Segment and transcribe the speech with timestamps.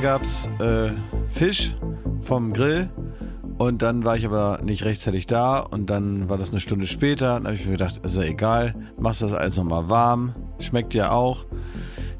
[0.00, 0.90] Gestern gab's äh,
[1.30, 1.72] Fisch
[2.22, 2.88] vom Grill
[3.58, 7.34] und dann war ich aber nicht rechtzeitig da und dann war das eine Stunde später.
[7.34, 11.10] Dann habe ich mir gedacht, ist ja egal, machst das alles nochmal warm, schmeckt ja
[11.10, 11.44] auch.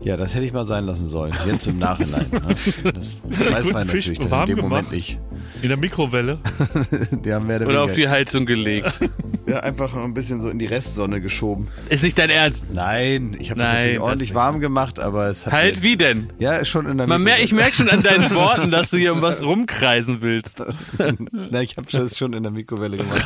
[0.03, 1.33] Ja, das hätte ich mal sein lassen sollen.
[1.47, 2.27] Jetzt im Nachhinein.
[2.31, 2.55] Ne?
[2.93, 3.15] Das
[3.53, 4.93] weiß man Fisch natürlich dann in warm dem Moment gemacht?
[4.93, 5.19] nicht.
[5.63, 6.39] In der Mikrowelle?
[7.25, 9.01] Die haben mehr oder Oder auf die Heizung gelegt.
[9.51, 11.69] ja, einfach ein bisschen so in die Restsonne geschoben.
[11.89, 12.67] Ist nicht dein Ernst.
[12.73, 16.31] Nein, ich habe das natürlich ordentlich warm gemacht, aber es hat Halt jetzt- wie denn?
[16.39, 19.13] Ja, schon in der Man mer ich merke schon an deinen Worten, dass du hier
[19.13, 20.63] um was rumkreisen willst.
[21.33, 23.25] Na, ich habe das schon in der Mikrowelle gemacht.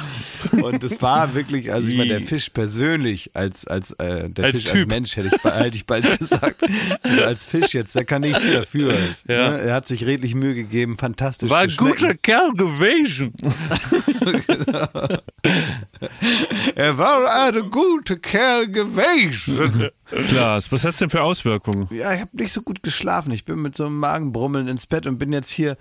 [0.53, 4.57] Und es war wirklich, also ich meine, der Fisch persönlich als als äh, der Als
[4.57, 4.89] Fisch als Typ.
[4.89, 6.63] Mensch hätte ich, hätte ich bald gesagt.
[7.03, 8.95] Also als Fisch jetzt, der kann nichts dafür.
[9.29, 9.51] Ja.
[9.51, 9.59] Ne?
[9.61, 13.33] Er hat sich redlich Mühe gegeben, fantastisch War ein guter Kerl gewesen.
[16.75, 19.91] Er war ein guter Kerl gewesen.
[20.29, 21.89] Klaas, was hat's denn für Auswirkungen?
[21.91, 23.33] Ja, ich habe nicht so gut geschlafen.
[23.33, 25.77] Ich bin mit so einem Magenbrummeln ins Bett und bin jetzt hier,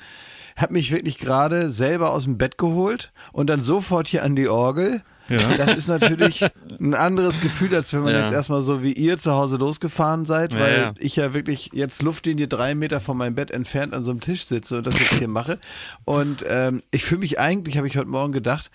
[0.55, 4.47] habe mich wirklich gerade selber aus dem Bett geholt und dann sofort hier an die
[4.47, 5.01] Orgel.
[5.29, 5.55] Ja.
[5.57, 6.45] Das ist natürlich
[6.79, 8.21] ein anderes Gefühl, als wenn man Ja.
[8.25, 12.01] jetzt erstmal so wie ihr zu Hause losgefahren seid, weil Ja, ich ja wirklich jetzt
[12.01, 15.13] Luftlinie drei Meter von meinem Bett entfernt an so einem Tisch sitze und das jetzt
[15.15, 15.59] hier mache.
[16.05, 18.69] Und ähm, ich fühle mich eigentlich, habe ich heute Morgen gedacht,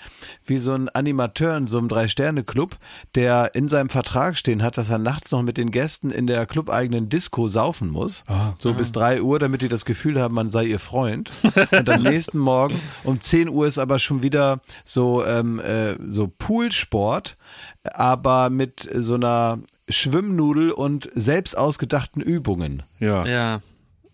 [0.46, 2.76] wie so ein Animateur in so einem Drei-Sterne-Club,
[3.14, 6.46] der in seinem Vertrag stehen hat, dass er nachts noch mit den Gästen in der
[6.46, 8.24] clubeigenen Disco saufen muss.
[8.58, 11.30] so bis drei Uhr, damit die das Gefühl haben, man sei ihr Freund.
[11.72, 16.32] Und am nächsten Morgen um 10 Uhr ist aber schon wieder so, ähm, äh, so
[16.38, 17.36] Poolsport,
[17.84, 19.58] aber mit so einer
[19.88, 22.82] Schwimmnudel und selbst ausgedachten Übungen.
[23.00, 23.26] Ja.
[23.26, 23.60] Ja,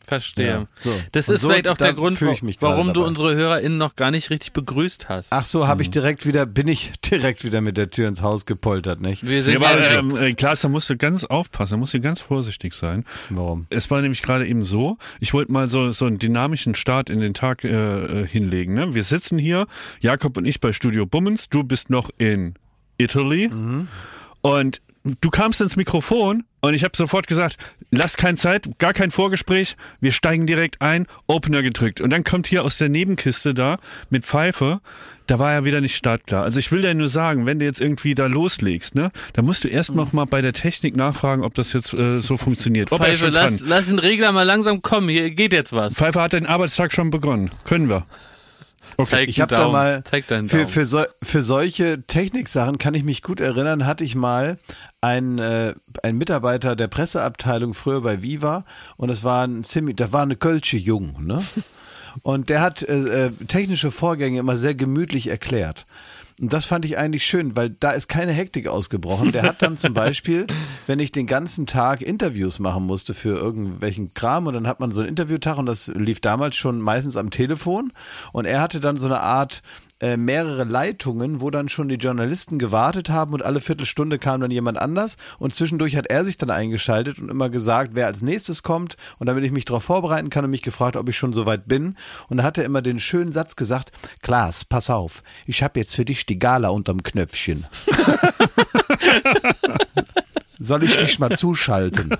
[0.06, 0.47] verstehe.
[0.47, 0.92] Ja, so.
[1.12, 2.20] Das Und ist so, vielleicht auch der Grund,
[2.60, 3.06] warum du dabei.
[3.06, 5.33] unsere HörerInnen noch gar nicht richtig begrüßt hast.
[5.33, 8.46] Ach so, habe ich direkt wieder, bin ich direkt wieder mit der Tür ins Haus
[8.46, 9.27] gepoltert, nicht?
[9.27, 12.01] Wir sind Ja, aber ähm, äh, Klaas, da musst du ganz aufpassen, da musst du
[12.01, 13.05] ganz vorsichtig sein.
[13.30, 13.67] Warum?
[13.70, 17.20] Es war nämlich gerade eben so, ich wollte mal so, so einen dynamischen Start in
[17.20, 17.68] den Tag äh,
[18.23, 18.74] äh, hinlegen.
[18.74, 18.95] Ne?
[18.95, 19.67] Wir sitzen hier,
[20.00, 22.55] Jakob und ich bei Studio Bummens, du bist noch in
[22.98, 23.50] Italy
[24.42, 24.80] und
[25.20, 27.56] du kamst ins Mikrofon und ich habe sofort gesagt,
[27.96, 32.46] lass keine Zeit, gar kein Vorgespräch, wir steigen direkt ein, Opener gedrückt und dann kommt
[32.46, 33.78] hier aus der Nebenkiste da
[34.10, 34.80] mit Pfeife,
[35.27, 36.42] da war ja wieder nicht startklar.
[36.42, 39.64] Also ich will dir nur sagen, wenn du jetzt irgendwie da loslegst, ne, dann musst
[39.64, 42.92] du erst noch mal bei der Technik nachfragen, ob das jetzt äh, so funktioniert.
[42.92, 43.68] Ob Pfeife, lass, kann.
[43.68, 45.08] lass den Regler mal langsam kommen.
[45.08, 45.94] Hier geht jetzt was.
[45.94, 47.50] Pfeiffer hat den Arbeitstag schon begonnen.
[47.64, 48.06] Können wir.
[49.08, 50.68] Zeig Ich habe da mal Zeig deinen für, Daumen.
[50.68, 54.58] für, so, für solche Techniksachen kann ich mich gut erinnern, hatte ich mal
[55.05, 58.65] einen, äh, einen Mitarbeiter der Presseabteilung früher bei Viva
[58.97, 61.45] und es war ein ziemlich, da war eine Kölsche Jung, ne?
[62.23, 65.85] Und der hat äh, äh, technische Vorgänge immer sehr gemütlich erklärt.
[66.41, 69.33] Und das fand ich eigentlich schön, weil da ist keine Hektik ausgebrochen.
[69.33, 70.47] Der hat dann zum Beispiel,
[70.87, 74.92] wenn ich den ganzen Tag Interviews machen musste für irgendwelchen Kram und dann hat man
[74.92, 77.92] so einen Interviewtag und das lief damals schon meistens am Telefon
[78.33, 79.63] und er hatte dann so eine Art
[80.05, 84.51] äh, mehrere Leitungen, wo dann schon die Journalisten gewartet haben und alle Viertelstunde kam dann
[84.51, 88.63] jemand anders und zwischendurch hat er sich dann eingeschaltet und immer gesagt, wer als nächstes
[88.63, 91.67] kommt und damit ich mich darauf vorbereiten kann und mich gefragt, ob ich schon soweit
[91.67, 91.97] bin
[92.29, 95.95] und da hat er immer den schönen Satz gesagt, Klaas, pass auf, ich habe jetzt
[95.95, 97.65] für dich die Gala unterm Knöpfchen.
[100.59, 102.15] Soll ich dich mal zuschalten?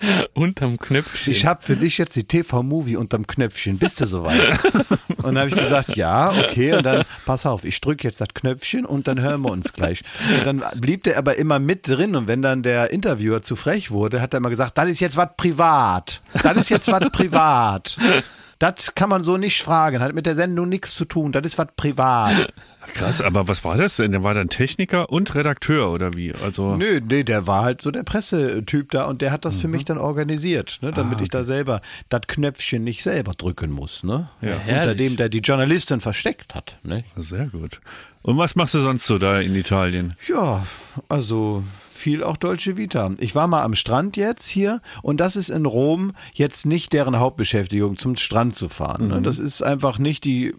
[0.34, 1.32] Unterm Knöpfchen.
[1.32, 3.78] Ich habe für dich jetzt die TV-Movie unterm Knöpfchen.
[3.78, 4.40] Bist du soweit?
[5.08, 6.74] Und dann habe ich gesagt, ja, okay.
[6.74, 10.04] Und dann, pass auf, ich drücke jetzt das Knöpfchen und dann hören wir uns gleich.
[10.38, 12.14] Und dann blieb der aber immer mit drin.
[12.14, 15.16] Und wenn dann der Interviewer zu frech wurde, hat er immer gesagt, das ist jetzt
[15.16, 16.20] was privat.
[16.42, 17.98] Das ist jetzt was privat.
[18.58, 20.00] Das kann man so nicht fragen.
[20.00, 21.32] Hat mit der Sendung nichts zu tun.
[21.32, 22.52] Das ist was privat.
[22.94, 24.12] Krass, aber was war das denn?
[24.12, 26.32] Der war dann Techniker und Redakteur oder wie?
[26.42, 29.68] Also Nö, nee, der war halt so der Pressetyp da und der hat das für
[29.68, 34.28] mich dann organisiert, ne, damit ich da selber das Knöpfchen nicht selber drücken muss, ne?
[34.40, 34.54] Ja.
[34.54, 34.96] Unter herrlich.
[34.96, 37.04] dem, der die Journalistin versteckt hat, ne?
[37.16, 37.80] sehr gut.
[38.22, 40.14] Und was machst du sonst so da in Italien?
[40.28, 40.66] Ja,
[41.08, 41.64] also
[41.98, 43.12] viel auch Dolce Vita.
[43.18, 47.18] Ich war mal am Strand jetzt hier und das ist in Rom jetzt nicht deren
[47.18, 49.08] Hauptbeschäftigung, zum Strand zu fahren.
[49.08, 49.22] ne?
[49.22, 50.54] Das ist einfach nicht die,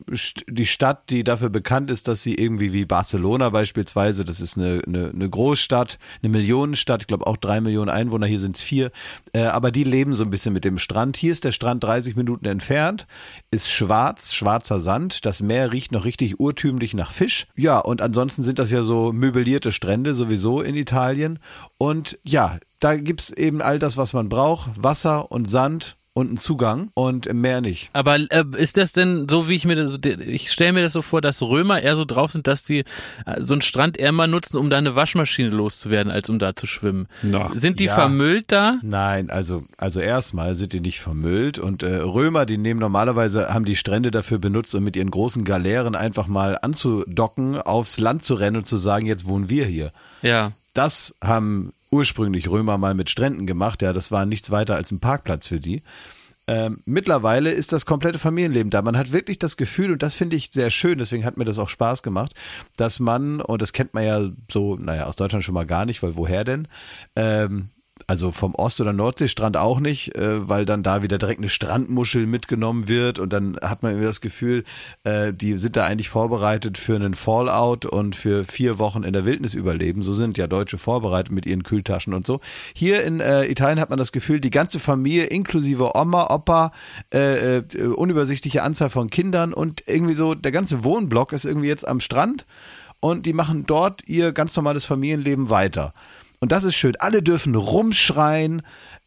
[0.47, 4.81] die Stadt, die dafür bekannt ist, dass sie irgendwie wie Barcelona beispielsweise, das ist eine,
[4.86, 8.92] eine, eine Großstadt, eine Millionenstadt, ich glaube auch drei Millionen Einwohner, hier sind es vier,
[9.33, 11.18] äh, aber die leben so ein bisschen mit dem Strand.
[11.18, 13.07] Hier ist der Strand 30 Minuten entfernt,
[13.51, 17.47] ist schwarz, schwarzer Sand, das Meer riecht noch richtig urtümlich nach Fisch.
[17.56, 21.28] Ja, und ansonsten sind das ja so möblierte Strände sowieso in Italien.
[21.77, 24.71] Und ja, da gibt's eben all das, was man braucht.
[24.81, 27.89] Wasser und Sand und einen Zugang und mehr nicht.
[27.93, 31.01] Aber äh, ist das denn so, wie ich mir das, ich stelle mir das so
[31.01, 32.79] vor, dass Römer eher so drauf sind, dass die
[33.25, 36.55] äh, so einen Strand eher mal nutzen, um da eine Waschmaschine loszuwerden, als um da
[36.55, 37.07] zu schwimmen.
[37.21, 37.93] Na, sind die ja.
[37.93, 38.79] vermüllt da?
[38.81, 43.65] Nein, also, also erstmal sind die nicht vermüllt und äh, Römer, die nehmen normalerweise, haben
[43.65, 48.33] die Strände dafür benutzt, um mit ihren großen Galeeren einfach mal anzudocken, aufs Land zu
[48.33, 49.91] rennen und zu sagen, jetzt wohnen wir hier.
[50.21, 50.51] Ja.
[50.79, 53.81] Das haben ursprünglich Römer mal mit Stränden gemacht.
[53.81, 55.81] Ja, das war nichts weiter als ein Parkplatz für die.
[56.47, 58.81] Ähm, mittlerweile ist das komplette Familienleben da.
[58.81, 61.59] Man hat wirklich das Gefühl, und das finde ich sehr schön, deswegen hat mir das
[61.59, 62.33] auch Spaß gemacht,
[62.77, 66.01] dass man, und das kennt man ja so, naja, aus Deutschland schon mal gar nicht,
[66.01, 66.65] weil woher denn?
[67.17, 67.67] Ähm,
[68.09, 72.25] also vom Ost- oder Nordseestrand auch nicht, äh, weil dann da wieder direkt eine Strandmuschel
[72.25, 74.63] mitgenommen wird und dann hat man irgendwie das Gefühl,
[75.03, 79.25] äh, die sind da eigentlich vorbereitet für einen Fallout und für vier Wochen in der
[79.25, 80.01] Wildnis überleben.
[80.01, 82.41] So sind ja Deutsche vorbereitet mit ihren Kühltaschen und so.
[82.73, 86.71] Hier in äh, Italien hat man das Gefühl, die ganze Familie inklusive Oma, Opa,
[87.11, 87.61] äh,
[87.95, 92.47] unübersichtliche Anzahl von Kindern und irgendwie so der ganze Wohnblock ist irgendwie jetzt am Strand
[93.01, 95.94] und die machen dort ihr ganz normales Familienleben weiter.
[96.39, 96.95] Und das ist schön.
[96.97, 98.62] Alle dürfen rumschreien.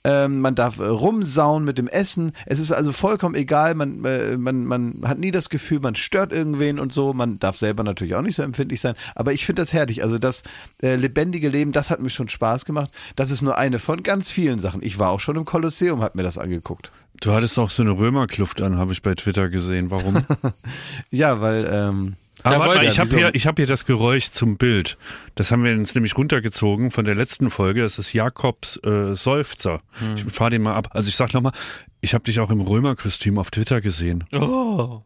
[0.05, 2.32] Ähm, man darf äh, rumsauen mit dem Essen.
[2.46, 3.75] Es ist also vollkommen egal.
[3.75, 7.12] Man, äh, man, man hat nie das Gefühl, man stört irgendwen und so.
[7.12, 8.96] Man darf selber natürlich auch nicht so empfindlich sein.
[9.14, 10.02] Aber ich finde das herrlich.
[10.02, 10.43] Also das
[10.82, 12.90] äh, lebendige Leben, das hat mir schon Spaß gemacht.
[13.14, 14.82] Das ist nur eine von ganz vielen Sachen.
[14.82, 16.90] Ich war auch schon im Kolosseum, hab mir das angeguckt.
[17.20, 19.90] Du hattest auch so eine Römerkluft an, habe ich bei Twitter gesehen.
[19.90, 20.25] Warum?
[21.11, 24.30] Ja, weil ähm, Aber warte wollte- mal, ich habe hier, ich hab hier das Geräusch
[24.30, 24.96] zum Bild.
[25.34, 27.82] Das haben wir uns nämlich runtergezogen von der letzten Folge.
[27.82, 29.80] Das ist Jakobs äh, Seufzer.
[30.16, 30.88] Ich fahr den mal ab.
[30.92, 31.52] Also ich sag nochmal,
[32.00, 34.24] ich habe dich auch im Römerkostüm auf Twitter gesehen.
[34.32, 35.02] Oh.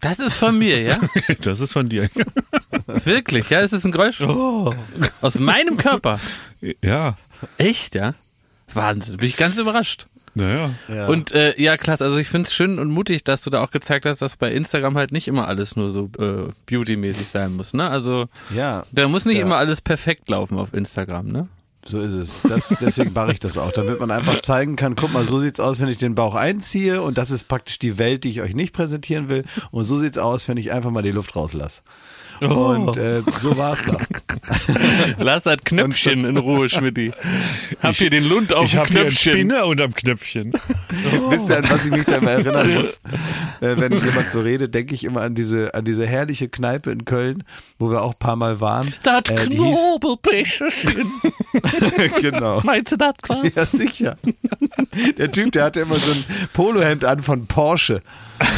[0.00, 1.00] Das ist von mir, ja?
[1.40, 2.10] Das ist von dir.
[2.86, 3.60] Wirklich, ja?
[3.60, 4.20] Es ist ein Geräusch.
[4.20, 4.74] Oh.
[5.20, 6.20] Aus meinem Körper.
[6.82, 7.16] ja,
[7.58, 8.14] Echt, ja?
[8.74, 9.16] Wahnsinn.
[9.18, 10.06] Bin ich ganz überrascht.
[10.36, 10.70] Naja.
[10.88, 11.06] ja.
[11.08, 12.04] Und äh, ja, klasse.
[12.04, 14.52] Also ich finde es schön und mutig, dass du da auch gezeigt hast, dass bei
[14.52, 17.74] Instagram halt nicht immer alles nur so äh, beautymäßig sein muss.
[17.74, 17.88] Ne?
[17.88, 19.42] Also ja, da muss nicht Ja.
[19.42, 21.26] immer alles perfekt laufen auf Instagram.
[21.26, 21.48] Ne?
[21.84, 22.40] So ist es.
[22.42, 25.60] Das, deswegen mache ich das auch, damit man einfach zeigen kann, guck mal, so sieht's
[25.60, 28.54] aus, wenn ich den Bauch einziehe und das ist praktisch die Welt, die ich euch
[28.54, 31.82] nicht präsentieren will und so sieht's aus, wenn ich einfach mal die Luft rauslasse.
[32.40, 33.96] Und äh, so war's da.
[35.18, 37.12] Lass halt Knöpfchen in Ruhe, Schmidti.
[37.82, 39.32] Hab hier den Lund auf Ich dem Knöpfchen.
[39.32, 40.52] Spinner unterm Knöpfchen.
[41.30, 43.00] Wisst ihr, an was ich mich da immer erinnern muss?
[43.60, 47.04] Äh, wenn jemand so redet, denke ich immer an diese, an diese herrliche Kneipe in
[47.04, 47.44] Köln,
[47.78, 48.92] wo wir auch ein paar Mal waren.
[49.02, 51.10] Das Äh, Knobelbecherchen.
[52.20, 52.60] genau.
[52.64, 53.54] Meinst du das, Klaas?
[53.54, 54.18] Ja, sicher.
[55.18, 58.02] Der Typ, der hatte immer so ein Polohemd an von Porsche.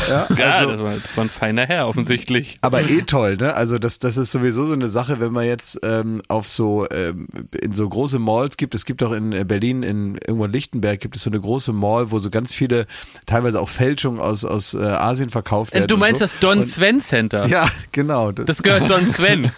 [0.09, 2.59] Ja, Ja, also, das, war, das war ein feiner Herr, offensichtlich.
[2.63, 3.55] aber eh toll, ne?
[3.55, 7.29] Also das, das ist sowieso so eine Sache, wenn man jetzt ähm, auf so ähm,
[7.61, 8.75] in so große Malls gibt.
[8.75, 11.73] Es gibt auch in äh, Berlin, in irgendwo in Lichtenberg gibt es so eine große
[11.73, 12.87] Mall, wo so ganz viele,
[13.27, 15.85] teilweise auch Fälschungen aus aus äh, Asien verkauft werden.
[15.85, 16.25] Äh, Du und meinst so.
[16.25, 17.47] das Don Und- Sven Center?
[17.47, 18.33] Ja, genau.
[18.33, 19.43] Das, Das gehört Don Sven.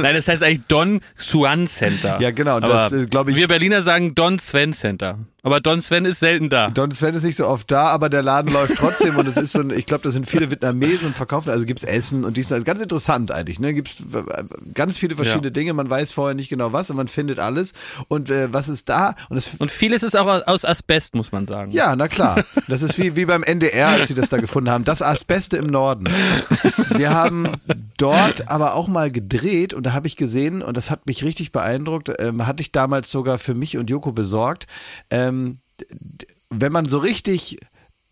[0.00, 2.20] Nein, das heißt eigentlich Don Swan Center.
[2.20, 5.18] Ja, genau, Aber das, äh, ich- Wir Berliner sagen Don Sven Center.
[5.44, 6.68] Aber Don Sven ist selten da.
[6.70, 9.52] Don Sven ist nicht so oft da, aber der Laden läuft trotzdem und es ist
[9.52, 12.52] so ein, ich glaube, das sind viele Vietnamesen und verkaufen, also gibt's Essen und dies,
[12.52, 13.96] also ganz interessant eigentlich, ne, gibt's
[14.72, 15.50] ganz viele verschiedene Ja.
[15.50, 17.72] Dinge, man weiß vorher nicht genau was und man findet alles
[18.06, 21.48] und äh, was ist da und es Und vieles ist auch aus Asbest, muss man
[21.48, 21.72] sagen.
[21.72, 22.44] ja, na klar.
[22.68, 24.84] Das ist wie, wie beim NDR, als sie das da gefunden haben.
[24.84, 26.06] Das Asbeste im Norden.
[26.94, 27.54] Wir haben
[27.96, 31.50] dort aber auch mal gedreht und da habe ich gesehen, und das hat mich richtig
[31.52, 34.66] beeindruckt, ähm, hatte ich damals sogar für mich und Joko besorgt,
[35.10, 35.31] ähm,
[35.80, 37.58] d- wenn man so richtig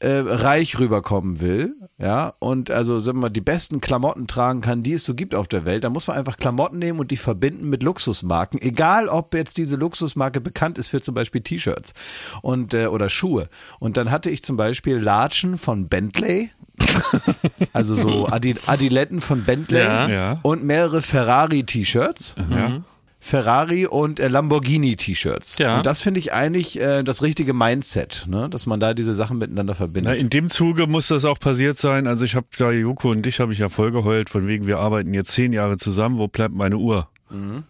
[0.03, 4.83] äh, reich rüberkommen will, ja, und also sagen wir mal, die besten Klamotten tragen kann,
[4.83, 7.19] die es so gibt auf der Welt, dann muss man einfach Klamotten nehmen und die
[7.19, 11.93] verbinden mit Luxusmarken, egal ob jetzt diese Luxusmarke bekannt ist für zum Beispiel T-Shirts
[12.41, 13.51] und äh, oder Schuhe.
[13.79, 16.51] Und dann hatte ich zum Beispiel Latschen von Bentley,
[17.75, 20.09] also so Adi Adiletten von Bentley Ja.
[20.09, 20.39] Ja.
[20.41, 22.37] und mehrere Ferrari-T-Shirts.
[22.51, 22.81] Ja.
[23.21, 25.59] Ferrari und äh, Lamborghini-T-Shirts.
[25.59, 25.77] Ja.
[25.79, 28.49] Und das finde ich eigentlich äh, das richtige Mindset, ne?
[28.51, 30.17] dass man da diese Sachen miteinander Na, verbindet.
[30.17, 32.07] in dem Zuge muss das auch passiert sein.
[32.07, 34.79] Also ich habe da Joko und dich habe ich ja voll geheult, von wegen wir
[34.79, 36.19] arbeiten jetzt zehn Jahre zusammen.
[36.19, 37.09] Wo bleibt meine Uhr?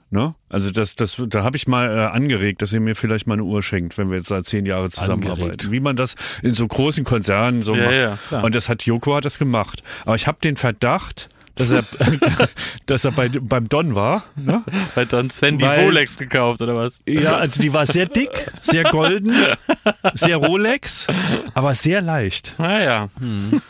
[0.09, 0.35] Ne?
[0.49, 3.45] Also das, das, da habe ich mal äh, angeregt, dass ihr mir vielleicht mal eine
[3.45, 5.43] Uhr schenkt, wenn wir jetzt seit zehn Jahre zusammenarbeiten.
[5.43, 5.71] Angeregt.
[5.71, 8.19] Wie man das in so großen Konzernen so Ja, macht.
[8.31, 9.83] ja, und das hat Joko hat das gemacht.
[10.07, 11.29] Aber ich habe den Verdacht,
[11.61, 11.85] dass er,
[12.87, 14.25] dass er bei, beim Don war.
[14.37, 14.63] Ne?
[14.95, 17.01] Weil dann Sven die Weil- Rolex gekauft oder was?
[17.09, 19.35] Ja, also die war sehr dick, sehr golden,
[20.15, 21.07] sehr Rolex,
[21.55, 22.55] aber sehr leicht.
[22.59, 23.09] Naja.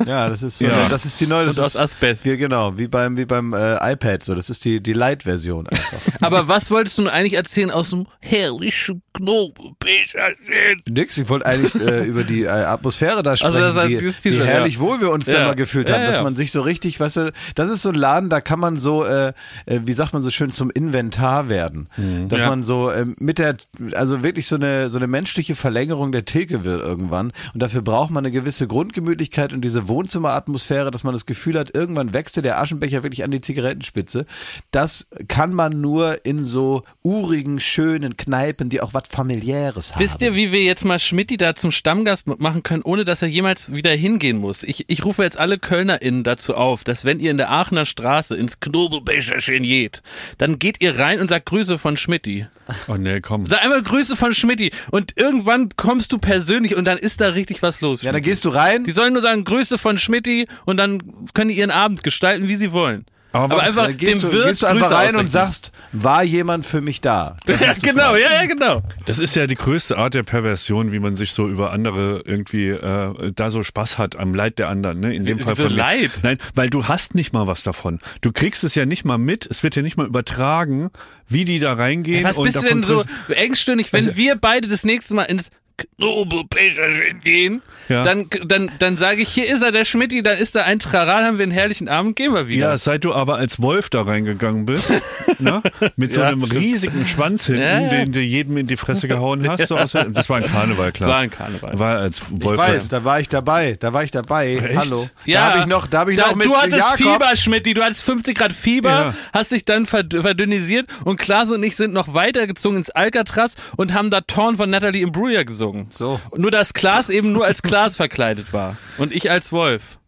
[0.06, 0.88] Ja, das ist so, Ja.
[0.88, 2.24] das ist die neue, das Und ist aus Asbest.
[2.24, 5.98] Wie, genau, wie beim, wie beim äh, iPad, so, das ist die, die Light-Version einfach.
[6.20, 10.82] Aber was wolltest du nun eigentlich erzählen aus dem herrlichen Knobelbecherchen?
[10.88, 14.42] Nix, ich wollte eigentlich äh, über die äh, Atmosphäre da sprechen, das ist wie, wie
[14.44, 14.80] herrlich ja.
[14.80, 15.46] wohl wir uns da Ja.
[15.46, 17.94] mal gefühlt Ja, haben, dass man sich so richtig, weißt du, das ist so ein
[17.94, 19.28] Laden, da kann man so, äh,
[19.66, 21.88] äh, wie sagt man so schön, zum Inventar werden.
[22.28, 22.48] Dass Ja.
[22.48, 23.56] man so äh, mit der,
[23.94, 27.32] also wirklich so eine, so eine menschliche Verlängerung der Theke wird irgendwann.
[27.54, 31.74] Und dafür braucht man eine gewisse Grundgemütlichkeit und diese Wohnzimmeratmosphäre, dass man das Gefühl hat,
[31.74, 34.24] irgendwann wächst der Aschenbecher wirklich an die Zigarettenspitze.
[34.70, 40.00] Das kann man nur in so urigen, schönen Kneipen, die auch was familiäres haben.
[40.02, 43.28] Wisst ihr, wie wir jetzt mal Schmidti da zum Stammgast machen können, ohne dass er
[43.28, 44.62] jemals wieder hingehen muss?
[44.62, 48.36] Ich, ich rufe jetzt alle KölnerInnen dazu auf, dass wenn ihr in der Aachener Straße
[48.36, 50.02] ins Knobelbecherchen geht,
[50.38, 52.46] dann geht ihr rein und sagt Grüße von Schmidti.
[52.88, 53.46] Oh nee, komm.
[53.46, 57.62] Sag einmal Grüße von Schmidti und irgendwann kommst du persönlich und dann ist da richtig
[57.62, 58.02] was los.
[58.02, 58.84] Ja, dann gehst du rein.
[58.84, 61.02] Die sollen nur sagen Grüße von Schmidti und dann
[61.34, 63.04] können die ihren Abend gestalten, wie sie wollen.
[63.32, 65.20] Aber Aber einfach gehst, dem du, Wirt gehst du einfach Grüße rein ausrichten.
[65.20, 67.36] und sagst, war jemand für mich da?
[67.46, 68.82] Ja, genau, ja, ja, genau.
[69.06, 72.68] Das ist ja die größte Art der Perversion, wie man sich so über andere irgendwie
[72.68, 75.00] äh, da so Spaß hat am Leid der anderen.
[75.00, 75.14] Ne?
[75.14, 75.76] In dem Wie- Fall wieso von.
[75.76, 76.10] Leid?
[76.22, 78.00] Nein, weil du hast nicht mal was davon.
[78.20, 79.46] Du kriegst es ja nicht mal mit.
[79.46, 80.90] Es wird ja nicht mal übertragen,
[81.28, 82.24] wie die da reingehen.
[82.24, 85.50] Was und bist du denn so engstirnig, wenn wir beide das nächste Mal ins
[85.98, 88.02] Knobelbecherchen gehen, Ja.
[88.02, 91.24] dann, dann, dann sage ich, hier ist er, der Schmidti, dann ist da ein Traral,
[91.24, 92.70] haben wir einen herrlichen Abend, gehen wir wieder.
[92.70, 94.92] Ja, seit du aber als Wolf da reingegangen bist,
[95.38, 95.62] ne?
[95.96, 97.88] mit so Ja, einem riesigen Schwanz hinten, Ja, ja.
[97.88, 99.66] den du jedem in die Fresse gehauen hast.
[99.68, 101.08] So aus, das war ein Karneval, klar.
[101.08, 101.78] Das war ein Karneval.
[101.78, 102.58] War als Ich Wolf.
[102.58, 104.54] weiß, da war ich dabei, da war ich dabei.
[104.56, 104.76] Echt?
[104.76, 105.08] Hallo.
[105.24, 106.96] Ja, da habe ich noch, da habe ich da, noch mit Du hattest Jakob.
[106.96, 109.14] Fieber, Schmidti, du hattest 50 Grad Fieber, Ja.
[109.32, 113.94] hast dich dann verd verdünnisiert und Klaas und ich sind noch weitergezogen ins Alcatraz und
[113.94, 115.69] haben da Torn von Natalie Imbruglia gesungen.
[115.90, 116.20] So.
[116.36, 119.98] Nur, dass Klaas eben nur als Klaas verkleidet war und ich als Wolf.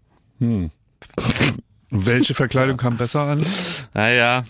[1.90, 3.47] Welche Verkleidung kam besser an?
[3.95, 4.45] Naja,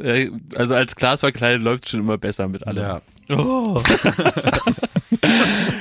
[0.00, 2.82] äh, also als Klaas verkleidet läuft schon immer besser mit allem.
[2.82, 3.00] Ja.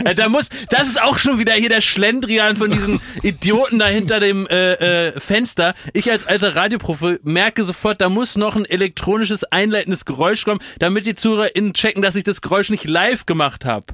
[0.04, 3.88] Äh, Da muss, das ist auch schon wieder hier der Schlendrian von diesen Idioten da
[3.88, 4.74] hinter dem äh,
[5.08, 5.76] äh, Fenster.
[5.94, 11.06] Ich als alter Radioprofi merke sofort, da muss noch ein elektronisches einleitendes Geräusch kommen, damit
[11.06, 13.86] die ZuhörerInnen checken, dass ich das Geräusch nicht live gemacht habe.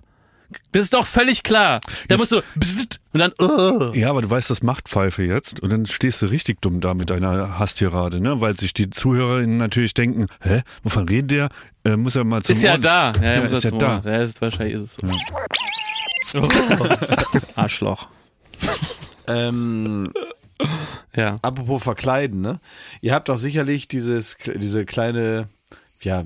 [0.72, 1.82] Das ist doch völlig klar.
[2.08, 3.94] Da muss so bzzzt und dann uh.
[3.94, 6.94] Ja, aber du weißt, das macht Pfeife jetzt und dann stehst du richtig dumm da
[6.94, 8.42] mit deiner Hasstirade, ne?
[8.42, 11.50] Weil sich die ZuhörerInnen natürlich denken, hä, wovon redet der?
[11.84, 13.12] Äh, muss er mal zum Ist ja Ort- da.
[13.22, 14.02] Ja, Ja, ist ja da.
[14.04, 16.42] Ja, ist, wahrscheinlich ist es so.
[16.42, 16.50] Oh.
[17.56, 18.08] Arschloch.
[19.28, 20.12] Ähm,
[21.16, 21.40] Ja.
[21.42, 22.60] apropos verkleiden, ne?
[23.02, 25.48] Ihr habt doch sicherlich dieses, diese kleine,
[26.06, 26.24] ja,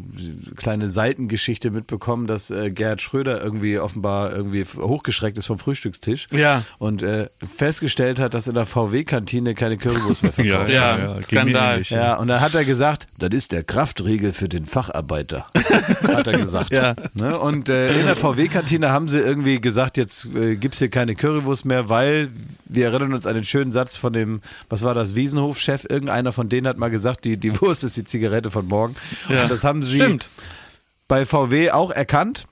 [0.55, 6.27] kleine Seitengeschichte mitbekommen, dass äh, Gerhard Schröder irgendwie offenbar irgendwie hochgeschreckt ist vom Frühstückstisch.
[6.31, 6.63] Ja.
[6.77, 10.69] Und äh, festgestellt hat, dass in der VW-Kantine keine Currywurst mehr verkauft Ja, wird.
[10.71, 11.81] ja, Ja, ja, Skandal.
[11.83, 15.47] Ja, und dann hat er gesagt, das ist der Kraftriegel für den Facharbeiter,
[16.03, 16.71] hat er gesagt.
[16.71, 16.95] Ja.
[17.13, 17.37] Ne?
[17.39, 21.65] Und äh, in der VW-Kantine haben sie irgendwie gesagt, jetzt äh, gibt's hier keine Currywurst
[21.65, 22.29] mehr, weil
[22.65, 26.49] wir erinnern uns an den schönen Satz von dem, was war das, Wiesenhof-Chef, irgendeiner von
[26.49, 28.95] denen hat mal gesagt, die, die Wurst ist die Zigarette von morgen.
[29.29, 29.43] Ja.
[29.43, 30.27] Und das haben sie Stimmt.
[31.07, 32.45] bei VW auch erkannt.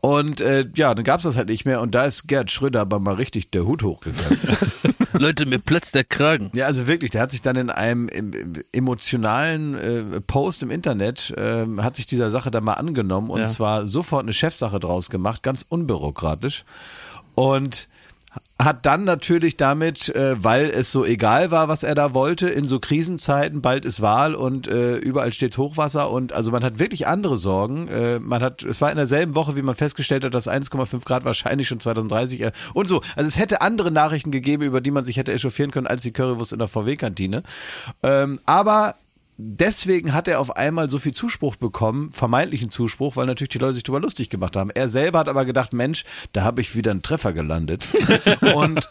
[0.00, 2.98] Und äh, ja, dann gab's das halt nicht mehr und da ist Gerd Schröder aber
[2.98, 4.38] mal richtig der Hut hochgegangen.
[5.12, 6.50] Leute, mir platzt der Kragen.
[6.54, 9.74] Ja, also wirklich, der hat sich dann in einem em- em- emotionalen
[10.16, 13.46] äh, Post im Internet, ähm, hat sich dieser Sache dann mal angenommen und Ja.
[13.48, 16.64] zwar sofort eine Chefsache draus gemacht, ganz unbürokratisch.
[17.34, 17.86] Und
[18.58, 22.66] hat dann natürlich damit, äh, weil es so egal war, was er da wollte, in
[22.66, 27.06] so Krisenzeiten, bald ist Wahl und äh, überall steht Hochwasser und also man hat wirklich
[27.06, 27.88] andere Sorgen.
[27.88, 31.24] Äh, man hat, es war in derselben Woche, wie man festgestellt hat, dass 1,5 Grad
[31.26, 33.02] wahrscheinlich schon 2030 äh, und so.
[33.14, 36.12] Also es hätte andere Nachrichten gegeben, über die man sich hätte echauffieren können, als die
[36.12, 37.42] Currywurst in der VW-Kantine.
[38.02, 38.94] Ähm, aber
[39.38, 43.74] deswegen hat er auf einmal so viel Zuspruch bekommen, vermeintlichen Zuspruch, weil natürlich die Leute
[43.74, 44.70] sich darüber lustig gemacht haben.
[44.70, 47.84] Er selber hat aber gedacht, Mensch, da habe ich wieder einen Treffer gelandet.
[48.54, 48.88] und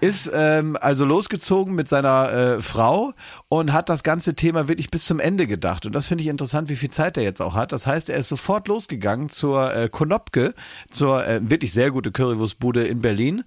[0.00, 3.12] ist ähm, also losgezogen mit seiner äh, Frau
[3.48, 5.84] und hat das ganze Thema wirklich bis zum Ende gedacht.
[5.84, 7.72] Und das finde ich interessant, wie viel Zeit er jetzt auch hat.
[7.72, 10.54] Das heißt, er ist sofort losgegangen zur äh, Konopke,
[10.90, 13.44] zur äh, wirklich sehr gute Currywurstbude in Berlin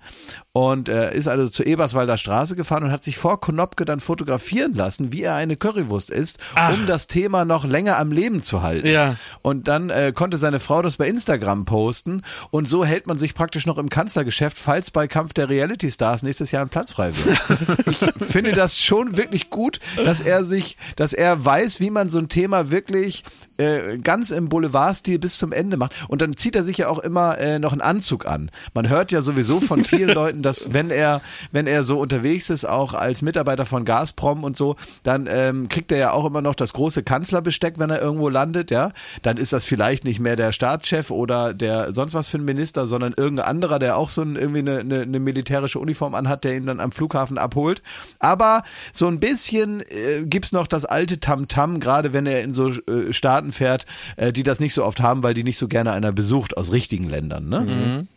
[0.55, 4.75] und äh, ist also zur Eberswalder Straße gefahren und hat sich vor Konopke dann fotografieren
[4.75, 6.37] lassen, wie er eine Currywurst isst,
[6.71, 8.85] um das Thema noch länger am Leben zu halten.
[8.85, 9.15] Ja.
[9.41, 13.33] Und dann äh, konnte seine Frau das bei Instagram posten und so hält man sich
[13.33, 17.11] praktisch noch im Kanzlergeschäft, falls bei Kampf der Reality Stars nächstes Jahr ein Platz frei
[17.15, 17.87] wird.
[17.87, 22.19] ich finde das schon wirklich gut, dass er sich, dass er weiß, wie man so
[22.19, 23.23] ein Thema wirklich
[23.57, 25.93] äh, ganz im Boulevardstil bis zum Ende macht.
[26.07, 28.51] Und dann zieht er sich ja auch immer äh, noch einen Anzug an.
[28.73, 32.65] Man hört ja sowieso von vielen Leuten, dass wenn er, wenn er so unterwegs ist,
[32.65, 36.55] auch als Mitarbeiter von Gazprom und so, dann ähm, kriegt er ja auch immer noch
[36.55, 38.91] das große Kanzlerbesteck, wenn er irgendwo landet, ja.
[39.21, 42.87] Dann ist das vielleicht nicht mehr der Staatschef oder der sonst was für ein Minister,
[42.87, 46.55] sondern irgendein anderer, der auch so ein, irgendwie eine, eine, eine militärische Uniform anhat, der
[46.55, 47.81] ihn dann am Flughafen abholt.
[48.19, 52.53] Aber so ein bisschen äh, gibt's noch das alte Tamtam, -Tam, gerade wenn er in
[52.53, 53.85] so äh, Staaten fährt,
[54.15, 56.71] äh, die das nicht so oft haben, weil die nicht so gerne einer besucht aus
[56.71, 57.49] richtigen Ländern.
[57.49, 57.59] Ne?
[57.59, 58.07] Mhm.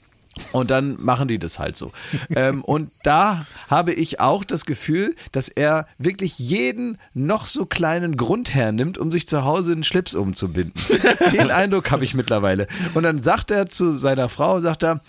[0.53, 1.93] Und dann machen die das halt so.
[2.35, 8.17] ähm, und da habe ich auch das Gefühl, dass er wirklich jeden noch so kleinen
[8.17, 10.81] Grund hernimmt, um sich zu Hause einen Schlips umzubinden.
[11.33, 12.67] Den Eindruck habe ich mittlerweile.
[12.95, 15.01] Und dann sagt er zu seiner Frau, sagt er,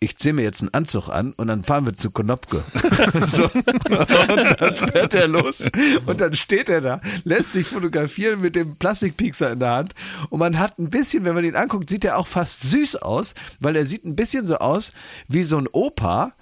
[0.00, 2.64] ich ziehe mir jetzt einen Anzug an und dann fahren wir zu Konopke.
[3.26, 3.44] so.
[3.44, 5.62] Und dann fährt er los
[6.06, 9.94] und dann steht er da, lässt sich fotografieren mit dem Plastikpiekser in der Hand
[10.30, 13.34] und man hat ein bisschen, wenn man ihn anguckt, sieht er auch fast süß aus,
[13.60, 14.92] weil er sieht ein bisschen so aus
[15.28, 16.32] wie so ein Opa,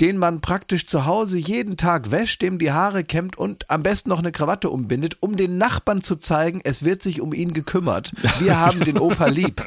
[0.00, 4.08] den man praktisch zu Hause jeden Tag wäscht, dem die Haare kämmt und am besten
[4.08, 8.12] noch eine Krawatte umbindet, um den Nachbarn zu zeigen, es wird sich um ihn gekümmert.
[8.40, 9.62] Wir haben den Opa lieb.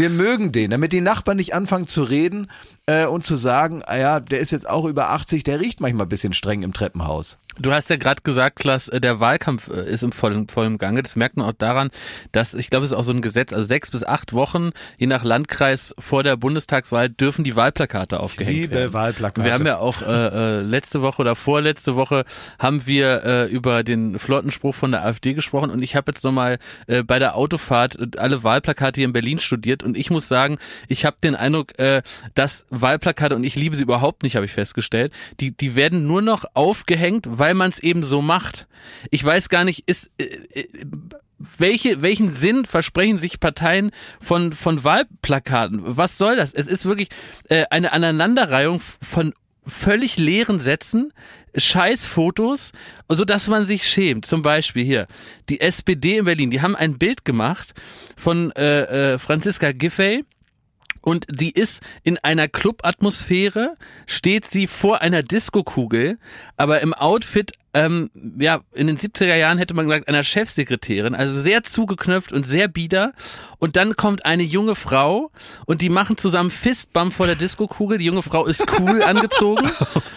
[0.00, 2.50] Wir mögen den, damit die Nachbarn nicht anfangen zu reden
[2.86, 6.06] äh, und zu sagen, ah ja, der ist jetzt auch über 80, der riecht manchmal
[6.06, 7.36] ein bisschen streng im Treppenhaus.
[7.58, 11.02] Du hast ja gerade gesagt, Klaas, äh, der Wahlkampf äh, ist im vollen, vollen Gange.
[11.02, 11.90] Das merkt man auch daran,
[12.32, 15.06] dass, ich glaube, es ist auch so ein Gesetz, also sechs bis acht Wochen, je
[15.06, 18.92] nach Landkreis vor der Bundestagswahl, dürfen die Wahlplakate aufgehängt Liebe werden.
[18.92, 19.44] Wahlplakate.
[19.44, 22.24] Wir haben ja auch äh, äh, letzte Woche oder vorletzte Woche
[22.58, 26.58] haben wir äh, über den Flottenspruch von der AfD gesprochen und ich habe jetzt nochmal
[26.86, 31.04] äh, bei der Autofahrt alle Wahlplakate hier in Berlin studiert und ich muss sagen, ich
[31.04, 32.02] habe den Eindruck, äh,
[32.34, 36.22] dass Wahlplakate, und ich liebe sie überhaupt nicht, habe ich festgestellt, die, die werden nur
[36.22, 38.68] noch aufgehängt, weil man es eben so macht.
[39.10, 40.68] Ich weiß gar nicht, ist äh, äh,
[41.38, 45.80] welche, welchen Sinn versprechen sich Parteien von, von Wahlplakaten?
[45.82, 46.52] Was soll das?
[46.52, 47.08] Es ist wirklich
[47.48, 49.32] äh, eine Aneinanderreihung von
[49.66, 51.12] völlig leeren Sätzen,
[51.56, 52.72] Scheißfotos,
[53.08, 54.26] so dass man sich schämt.
[54.26, 55.06] Zum Beispiel hier
[55.48, 57.72] die SPD in Berlin, die haben ein Bild gemacht
[58.16, 60.24] von äh, äh, Franziska Giffey
[61.00, 63.76] und die ist in einer Club-Atmosphäre,
[64.06, 66.18] steht sie vor einer Disco-Kugel,
[66.56, 71.40] aber im Outfit, ähm, ja, in den 70er Jahren hätte man gesagt, einer Chefsekretärin, also
[71.40, 73.12] sehr zugeknöpft und sehr bieder.
[73.58, 75.30] Und dann kommt eine junge Frau
[75.66, 77.98] und die machen zusammen Fistbump vor der Disco-Kugel.
[77.98, 79.70] Die junge Frau ist cool angezogen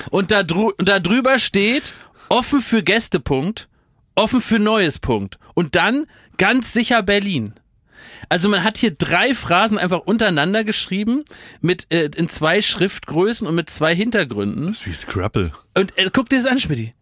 [0.10, 1.94] und da, drü da drüber steht,
[2.30, 3.70] offen für Gästepunkt,
[4.16, 5.38] offen für Neues Punkt.
[5.54, 7.54] Und dann ganz sicher Berlin.
[8.30, 11.24] Also man hat hier drei Phrasen einfach untereinander geschrieben
[11.62, 14.68] mit äh, in zwei Schriftgrößen und mit zwei Hintergründen.
[14.68, 15.52] Das ist wie Scrabble.
[15.78, 16.94] Und äh, guck dir das an, Schmidti.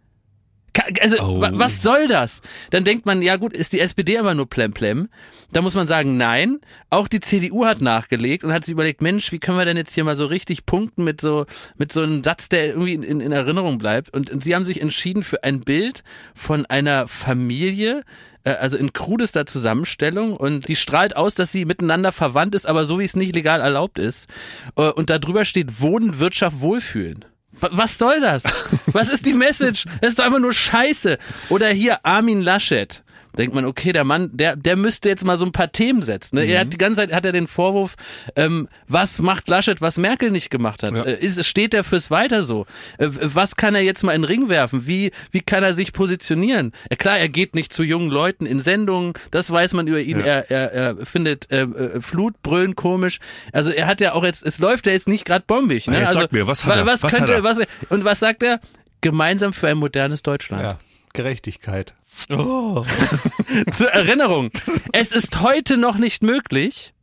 [1.02, 1.42] Also, oh.
[1.42, 2.42] was soll das?
[2.70, 5.10] Dann denkt man, ja gut, ist die SPD aber nur plemplem.
[5.52, 6.60] Da muss man sagen, nein.
[6.90, 9.94] Auch die CDU hat nachgelegt und hat sich überlegt, Mensch, wie können wir denn jetzt
[9.94, 13.32] hier mal so richtig punkten mit so, mit so einem Satz, der irgendwie in, in
[13.34, 14.14] Erinnerung bleibt.
[14.14, 16.04] Und, und sie haben sich entschieden für ein Bild
[16.34, 18.04] von einer Familie,
[18.43, 22.86] äh, also in krudester Zusammenstellung und die strahlt aus, dass sie miteinander verwandt ist, aber
[22.86, 24.27] so wie es nicht legal erlaubt ist.
[24.75, 27.25] Äh, und da drüber steht Wohnen, Wirtschaft, Wohlfühlen.
[27.51, 28.43] Was soll das?
[28.88, 29.86] Was ist die Message?
[29.99, 31.17] Das ist doch einfach nur Scheiße.
[31.49, 33.04] Oder hier Armin Laschet
[33.38, 36.36] denkt man, okay, der Mann, der, der müsste jetzt mal so ein paar Themen setzen.
[36.36, 36.46] Ne?
[36.46, 36.50] Mhm.
[36.50, 37.96] Er hat die ganze Zeit hat er den Vorwurf,
[38.36, 40.94] ähm, was macht Laschet, was Merkel nicht gemacht hat?
[40.94, 41.04] Ja.
[41.04, 42.65] Äh, ist, steht er fürs Weiter so?
[42.98, 44.88] Äh, was kann er jetzt mal in den Ring werfen?
[44.88, 46.74] Wie, wie kann er sich positionieren?
[46.89, 50.20] Ja, klar, er geht nicht zu jungen Leuten in Sendungen, das weiß man über ihn.
[50.20, 50.26] Ja.
[50.26, 53.20] Er, er, er findet äh, äh, Flutbrüllen komisch.
[53.54, 55.88] Also er hat ja auch jetzt, es läuft ja jetzt nicht gerade bombig.
[55.88, 56.00] Ne?
[56.00, 56.86] Jetzt also, sag mir, was hat er?
[56.86, 58.60] Was, was könnte, was, und was sagt er?
[59.02, 60.63] Gemeinsam für ein modernes Deutschland.
[60.63, 60.80] Ja.
[61.13, 61.93] Gerechtigkeit.
[62.30, 62.86] Oh.
[63.78, 64.52] Zur Erinnerung,
[64.93, 66.93] es ist heute noch nicht möglich,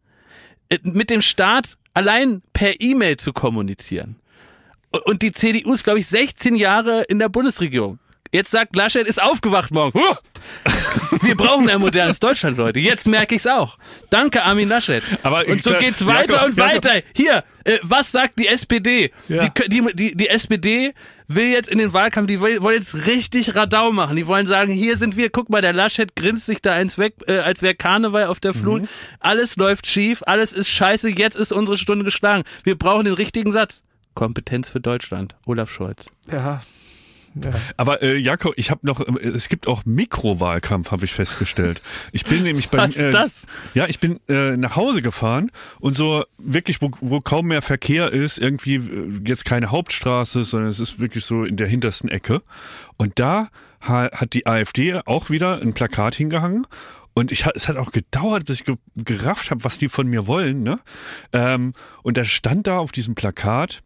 [0.69, 4.17] äh, mit dem Staat allein per E-Mail zu kommunizieren.
[5.05, 7.99] Und die CDU ist, glaube ich, 16 Jahre in der Bundesregierung.
[8.33, 10.01] Jetzt sagt Laschet, ist aufgewacht morgen.
[11.23, 12.79] Wir brauchen ein modernes Deutschland, Leute.
[12.79, 13.79] Jetzt merke ich's auch.
[14.11, 15.03] Danke, Armin Laschet.
[15.23, 16.95] Aber und so geht's weiter Jakob, und weiter.
[16.97, 17.11] Jakob.
[17.15, 19.13] Hier, äh, was sagt die SPD?
[19.29, 19.49] Ja.
[19.49, 20.93] Die, die, die, die SPD
[21.29, 24.17] will jetzt in den Wahlkampf, die wollen jetzt richtig Radau machen.
[24.17, 27.15] Die wollen sagen, hier sind wir, guck mal, der Laschet grinst sich da eins weg,
[27.27, 28.83] äh, als wäre Karneval auf der Flut.
[28.83, 28.89] Mhm.
[29.21, 32.45] Alles läuft schief, alles ist scheiße, jetzt ist unsere Stunde geschlagen.
[32.65, 33.83] Wir brauchen den richtigen Satz.
[34.15, 35.37] Kompetenz für Deutschland.
[35.47, 36.07] Olaf Scholz.
[36.31, 36.63] Ja,
[37.35, 37.53] ja.
[37.77, 41.83] Aber äh, Jakob, ich habe noch, äh, es gibt auch Mikrowahlkampf, habe ich festgestellt.
[42.13, 43.43] Ich bin nämlich bei, Was ist das?
[43.75, 48.13] ja, ich bin äh, nach Hause gefahren und so wirklich, wo, wo kaum mehr Verkehr
[48.13, 52.43] ist, irgendwie äh, jetzt keine Hauptstraße, sondern es ist wirklich so in der hintersten Ecke.
[52.97, 53.49] Und da
[53.87, 56.67] ha- hat die AfD auch wieder ein Plakat hingehangen.
[57.15, 60.27] Und ich, es hat auch gedauert, bis ich ge gerafft habe, was die von mir
[60.29, 60.63] wollen.
[60.63, 60.79] Ne?
[61.33, 61.73] Ähm,
[62.05, 63.81] und da stand da auf diesem Plakat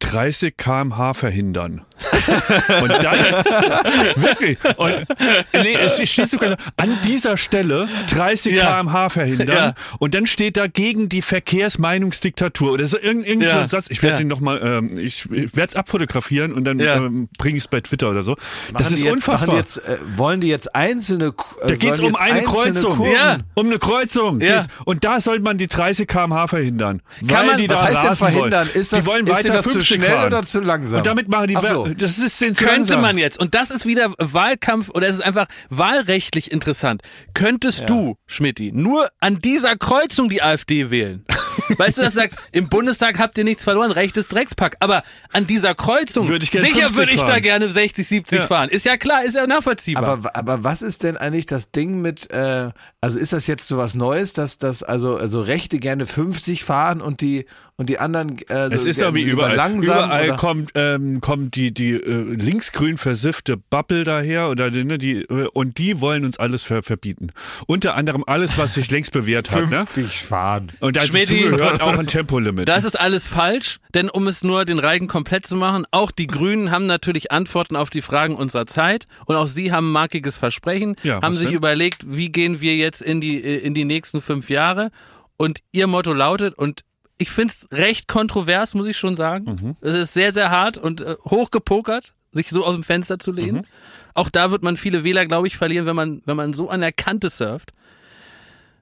[0.00, 1.82] 30 kmh verhindern.
[2.82, 3.18] und dann,
[4.16, 5.06] wirklich, und,
[5.52, 8.80] nee, es steht sogar an dieser Stelle 30 Ja.
[8.82, 9.48] kmh verhindern.
[9.48, 9.74] Ja.
[9.98, 13.60] Und dann steht da gegen die Verkehrsmeinungsdiktatur oder so irgend, irgend so Ja.
[13.62, 13.86] ein Satz.
[13.88, 14.18] Ich werde Ja.
[14.18, 16.96] den nochmal, ähm, ich, ich werde es abfotografieren und dann Ja.
[16.96, 18.34] ähm, bringe ich es bei Twitter oder so.
[18.34, 19.54] das Machen ist die jetzt, unfassbar.
[19.54, 21.26] Die jetzt, äh, wollen die jetzt einzelne.
[21.62, 22.96] Äh, da geht es um eine Kreuzung.
[22.96, 23.38] Kurven- Ja.
[23.54, 24.40] Um eine Kreuzung.
[24.40, 24.56] Ja.
[24.56, 27.02] Das- Und da soll man die 30 kmh verhindern.
[27.22, 28.66] weil man- die Was da heißt denn verhindern?
[28.68, 28.80] Wollen.
[28.80, 30.26] Ist das, die wollen ist weiter denn das zu 50 schnell fahren.
[30.26, 30.98] oder zu langsam?
[30.98, 31.94] Und damit machen die Ach so.
[31.94, 33.00] das ist den Könnte langsam.
[33.02, 37.02] man jetzt, und das ist wieder Wahlkampf, oder es ist einfach wahlrechtlich interessant,
[37.34, 41.24] könntest du, Schmidti, nur an dieser Kreuzung die AfD wählen?
[41.78, 44.76] Weißt du, dass du sagst, im Bundestag habt ihr nichts verloren, rechtes Dreckspack.
[44.80, 47.42] Aber an dieser Kreuzung, Würde sicher 50 würde ich da fahren.
[47.42, 48.46] gerne 60, 70 Ja.
[48.46, 48.68] fahren.
[48.68, 50.04] Ist ja klar, ist ja nachvollziehbar.
[50.06, 52.70] Aber, aber was ist denn eigentlich das Ding mit, äh,
[53.00, 57.00] also ist das jetzt so was Neues, dass, dass also, also Rechte gerne 50 fahren
[57.00, 57.46] und die,
[57.78, 59.54] und die anderen äh, so Es ist doch wie überall.
[59.54, 60.36] langsam überall oder?
[60.36, 65.48] kommt, ähm, kommt die, die äh, linksgrün versiffte Bubble daher oder die, ne, die, äh,
[65.52, 67.28] und die wollen uns alles ver verbieten.
[67.66, 69.68] Unter anderem alles, was sich längst bewährt hat.
[69.70, 69.84] Ne?
[70.10, 70.72] fahren.
[70.80, 72.68] Und dazu gehört auch ein Tempolimit.
[72.68, 76.26] Das ist alles falsch, denn um es nur den Reigen komplett zu machen, auch die
[76.26, 80.38] Grünen haben natürlich Antworten auf die Fragen unserer Zeit und auch sie haben ein markiges
[80.38, 81.56] Versprechen, Ja, haben sich denn?
[81.56, 84.90] überlegt, wie gehen wir jetzt in die, äh, in die nächsten fünf Jahre
[85.36, 86.82] und ihr Motto lautet und
[87.18, 89.58] ich find's recht kontrovers, muss ich schon sagen.
[89.60, 89.76] Mhm.
[89.80, 93.62] Es ist sehr, sehr hart und äh, hochgepokert, sich so aus dem Fenster zu lehnen.
[93.62, 93.66] Mhm.
[94.14, 96.80] Auch da wird man viele Wähler, glaube ich, verlieren, wenn man, wenn man so an
[96.80, 97.72] der Kante surft.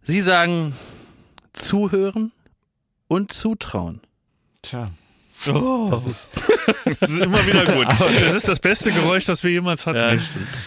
[0.03, 0.75] Sie sagen,
[1.53, 2.33] zuhören
[3.09, 4.01] und zutrauen.
[4.63, 4.89] Tja.
[5.53, 6.29] Das, ist,
[7.01, 7.87] das ist immer wieder gut.
[8.25, 10.19] Das ist das beste Geräusch, das wir jemals hatten.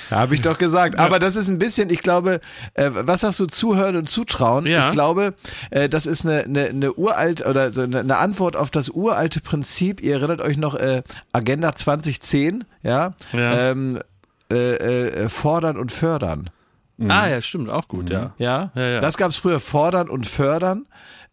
[0.09, 0.99] Ja, Habe ich doch gesagt.
[0.99, 2.39] Aber das ist ein bisschen, ich glaube,
[2.73, 4.65] äh, was sagst du, zuhören und zutrauen?
[4.65, 4.87] Ja.
[4.87, 5.33] Ich glaube,
[5.71, 9.39] äh, das ist eine, eine, eine uralt oder so eine, eine Antwort auf das uralte
[9.41, 10.01] Prinzip.
[10.01, 13.13] Ihr erinnert euch noch äh, Agenda 2010, ja?
[13.33, 13.71] Ja.
[13.71, 13.99] Ähm,
[14.51, 16.49] äh, äh, fordern und fördern.
[16.99, 18.33] Ah ja, stimmt, auch gut, ja.
[18.39, 18.99] Ja, Ja, ja.
[18.99, 20.87] das gab's früher, fordern und fördern.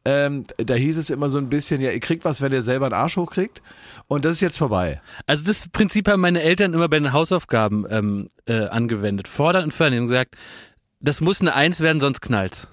[0.06, 2.86] Ähm, da hieß es immer so ein bisschen, ja, ihr kriegt was, wenn ihr selber
[2.86, 3.62] einen Arsch hochkriegt.
[4.06, 5.00] Und das ist jetzt vorbei.
[5.26, 9.28] Also das Prinzip haben meine Eltern immer bei den Hausaufgaben ähm, äh, angewendet.
[9.28, 9.92] Fordern und fördern.
[9.92, 10.36] Die haben gesagt,
[11.00, 12.68] das muss eine Eins werden, sonst knallt's.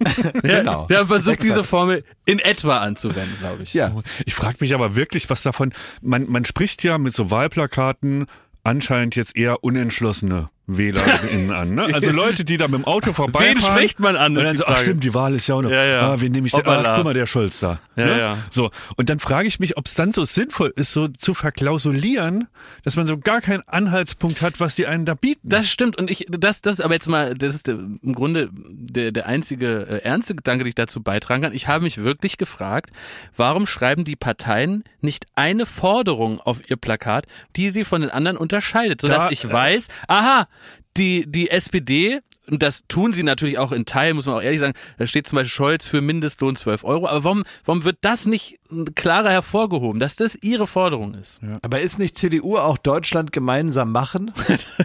[0.42, 0.86] ja, Genau.
[0.88, 1.50] Sie haben versucht, Exakt.
[1.50, 3.74] diese Formel in etwa anzuwenden, glaube ich.
[3.74, 3.92] Ja.
[4.26, 5.72] Ich frage mich aber wirklich, was davon.
[6.00, 8.26] Man, man spricht ja mit so Wahlplakaten
[8.64, 11.74] anscheinend jetzt eher unentschlossene WählerInnen an.
[11.74, 11.88] Ne?
[11.92, 13.56] Also Leute, die da mit dem Auto vorbeifahren.
[13.56, 15.70] Wen spricht man an, Und dann so, ach stimmt, die Wahl ist ja auch noch.
[15.70, 16.00] Ja, ja.
[16.00, 16.52] Ah, wen nehme ich?
[16.52, 16.92] Hoppala.
[16.92, 17.80] Ach, guck mal, der Scholz da.
[17.96, 18.18] Ja, ne?
[18.18, 18.38] ja.
[18.50, 18.70] So.
[18.96, 22.48] Und dann frage ich mich, ob es dann so sinnvoll ist, so zu verklausulieren,
[22.84, 25.48] dass man so gar keinen Anhaltspunkt hat, was die einen da bieten.
[25.48, 29.12] Das stimmt und ich das das ist aber jetzt mal das ist im Grunde der
[29.12, 31.54] der einzige äh, ernste Gedanke, den ich dazu beitragen kann.
[31.54, 32.90] Ich habe mich wirklich gefragt,
[33.36, 38.36] warum schreiben die Parteien nicht eine Forderung auf ihr Plakat, die sie von den anderen
[38.36, 40.48] unterscheidet, sodass Da, ich äh, weiß, aha,
[40.96, 44.60] die die SPD und das tun sie natürlich auch in Teil, muss man auch ehrlich
[44.60, 44.74] sagen.
[44.98, 47.06] Da steht zum Beispiel Scholz für Mindestlohn 12 Euro.
[47.06, 48.58] Aber warum, warum wird das nicht
[48.96, 51.40] klarer hervorgehoben, dass das ihre Forderung ist?
[51.62, 54.32] Aber ist nicht CDU auch Deutschland gemeinsam machen?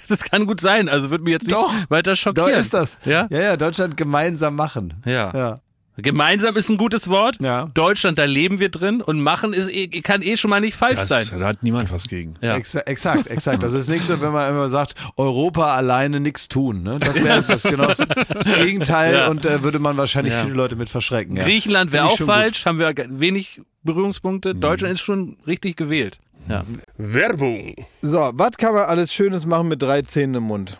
[0.10, 0.88] Das kann gut sein.
[0.88, 1.74] Also wird mir jetzt nicht Doch.
[1.90, 2.52] weiter schockieren.
[2.62, 2.98] ist das.
[3.04, 3.28] Ja?
[3.30, 4.94] Ja, ja, Deutschland gemeinsam machen.
[5.06, 5.34] Ja.
[5.36, 5.62] Ja.
[5.98, 7.38] Gemeinsam ist ein gutes Wort.
[7.42, 7.70] Ja.
[7.74, 10.96] Deutschland, da leben wir drin und machen ist eh, kann eh schon mal nicht falsch
[10.96, 11.28] das, sein.
[11.40, 12.36] da hat niemand was gegen.
[12.42, 12.56] Ja.
[12.56, 13.64] Exa exakt, exakt.
[13.64, 16.84] Das ist nicht so, wenn man immer sagt, Europa alleine nichts tun.
[16.84, 17.00] Ne?
[17.00, 19.28] Das wäre das genau das das Gegenteil Ja.
[19.30, 20.42] und äh, würde man wahrscheinlich Ja.
[20.44, 21.36] viele Leute mit verschrecken.
[21.38, 21.44] Ja.
[21.44, 24.54] Griechenland wäre auch falsch, haben wir wenig Berührungspunkte.
[24.54, 26.20] Deutschland ist schon richtig gewählt.
[26.48, 26.64] Ja.
[26.98, 27.76] Werbung.
[28.02, 30.80] So, was kann man alles Schönes machen mit drei Zähnen im Mund?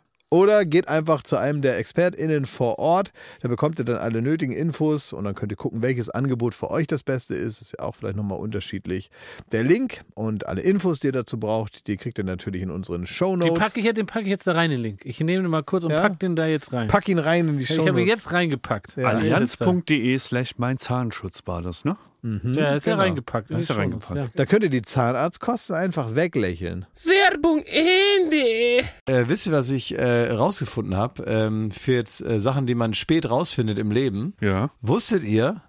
[0.33, 3.11] Oder geht einfach zu einem der ExpertInnen vor Ort.
[3.41, 6.71] Da bekommt ihr dann alle nötigen Infos und dann könnt ihr gucken, welches Angebot für
[6.71, 7.61] euch das Beste ist.
[7.61, 9.11] Ist ja auch vielleicht nochmal unterschiedlich.
[9.51, 13.01] Der Link und alle Infos, die ihr dazu braucht, die kriegt ihr natürlich in unseren
[13.01, 13.59] Die Shownotes.
[13.59, 15.01] packe ich, jetzt- den packe ich jetzt da rein, den Link.
[15.03, 15.99] Ich nehme den mal kurz und Ja?
[16.01, 16.87] pack den da jetzt rein.
[16.87, 18.07] Pack ihn rein in die ich habe Shownotes.
[18.07, 18.95] jetzt reingepackt.
[18.95, 19.09] Ja.
[19.09, 21.97] Allianz.de slash mein Zahnschutz war das, ne?
[22.23, 23.03] Ja, ist ja genau.
[23.03, 23.51] reingepackt.
[23.51, 24.31] Da ist ja reingepackt.
[24.35, 26.85] Da könnt ihr die Zahnarztkosten einfach weglächeln.
[27.03, 28.87] Werbung Ende.
[29.05, 31.23] Äh, wisst ihr, was ich äh, rausgefunden habe?
[31.23, 34.35] Ähm, für jetzt äh, Sachen, die man spät rausfindet im Leben.
[34.39, 35.61] Ja, Wusstet ihr,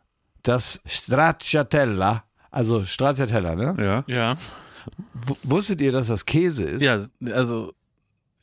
[0.42, 3.76] dass Stracciatella, also Stracciatella, ne?
[3.78, 4.04] ja.
[4.06, 4.36] Ja.
[5.14, 6.82] W wusstet ihr, dass das Käse ist?
[6.82, 7.72] Ja, also,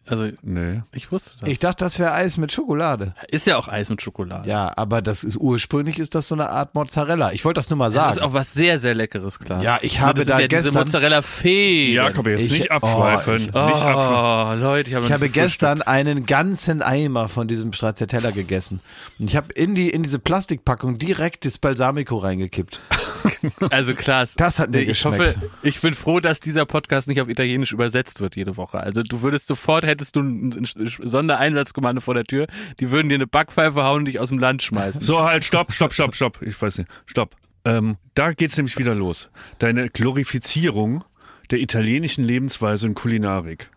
[0.10, 0.82] also Nee.
[0.91, 1.50] ich wusste das.
[1.50, 3.13] Ich dachte, das wäre Eis mit Schokolade.
[3.30, 4.48] ist ja auch Eis mit Schokolade.
[4.50, 7.32] Ja, aber das ist ursprünglich ist das so eine Art Mozzarella.
[7.32, 8.17] Ich wollte das nur mal Das sagen.
[8.17, 9.62] ist auch was sehr, sehr Leckeres, klar.
[9.63, 11.93] Ja, ich habe das da ja diese gestern- Mozzarella-Feen.
[11.93, 13.36] Jakob, jetzt Ich- nicht oh, abschweifen.
[13.36, 14.60] ich- nicht abschweifen.
[14.60, 18.80] Oh, Leute, ich habe ich habe gestern einen ganzen Eimer von diesem Stracciatella gegessen.
[19.19, 22.80] Und ich habe in die in diese Plastikpackung direkt das Balsamico reingekippt.
[23.71, 25.38] Also Klaas, Das hat mir ich geschmeckt.
[25.38, 28.79] hoffe, ich bin froh, dass dieser Podcast nicht auf Italienisch übersetzt wird jede Woche.
[28.79, 30.67] Also du würdest sofort, hättest du ein
[31.03, 32.47] Sondereinsatzkommando vor der Tür,
[32.79, 35.01] die würden dir eine Backpfeife hauen und dich aus dem Land schmeißen.
[35.01, 36.41] So, halt, stopp, stopp, stopp, stopp.
[36.41, 36.89] Ich weiß nicht.
[37.05, 37.36] Stopp.
[37.65, 39.29] Ähm, da geht's nämlich wieder los.
[39.60, 41.03] Deine Glorifizierung
[41.51, 43.69] der italienischen Lebensweise und Kulinarik.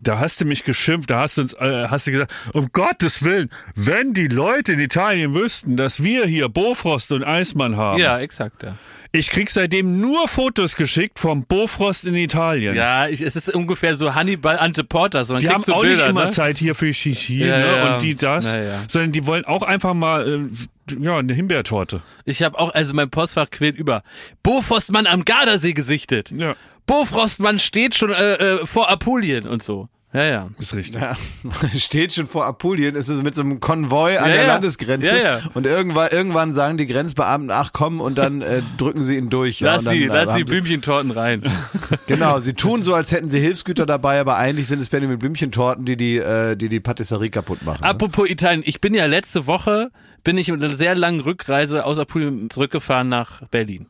[0.00, 3.22] Da hast du mich geschimpft, da hast du uns, äh, hast du gesagt, um Gottes
[3.22, 8.00] Willen, wenn die Leute in Italien wüssten, dass wir hier Bofrost und Eismann haben.
[8.00, 8.76] Ja, exakt, ja.
[9.14, 12.74] Ich krieg seitdem nur Fotos geschickt vom Bofrost in Italien.
[12.74, 15.26] Ja, ich, es ist ungefähr so Hannibal Ante Porter.
[15.26, 16.30] So, Die haben so auch Bilder, nicht immer ne?
[16.30, 17.66] Zeit hier für Shishi Ja, ne?
[17.76, 17.94] ja.
[17.94, 18.78] und die das, Ja, ja.
[18.88, 22.00] sondern die wollen auch einfach mal äh, ja eine Himbeertorte.
[22.24, 24.02] Ich habe auch, also mein Postfach quält über.
[24.42, 26.30] Bofrostmann am Gardasee gesichtet.
[26.30, 26.56] Ja,
[26.86, 29.88] Bofrostmann steht schon äh, äh, vor Apulien und so.
[30.14, 30.48] Ja, ja.
[30.58, 31.00] ist richtig.
[31.00, 31.16] Ja,
[31.78, 34.46] steht schon vor Apulien, ist es mit so einem Konvoi an Ja, der ja.
[34.48, 35.16] Landesgrenze.
[35.16, 35.40] Ja, ja.
[35.54, 39.60] Und irgendwann, irgendwann sagen die Grenzbeamten, ach komm, und dann äh, drücken sie ihn durch.
[39.60, 41.42] Ja, Lass und dann, die, äh, lass die haben sie- Blümchentorten rein.
[42.08, 45.86] Genau, sie tun so, als hätten sie Hilfsgüter dabei, aber eigentlich sind es Benjamin Blümchentorten,
[45.86, 47.78] die die, äh, die, die Patisserie kaputt machen.
[47.80, 47.88] ne?
[47.88, 49.90] Apropos Italien, ich bin ja letzte Woche,
[50.24, 53.86] bin ich mit einer sehr langen Rückreise aus Apulien zurückgefahren nach Berlin.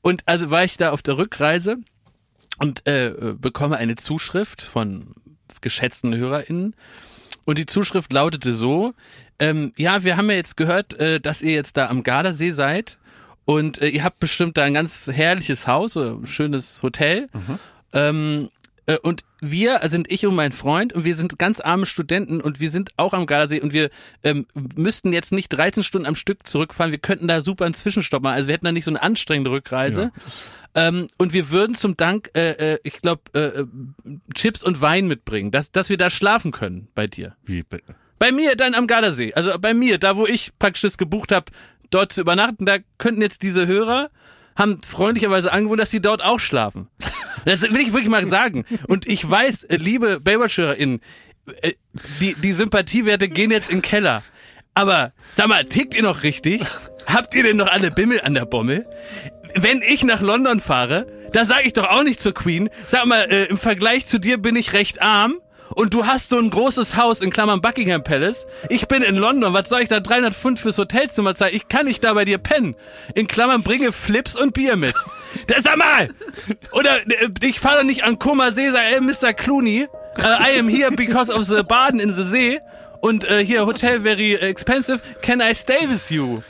[0.00, 1.76] Und also war ich da auf der Rückreise
[2.62, 5.14] und äh, bekomme eine Zuschrift von
[5.60, 6.76] geschätzten HörerInnen.
[7.44, 8.94] Und die Zuschrift lautete so,
[9.40, 12.98] ähm, ja, wir haben ja jetzt gehört, äh, dass ihr jetzt da am Gardasee seid
[13.44, 17.28] und äh, ihr habt bestimmt da ein ganz herrliches Haus, ein schönes Hotel.
[17.92, 18.48] Ähm,
[18.86, 22.60] äh, und wir sind ich und mein Freund und wir sind ganz arme Studenten und
[22.60, 23.90] wir sind auch am Gardasee und wir
[24.22, 26.92] ähm, müssten jetzt nicht 13 Stunden am Stück zurückfahren.
[26.92, 28.36] Wir könnten da super einen Zwischenstopp machen.
[28.36, 30.12] Also wir hätten da nicht so eine anstrengende Rückreise.
[30.76, 33.66] Ähm, und wir würden zum Dank, äh, äh, ich glaube, äh, äh,
[34.34, 37.34] Chips und Wein mitbringen, dass, dass wir da schlafen können bei dir.
[37.44, 37.82] Wie, be-
[38.20, 39.34] Bei mir dann am Gardasee.
[39.34, 41.46] Also bei mir, da wo ich praktisch das gebucht habe,
[41.90, 44.08] dort zu übernachten, da könnten jetzt diese Hörer
[44.56, 46.88] haben freundlicherweise angeboten, dass sie dort auch schlafen.
[47.44, 48.64] Das will ich wirklich mal sagen.
[48.86, 51.00] Und ich weiß, äh, liebe Baywatch-HörerInnen,
[51.62, 51.72] äh,
[52.20, 54.22] die, die Sympathiewerte gehen jetzt in den Keller.
[54.74, 56.62] Aber sag mal, tickt ihr noch richtig?
[57.06, 58.86] Habt ihr denn noch alle Bimmel an der Bommel?
[59.54, 63.22] Wenn ich nach London fahre, da sage ich doch auch nicht zur Queen, sag mal,
[63.30, 65.40] äh, im Vergleich zu dir bin ich recht arm
[65.74, 68.46] und du hast so ein großes Haus in Klammern Buckingham Palace.
[68.68, 71.54] Ich bin in London, was soll ich da 300 Pfund fürs Hotelzimmer zahlen?
[71.54, 72.74] Ich kann nicht da bei dir pennen.
[73.14, 74.94] In Klammern bringe Flips und Bier mit.
[75.46, 76.10] Das sag mal!
[76.72, 79.32] Oder äh, ich fahre nicht an Koma See, sag, ey, Mr.
[79.32, 82.60] Clooney, uh, I am here because of the Baden in the See
[83.00, 85.00] und uh, hier Hotel very expensive.
[85.22, 86.42] Can I stay with you?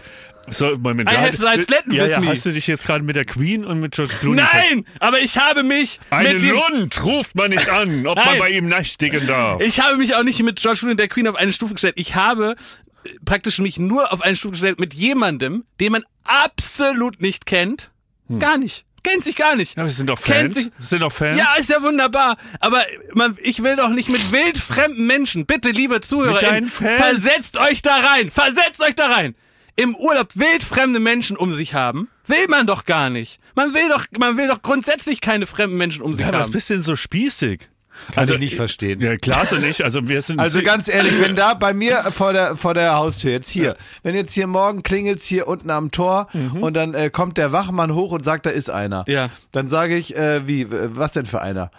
[0.49, 2.27] So, Moment, I have Salz Letten ja, ja, me.
[2.29, 5.39] Hast du dich jetzt gerade mit der Queen und mit George Clooney Nein, aber ich
[5.39, 9.61] habe mich Einen Lund ruft man nicht an, ob man bei ihm nächtigen darf.
[9.63, 11.95] Ich habe mich auch nicht mit George Clooney und der Queen auf eine Stufe gestellt.
[11.97, 12.57] Ich habe
[13.05, 17.91] äh, praktisch mich nur auf eine Stufe gestellt mit jemandem, den man absolut nicht kennt.
[18.39, 18.85] Gar nicht.
[19.03, 19.77] Kennt sich gar nicht.
[19.77, 19.81] Hm.
[19.83, 20.55] Ja, wir sind doch Kennt Fans.
[20.55, 21.37] sich- Wir sind doch Fans.
[21.39, 22.37] Ja, ist ja wunderbar.
[22.61, 22.83] Aber
[23.15, 25.45] man, ich will doch nicht mit wildfremden Menschen.
[25.45, 26.39] Bitte, liebe Zuhörer,
[26.71, 28.31] versetzt euch da rein.
[28.31, 29.35] Versetzt euch da rein.
[29.77, 33.41] Im Urlaub wildfremde Menschen um sich haben, will man doch gar nicht.
[33.55, 36.53] Man will doch, man will doch grundsätzlich keine fremden Menschen um sich ja, was haben.
[36.53, 37.69] bist du denn so spießig?
[38.13, 39.01] Kann ich nicht verstehen.
[39.01, 40.41] Ja, Klaas und ich, also wir sind.
[40.41, 44.15] Also ganz ehrlich, wenn da bei mir vor der vor der Haustür jetzt hier, wenn
[44.15, 46.27] jetzt hier morgen klingelt's hier unten am Tor
[46.61, 49.05] und dann äh, kommt der Wachmann hoch und sagt, da ist einer.
[49.09, 49.29] Ja.
[49.53, 51.71] Dann sage ich, äh, wie, was denn für einer?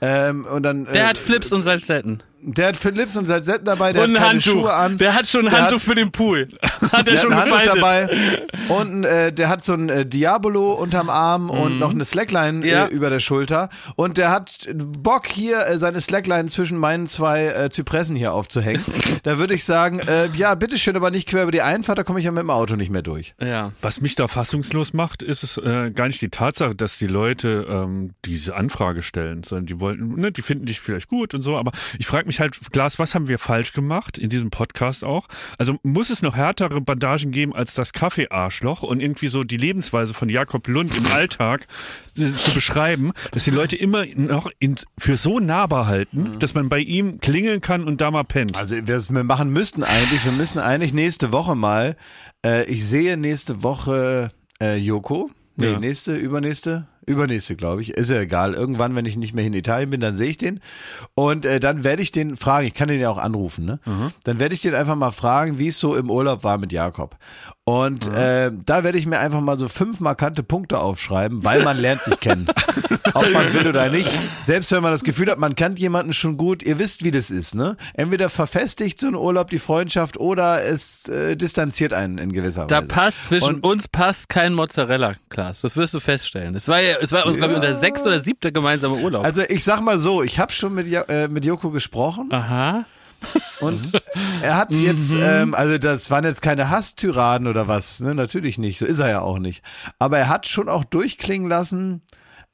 [0.00, 2.22] Ähm, und dann, Der äh, hat Flips und Salzletten.
[2.46, 4.52] Der hat Philips und Salzetten dabei, der Und ein hat keine Handtuch.
[4.52, 4.98] Schuhe an.
[4.98, 6.48] Der hat schon ein Der Handtuch hat- für den Pool.
[6.92, 8.08] Hat er Der schon hat ein Handtuch dabei
[8.68, 12.64] und äh, der hat so ein äh, Diabolo unterm Arm und noch eine Slackline Mhm.
[12.64, 12.84] Ja.
[12.86, 17.46] äh, über der Schulter und der hat Bock hier äh, seine Slackline zwischen meinen zwei
[17.46, 18.84] äh, Zypressen hier aufzuhängen.
[19.22, 22.18] da würde ich sagen, äh, ja, bitteschön, aber nicht quer über die Einfahrt, da komme
[22.20, 23.34] ich ja mit dem Auto nicht mehr durch.
[23.40, 23.72] Ja.
[23.80, 27.66] Was mich da fassungslos macht, ist es äh, gar nicht die Tatsache, dass die Leute
[27.68, 31.56] ähm, diese Anfrage stellen, sondern die wollten, ne, die finden dich vielleicht gut und so,
[31.56, 35.28] aber ich frage mich halt, Glas, was haben wir falsch gemacht in diesem Podcast auch?
[35.58, 40.14] Also muss es noch härtere Bandagen geben als das Kaffeearschloch und irgendwie so die Lebensweise
[40.14, 41.66] von Jakob Lund im Alltag
[42.16, 46.68] äh, zu beschreiben, dass die Leute immer noch in, für so nahbar halten, dass man
[46.68, 48.56] bei ihm klingeln kann und da mal pennt.
[48.56, 51.96] Also was wir machen müssten eigentlich, wir müssen eigentlich nächste Woche mal,
[52.44, 55.78] äh, ich sehe nächste Woche äh, Joko, nee, Ja.
[55.78, 59.90] nächste, übernächste, übernächste glaube ich, ist ja egal, irgendwann, wenn ich nicht mehr in Italien
[59.90, 60.60] bin, dann sehe ich den.
[61.14, 63.80] Und äh, dann werde ich den fragen, ich kann den ja auch anrufen, ne?
[64.24, 67.16] Dann werde ich den einfach mal fragen, wie es so im Urlaub war mit Jakob.
[67.66, 71.78] Und äh, da werde ich mir einfach mal so fünf markante Punkte aufschreiben, weil man
[71.78, 72.46] lernt sich kennen.
[73.14, 74.10] Ob man will oder nicht.
[74.44, 77.30] Selbst wenn man das Gefühl hat, man kennt jemanden schon gut, ihr wisst, wie das
[77.30, 77.76] ist, ne?
[77.94, 82.78] Entweder verfestigt so ein Urlaub die Freundschaft oder es äh, distanziert einen in gewisser Da
[82.78, 82.88] Weise.
[82.88, 85.62] passt zwischen Und- uns passt kein Mozzarella, Klaas.
[85.62, 86.54] Das wirst du feststellen.
[86.56, 89.24] Es war ja, es war uns, glaube ich, unser sechster oder siebter gemeinsamer Urlaub.
[89.24, 92.84] Also ich sag mal so, ich habe schon mit, Ja- äh, mit Joko gesprochen Aha.
[93.60, 93.90] Und
[94.42, 98.14] er hat jetzt, ähm, also das waren jetzt keine Hasstyraden oder was, ne?
[98.14, 99.62] Natürlich nicht, so ist er ja auch nicht.
[99.98, 102.02] Aber er hat schon auch durchklingen lassen,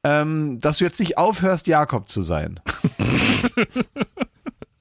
[0.05, 2.61] ähm, dass du jetzt nicht aufhörst, Jakob zu sein.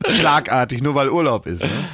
[0.08, 1.64] Schlagartig, nur weil Urlaub ist.
[1.64, 1.86] Ne?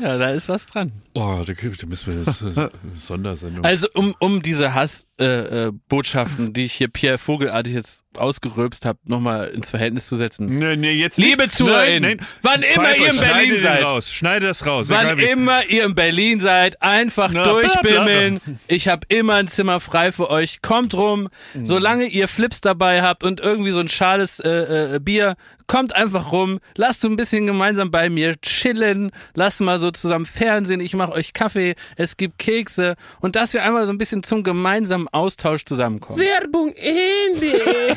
[0.00, 0.90] Ja, da ist was dran.
[1.14, 3.64] Oh, da, da müssen wir das äh, Sondersendung.
[3.64, 8.84] Also um, um diese Hassbotschaften, äh, äh, Botschaften, die ich hier Pierre Vogelartig jetzt ausgeröbst
[8.84, 10.46] habe, nochmal ins Verhältnis zu setzen.
[10.46, 11.54] Nee, nee, jetzt Liebe nicht.
[11.54, 12.26] ZuhörerInnen, Nein, nein.
[12.42, 13.84] wann immer ihr in Berlin seid.
[13.84, 14.88] Raus, schneide das raus.
[14.88, 18.40] Wann immer ihr in Berlin seid, einfach Na, durchbimmeln.
[18.68, 20.60] Ich habe immer ein Zimmer frei für euch.
[20.62, 21.28] Kommt rum.
[21.54, 21.66] Mhm.
[21.66, 26.32] Solange ihr Flips dabei habt und irgendwie so ein schales äh, äh, Bier, kommt einfach
[26.32, 26.58] rum.
[26.74, 29.10] Lasst so ein bisschen gemeinsam bei mir chillen.
[29.34, 30.80] Lasst mal so zusammen Fernsehen.
[30.80, 31.76] Ich mache euch Kaffee.
[31.96, 32.96] Es gibt Kekse.
[33.20, 36.18] Und dass wir einmal so ein bisschen zum gemeinsamen Austausch zusammenkommen.
[36.18, 37.96] Werbung Ende.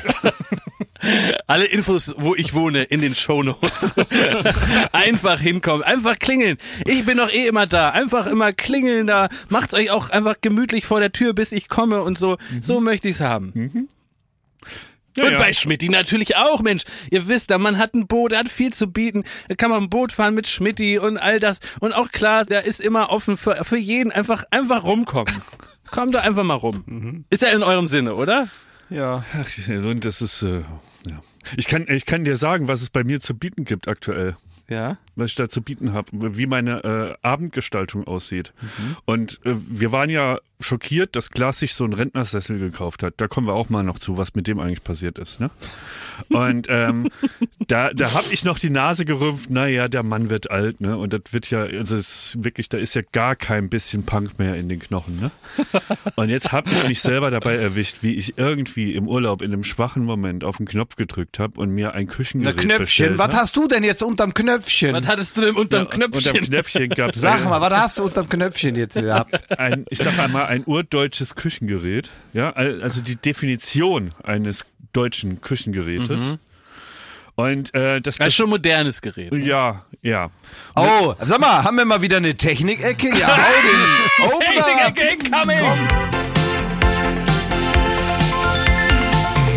[1.47, 3.93] Alle Infos, wo ich wohne, in den Shownotes.
[4.91, 6.58] einfach hinkommen, einfach klingeln.
[6.86, 7.89] Ich bin doch eh immer da.
[7.89, 9.30] Einfach immer klingeln da.
[9.49, 12.38] Macht's euch auch einfach gemütlich vor der Tür, bis ich komme und so.
[12.62, 13.89] So möchte ich's haben.
[15.15, 15.38] Ja, und ja.
[15.38, 16.84] bei Schmidti natürlich auch, Mensch.
[17.10, 19.23] Ihr wisst, der Mann hat ein Boot, er hat viel zu bieten.
[19.47, 21.60] Da kann man ein Boot fahren mit Schmidti und all das.
[21.80, 24.12] Und auch klar, der ist immer offen für, für jeden.
[24.12, 25.34] Einfach, einfach rumkommen.
[25.95, 27.23] Kommt da einfach mal rum.
[27.29, 28.49] Ist ja in eurem Sinne, oder?
[28.89, 29.23] Ja.
[29.34, 30.60] Ach, und das ist, äh,
[31.10, 31.21] ja.
[31.55, 34.36] Ich kann, ich kann dir sagen, was es bei mir zu bieten gibt aktuell.
[34.67, 34.97] Ja.
[35.15, 38.54] Was ich da zu bieten habe, wie meine äh, Abendgestaltung aussieht.
[39.06, 43.15] Und äh, wir waren ja schockiert, dass Glas sich so einen Rentnersessel gekauft hat.
[43.17, 45.39] Da kommen wir auch mal noch zu, was mit dem eigentlich passiert ist.
[45.39, 45.49] Ne?
[46.30, 47.10] Und ähm,
[47.67, 50.97] da, da habe ich noch die Nase gerümpft, naja, der Mann wird alt, ne?
[50.97, 54.39] Und das wird ja, also es ist wirklich, da ist ja gar kein bisschen Punk
[54.39, 55.32] mehr in den Knochen, ne?
[56.15, 59.63] Und jetzt habe ich mich selber dabei erwischt, wie ich irgendwie im Urlaub in einem
[59.63, 63.36] schwachen Moment auf den Knopf gedrückt habe und mir ein Na Küchengerät Knöpfchen, bestellt, was
[63.36, 64.93] hast du denn jetzt unterm Knöpfchen?
[64.93, 66.31] Was hattest du denn unterm Ja, Knöpfchen?
[66.31, 69.57] Unterm Knöpfchen gab's Sag ein- mal, was hast du unterm Knöpfchen jetzt gehabt?
[69.59, 72.10] ein, ich sag einmal, ein urdeutsches Küchengerät.
[72.33, 76.37] Ja, al- also die Definition eines deutschen Küchengerätes.
[77.35, 79.33] Und äh, das, Das ist schon ein modernes Gerät.
[79.33, 80.29] ja, ja.
[80.75, 83.10] Oh, sag mal, haben wir mal wieder eine Technikecke?
[83.17, 83.27] Ja,
[84.19, 85.65] hau den Opener incoming!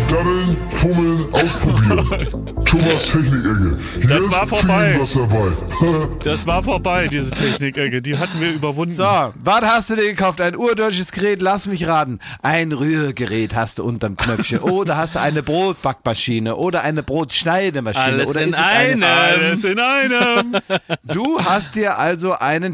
[0.09, 2.55] Daddeln, fummeln, ausprobieren.
[2.65, 3.77] Thomas Technik-Ecke.
[4.01, 4.95] Hier Das war vorbei.
[4.99, 5.51] was dabei.
[6.23, 8.01] Das war vorbei, diese Technik-Ecke.
[8.01, 8.93] Die hatten wir überwunden.
[8.93, 10.39] So, was hast du dir gekauft?
[10.41, 11.41] Ein urdeutsches Gerät?
[11.41, 12.19] Lass mich raten.
[12.41, 14.59] Ein Rührgerät hast du unterm Knöpfchen.
[14.61, 18.03] Oder hast du eine Brotbackmaschine oder eine Brotschneidemaschine.
[18.05, 19.03] Alles oder in ist es eine- einem.
[19.03, 20.55] Alles in einem.
[21.05, 22.73] Du hast dir also einen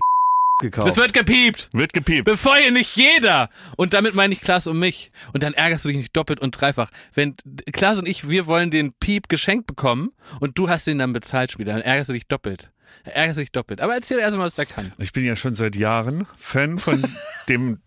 [0.60, 0.88] gekauft.
[0.88, 1.70] Das wird gepiept.
[1.74, 2.26] Wird gepiept.
[2.26, 3.50] Bevor ihr nicht jeder.
[3.78, 5.12] Und damit meine ich Klaas und mich.
[5.34, 6.92] Und dann ärgerst du dich nicht doppelt und dreifach.
[7.14, 7.36] Wenn
[7.72, 11.52] Klaas und ich, wir wollen den Piep geschenkt bekommen und du hast ihn dann bezahlt
[11.52, 12.72] später, dann ärgerst du dich doppelt.
[13.04, 13.82] Dann ärgerst du dich doppelt.
[13.82, 14.94] Aber erzähl erst mal, was der kann.
[14.98, 17.06] Ich bin ja schon seit Jahren Fan von
[17.50, 17.80] dem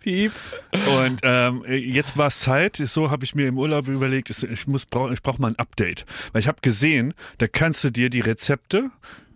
[0.00, 0.32] Piep.
[0.86, 4.86] Und ähm, jetzt war es Zeit, so habe ich mir im Urlaub überlegt, ich muss
[4.86, 6.06] brauch, ich brauche mal ein Update.
[6.32, 8.90] Weil ich habe gesehen, da kannst du dir die Rezepte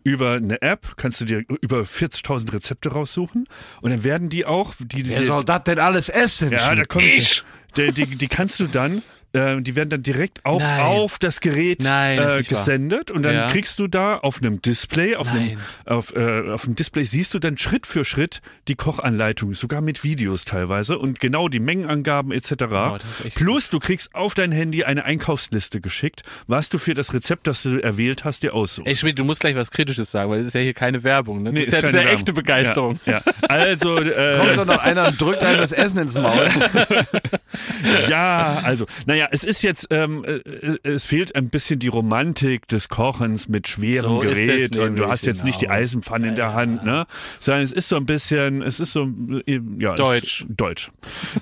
[0.04, 3.48] über eine App, kannst du dir über 40.000 Rezepte raussuchen
[3.80, 6.52] und dann werden die auch, die, die Wer soll das denn alles essen?
[6.52, 7.42] ja, da kommt Ich!
[7.76, 9.02] Die, die, die kannst du dann,
[9.34, 10.80] äh, die werden dann direkt auch Nein.
[10.80, 12.58] auf das Gerät Nein, das ist äh, nicht wahr.
[12.60, 13.48] gesendet und dann Ja.
[13.48, 15.58] kriegst du da auf einem Display, auf einem, Nein.
[15.86, 20.04] auf, äh, auf dem Display siehst du dann Schritt für Schritt die Kochanleitung, sogar mit
[20.04, 22.50] Videos teilweise und genau die Mengenangaben etc.
[22.50, 27.12] ist echt Plus du kriegst auf dein Handy eine Einkaufsliste geschickt, was du für das
[27.12, 28.86] Rezept, das du erwählt hast, dir aussuchst.
[28.88, 31.42] Ey Schmidt, du musst gleich was Kritisches sagen, weil das ist ja hier keine Werbung.
[31.42, 31.50] Ne?
[31.50, 32.14] Das Nee, ist ja keine Werbung.
[32.14, 33.00] echte Begeisterung.
[33.06, 33.22] Ja, ja.
[33.48, 36.48] Also, äh, Kommt doch noch einer und drückt einem das Essen ins Maul.
[38.08, 42.66] Ja, also, naja, es ist jetzt, ähm, äh, äh, es fehlt ein bisschen die Romantik
[42.68, 45.76] des Kochens mit schwerem So Gerät und du hast jetzt nicht die genau.
[45.78, 47.06] Eisenpfanne in der Hand, ne?
[47.40, 49.08] Sondern es ist so ein bisschen, es ist so,
[49.46, 50.44] äh, ja, Deutsch.
[50.48, 50.90] Es, Deutsch.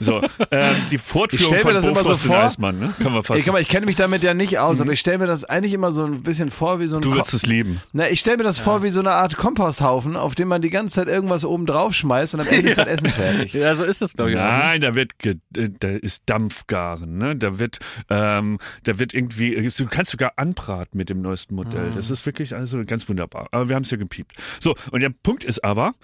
[0.00, 0.20] So,
[0.50, 2.38] ähm, die Fortführung Ich stell mir von das immer so vor.
[2.44, 2.94] Eismann, ne?
[3.00, 3.40] Kann man fast.
[3.40, 5.92] Ich, ich kenne mich damit ja nicht aus, aber ich stelle mir das eigentlich immer
[5.92, 7.80] so ein bisschen vor wie so ein du Ko- würdest es lieben.
[7.92, 10.70] Na, ich stelle mir das vor wie so eine Art Komposthaufen, auf dem man die
[10.70, 13.52] ganze Zeit irgendwas oben drauf schmeißt und am Ende ist das Essen fertig.
[13.54, 14.36] Ja, so ist das, glaube ich.
[14.36, 14.48] auch, ne?
[14.48, 15.12] Nein, da wird,
[15.52, 17.36] da ist Dampfgaren, ne?
[17.36, 17.71] Da wird,
[18.10, 21.90] ähm, da wird irgendwie, du kannst sogar anbraten mit dem neuesten Modell.
[21.92, 21.96] Ah.
[21.96, 23.48] Das ist wirklich also ganz wunderbar.
[23.52, 24.32] Aber wir haben es ja gepiept.
[24.60, 25.94] So, und der Punkt ist aber,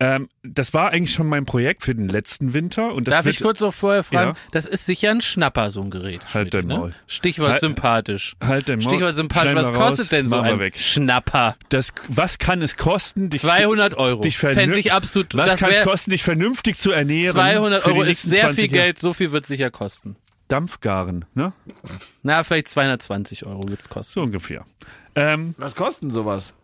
[0.00, 3.36] ähm, das war eigentlich schon mein Projekt für den letzten Winter und das Darf wird,
[3.36, 4.32] ich kurz noch vorher fragen?
[4.34, 4.50] Ja.
[4.50, 6.20] Das ist sicher ein Schnapper, so ein Gerät.
[6.34, 6.76] Halt dein ne?
[6.78, 6.94] Maul.
[7.06, 8.34] Stichwort Halt- sympathisch.
[8.44, 8.90] Halt dein Maul.
[8.90, 9.54] Stichwort sympathisch.
[9.54, 10.76] Was raus, kostet denn so ein weg.
[10.76, 11.56] Schnapper?
[11.68, 14.20] Das, was kann es kosten, dich 200 Euro.
[14.20, 15.34] Dich Fände ich absolut.
[15.36, 17.36] Was kann es kosten, dich vernünftig zu ernähren?
[17.36, 18.86] 200 für die Euro ist sehr 20 viel Jahre?
[18.86, 18.98] Geld.
[18.98, 20.16] So viel wird sicher kosten.
[20.48, 21.52] Dampfgaren, ne?
[22.22, 24.12] Na, vielleicht 220 Euro wird's kosten.
[24.12, 24.64] So ungefähr.
[25.14, 26.54] Ähm, Was kostet denn sowas?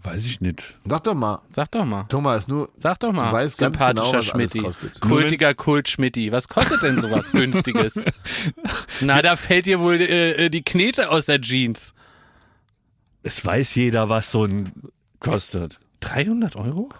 [0.00, 0.76] weiß ich nicht.
[0.88, 1.42] Sag doch mal.
[1.52, 2.04] Sag doch mal.
[2.08, 3.30] Thomas, nur Sag doch mal.
[3.30, 4.60] Du weißt ganz Sympathischer genau, was alles Schmidti.
[4.60, 5.00] kostet.
[5.00, 6.30] Kultiger Kult Schmidti.
[6.30, 8.04] Was kostet denn sowas Günstiges?
[9.00, 11.94] Na, da fällt dir wohl äh, äh, die Knete aus der Jeans.
[13.24, 14.70] Es weiß jeder, was so ein
[15.18, 15.80] kostet.
[16.00, 16.90] 300 Euro?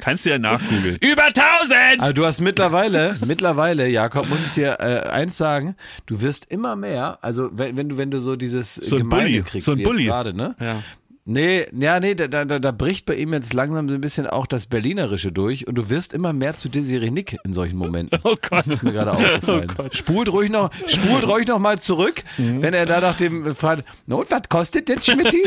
[0.00, 0.96] Kannst du ja nachgoogeln.
[1.00, 2.00] Über 1000!
[2.00, 5.76] Also du hast mittlerweile, mittlerweile, Jakob, muss ich dir äh, eins sagen,
[6.06, 9.30] du wirst immer mehr, also wenn, wenn du, wenn du so dieses So ein Gemeinde
[9.30, 10.04] Bulli, kriegst, so ein wie jetzt Bulli.
[10.04, 10.54] gerade, ne?
[10.60, 10.82] Ja.
[11.24, 14.44] Nee, ja, nee, da, da, da bricht bei ihm jetzt langsam so ein bisschen auch
[14.44, 18.18] das Berlinerische durch und du wirst immer mehr zu Desiree Nick in solchen Momenten.
[18.24, 18.66] Oh Gott.
[18.66, 19.70] Das ist mir gerade aufgefallen.
[19.92, 24.20] spult ruhig noch, spult ruhig noch mal zurück, wenn er da nach dem fragt, no,
[24.20, 25.42] und was kostet das, Schmidti?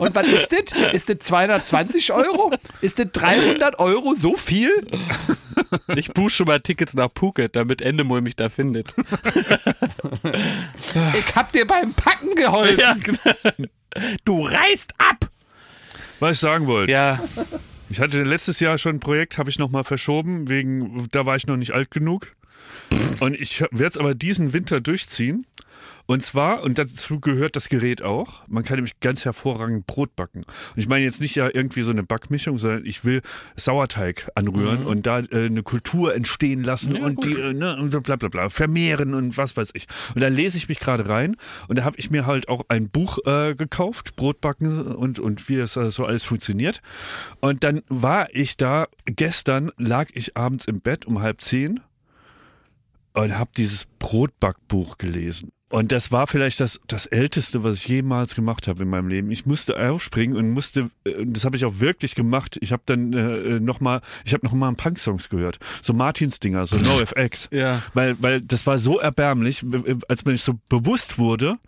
[0.00, 0.92] Und was ist das?
[0.92, 2.52] Ist das 220 Euro?
[2.80, 4.70] Ist das 300 Euro so viel?
[5.96, 8.94] Ich buche schon mal Tickets nach Phuket, damit Endemol mich da findet.
[11.18, 12.78] Ich hab dir beim Packen geholfen.
[12.78, 13.68] Ja, genau.
[14.24, 15.17] Du reißt ab!
[16.20, 16.92] Was ich sagen wollte.
[16.92, 17.20] Ja,
[17.90, 21.46] Ich hatte letztes Jahr schon ein Projekt, habe ich nochmal verschoben, wegen, da war ich
[21.46, 22.28] noch nicht alt genug.
[23.20, 25.46] Und ich werde es aber diesen Winter durchziehen.
[26.10, 30.44] Und zwar, und dazu gehört das Gerät auch, man kann nämlich ganz hervorragend Brot backen.
[30.44, 33.20] Und ich meine jetzt nicht ja irgendwie so eine Backmischung, sondern ich will
[33.56, 38.16] Sauerteig anrühren und da äh, eine Kultur entstehen lassen und die, äh, ne, und bla
[38.16, 39.86] bla bla, vermehren und was weiß ich.
[40.14, 41.36] Und da lese ich mich gerade rein
[41.68, 45.56] und da habe ich mir halt auch ein Buch äh, gekauft, Brotbacken und, und wie
[45.56, 46.80] es äh, so alles funktioniert.
[47.40, 51.80] Und dann war ich da, gestern lag ich abends im Bett um halb zehn
[53.12, 55.52] und habe dieses Brotbackbuch gelesen.
[55.70, 59.30] Und das war vielleicht das, das Älteste, was ich jemals gemacht habe in meinem Leben.
[59.30, 62.56] Ich musste aufspringen und musste, äh, das habe ich auch wirklich gemacht.
[62.62, 65.58] Ich habe dann äh, nochmal, ich habe nochmal ein Punk-Songs gehört.
[65.82, 67.48] So Martins-Dinger, so NoFX.
[67.58, 67.82] Ja.
[67.94, 69.64] Weil, weil das war so erbärmlich,
[70.08, 71.58] als man sich so bewusst wurde,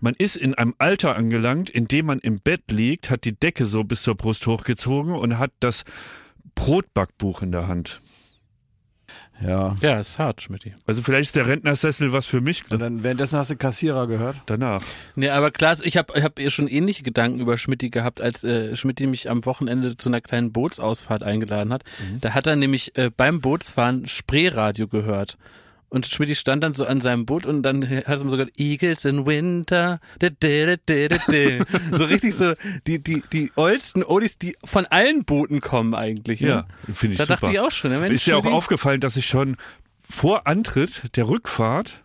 [0.00, 3.64] man ist in einem Alter angelangt, in dem man im Bett liegt, hat die Decke
[3.64, 5.84] so bis zur Brust hochgezogen und hat das
[6.54, 8.00] Brotbackbuch in der Hand.
[9.40, 9.76] Ja.
[9.82, 10.74] Ja, ist hart, Schmidti.
[10.86, 14.36] Also vielleicht ist der Rentnersessel was für mich Und dann währenddessen hast du Kassierer gehört.
[14.46, 14.82] danach.
[15.16, 18.44] Nee, aber Klaas, ich habe ich hab eh schon ähnliche Gedanken über Schmidti gehabt, als
[18.44, 21.82] äh, Schmidti mich am Wochenende zu einer kleinen Bootsausfahrt eingeladen hat.
[22.20, 25.36] Da hat er nämlich äh, beim Bootsfahren Spreeradio gehört.
[25.94, 29.04] Und Schmidti stand dann so an seinem Boot und dann hat er so gesagt, Eagles
[29.04, 30.00] in Winter.
[30.18, 31.96] Da, da, da, da, da.
[31.96, 32.54] so richtig so
[32.88, 36.40] die, die, die oldsten Oldies, die von allen Booten kommen eigentlich.
[36.40, 36.48] ne?
[36.48, 37.40] Ja, finde ich Da super.
[37.40, 37.92] dachte ich auch schon.
[37.92, 39.56] Ja, Mensch, ist dir auch aufgefallen, dass ich schon
[40.00, 42.03] vor Antritt der Rückfahrt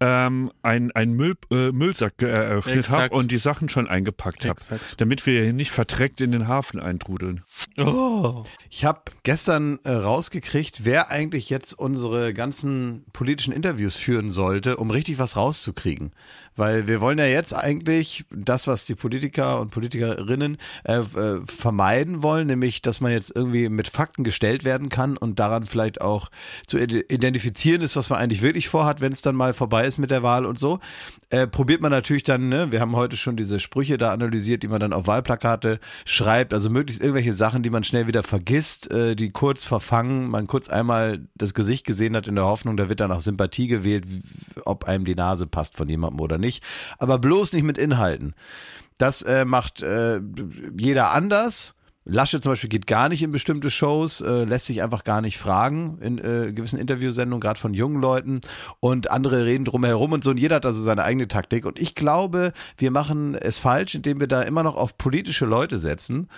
[0.00, 4.60] ähm, ein, ein Müll, äh, Müllsack eröffnet habe und die Sachen schon eingepackt habe,
[4.98, 7.42] damit wir hier nicht verdreckt in den Hafen eintrudeln.
[7.78, 8.42] Oh.
[8.70, 14.90] Ich habe gestern äh, rausgekriegt, wer eigentlich jetzt unsere ganzen politischen Interviews führen sollte, um
[14.90, 16.12] richtig was rauszukriegen.
[16.56, 22.22] Weil wir wollen ja jetzt eigentlich das, was die Politiker und Politikerinnen äh, äh, vermeiden
[22.22, 26.30] wollen, nämlich, dass man jetzt irgendwie mit Fakten gestellt werden kann und daran vielleicht auch
[26.66, 29.98] zu ide- identifizieren ist, was man eigentlich wirklich vorhat, wenn es dann mal vorbei ist
[29.98, 30.80] mit der Wahl und so.
[31.28, 34.68] Äh, probiert man natürlich dann, ne, wir haben heute schon diese Sprüche da analysiert, die
[34.68, 39.14] man dann auf Wahlplakate schreibt, also möglichst irgendwelche Sachen, die man schnell wieder vergisst, äh,
[39.14, 43.00] die kurz verfangen, man kurz einmal das Gesicht gesehen hat in der Hoffnung, da wird
[43.00, 44.06] dann nach Sympathie gewählt,
[44.64, 46.45] ob einem die Nase passt von jemandem oder nicht.
[46.98, 48.34] Aber bloß nicht mit Inhalten.
[48.98, 50.20] Das äh, macht äh,
[50.76, 51.75] jeder anders.
[52.08, 55.38] Lasche zum Beispiel geht gar nicht in bestimmte Shows, äh, lässt sich einfach gar nicht
[55.38, 58.42] fragen in äh, gewissen Interviewsendungen, gerade von jungen Leuten.
[58.78, 60.30] Und andere reden drumherum und so.
[60.30, 61.66] Und jeder hat also seine eigene Taktik.
[61.66, 65.78] Und ich glaube, wir machen es falsch, indem wir da immer noch auf politische Leute
[65.78, 66.28] setzen.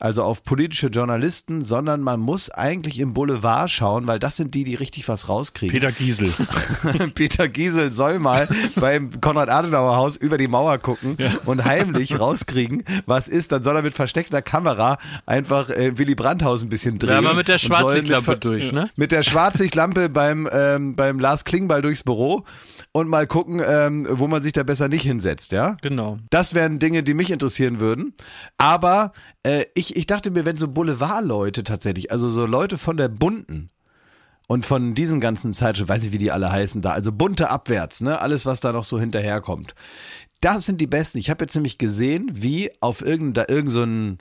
[0.00, 4.64] Also auf politische Journalisten, sondern man muss eigentlich im Boulevard schauen, weil das sind die,
[4.64, 5.72] die richtig was rauskriegen.
[5.72, 6.30] Peter Giesel.
[7.14, 11.16] Peter Giesel soll mal beim Konrad-Adenauer-Haus über die Mauer gucken
[11.46, 13.52] und heimlich rauskriegen, was ist.
[13.52, 17.10] Dann soll er mit versteckter Kamera einfach äh, Willy Brandt-Haus ein bisschen drehen.
[17.10, 18.90] Ja, mal mit der Schwarzlichtlampe mit durch, ne?
[18.96, 22.44] Mit der Schwarzlichtlampe beim, ähm, beim Lars Klingbeil durchs Büro
[22.92, 25.76] und mal gucken, ähm, wo man sich da besser nicht hinsetzt, ja?
[25.82, 26.18] Genau.
[26.30, 28.14] Das wären Dinge, die mich interessieren würden.
[28.58, 29.12] Aber
[29.42, 33.70] äh, ich, ich dachte mir, wenn so Boulevardleute tatsächlich, also so Leute von der Bunten
[34.46, 38.00] und von diesen ganzen Zeitschriften, weiß ich, wie die alle heißen da, also bunte abwärts,
[38.00, 39.74] ne, alles, was da noch so hinterherkommt.
[40.40, 41.18] Das sind die besten.
[41.18, 44.18] Ich habe jetzt nämlich gesehen, wie auf irgendein, irgend so ein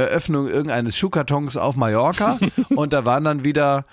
[0.00, 2.38] Eröffnung irgendeines Schuhkartons auf Mallorca
[2.70, 3.84] und da waren dann wieder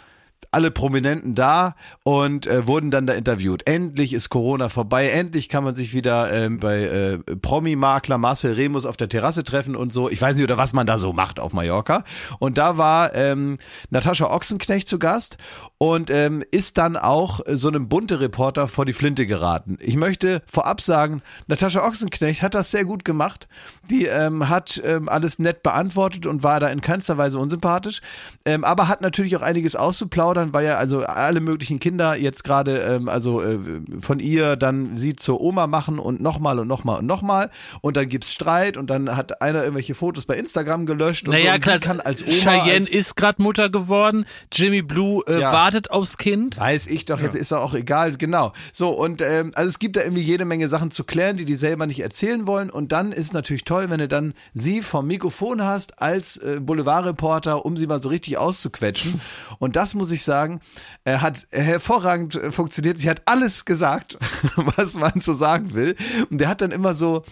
[0.52, 3.68] alle Prominenten da und äh, wurden dann da interviewt.
[3.68, 8.86] Endlich ist Corona vorbei, endlich kann man sich wieder ähm, bei äh, Promi-Makler Marcel Remus
[8.86, 10.10] auf der Terrasse treffen und so.
[10.10, 12.04] Ich weiß nicht, oder was man da so macht auf Mallorca.
[12.40, 13.58] Und da war ähm,
[13.90, 15.38] Natascha Ochsenknecht zu Gast
[15.80, 19.78] und ähm, ist dann auch äh, so einem bunte Reporter vor die Flinte geraten.
[19.80, 23.48] Ich möchte vorab sagen, Natascha Ochsenknecht hat das sehr gut gemacht.
[23.90, 28.02] Die ähm, hat ähm, alles nett beantwortet und war da in keinster Weise unsympathisch,
[28.46, 32.80] ähm, aber hat natürlich auch einiges auszuplaudern, weil ja also alle möglichen Kinder jetzt gerade
[32.80, 33.60] ähm, also äh,
[34.00, 37.52] von ihr dann sie zur Oma machen und nochmal und nochmal und nochmal
[37.82, 41.40] und dann gibt's Streit und dann hat einer irgendwelche Fotos bei Instagram gelöscht und so
[41.40, 45.42] Naja, und klar, kann als Oma Cheyenne als, ist gerade Mutter geworden, Jimmy Blue äh,
[45.42, 45.52] Ja.
[45.68, 46.58] Wartet aufs Kind.
[46.58, 48.54] Weiß ich doch, jetzt ist doch auch egal, genau.
[48.72, 51.56] So, und ähm, also es gibt da irgendwie jede Menge Sachen zu klären, die die
[51.56, 52.70] selber nicht erzählen wollen.
[52.70, 57.66] Und dann ist natürlich toll, wenn du dann sie vom Mikrofon hast als äh, Boulevardreporter,
[57.66, 59.20] um sie mal so richtig auszuquetschen.
[59.60, 60.62] Und das muss ich sagen,
[61.04, 62.98] äh, hat hervorragend äh, funktioniert.
[62.98, 64.18] Sie hat alles gesagt,
[64.56, 65.98] was man so sagen will.
[66.32, 67.24] Und der hat dann immer so,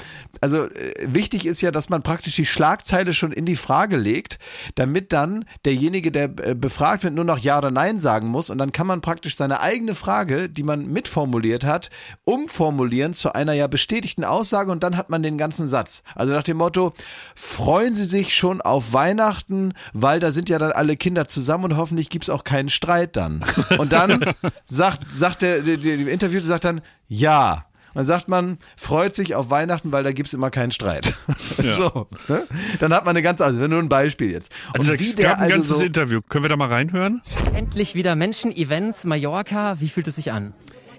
[0.41, 4.39] also äh, wichtig ist ja, dass man praktisch die Schlagzeile schon in die Frage legt,
[4.75, 8.49] damit dann derjenige, der äh, befragt wird, nur noch Ja oder Nein sagen muss.
[8.49, 11.89] Und dann kann man praktisch seine eigene Frage, die man mitformuliert hat,
[12.23, 16.03] umformulieren zu einer ja bestätigten Aussage und dann hat man den ganzen Satz.
[16.15, 16.93] Also nach dem Motto,
[17.35, 21.77] freuen Sie sich schon auf Weihnachten, weil da sind ja dann alle Kinder zusammen und
[21.77, 23.43] hoffentlich gibt's auch keinen Streit dann.
[23.77, 24.33] Und dann
[24.65, 27.65] sagt, sagt der, der, der Interviewte sagt dann, ja.
[27.95, 31.15] Dann sagt man, freut sich auf Weihnachten, weil da gibt's immer keinen Streit.
[31.57, 32.43] So, ne?
[32.79, 34.51] Dann hat man eine ganze, also nur ein Beispiel jetzt.
[34.73, 36.19] Also Und es gab ein also ganzes so, Interview.
[36.27, 37.21] Können wir da mal reinhören?
[37.53, 39.79] Endlich wieder Menschen, Events, Mallorca.
[39.79, 40.53] Wie fühlt es sich an?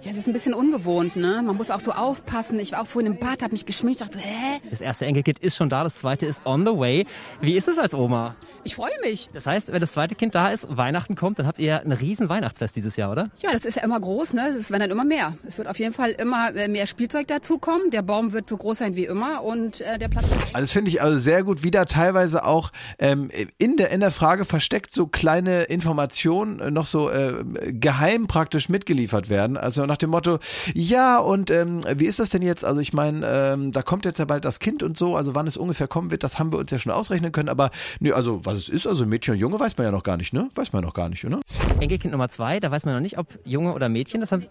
[0.07, 1.43] Ja, das ist ein bisschen ungewohnt, ne?
[1.45, 2.61] Man muss auch so aufpassen.
[2.61, 4.61] Ich war auch vorhin im Bad, hab mich geschminkt, dachte so, hä?
[4.71, 7.07] Das erste Enkelkind ist schon da, das zweite ist on the way.
[7.41, 8.37] Wie ist es als Oma?
[8.63, 9.29] Ich freue mich.
[9.33, 12.29] Das heißt, wenn das zweite Kind da ist, Weihnachten kommt, dann habt ihr ein riesen
[12.29, 13.31] Weihnachtsfest dieses Jahr, oder?
[13.39, 14.47] Ja, das ist ja immer groß, ne?
[14.61, 15.35] Es werden dann immer mehr.
[15.47, 17.91] Es wird auf jeden Fall immer äh, mehr Spielzeug dazukommen.
[17.91, 20.27] Der Baum wird so groß sein wie immer und äh, der Platz.
[20.53, 23.29] Also das finde ich also sehr gut, wie da teilweise auch ähm,
[23.59, 27.43] in, der, in der Frage versteckt so kleine Informationen noch so äh,
[27.73, 29.57] geheim praktisch mitgeliefert werden.
[29.57, 30.39] Also nach nach dem Motto,
[30.75, 32.67] ja, und ähm, wie ist das denn jetzt?
[32.67, 35.47] Also ich meine, ähm, da kommt jetzt ja bald das Kind und so, also wann
[35.47, 38.45] es ungefähr kommen wird, das haben wir uns ja schon ausrechnen können, aber nö, also
[38.45, 40.51] was es ist, also Mädchen und Junge weiß man ja noch gar nicht, ne?
[40.55, 41.41] Weiß man noch gar nicht, oder?
[41.81, 44.21] Enkelkind Nummer zwei, da weiß man noch nicht, ob Junge oder Mädchen.
[44.21, 44.45] Das haben,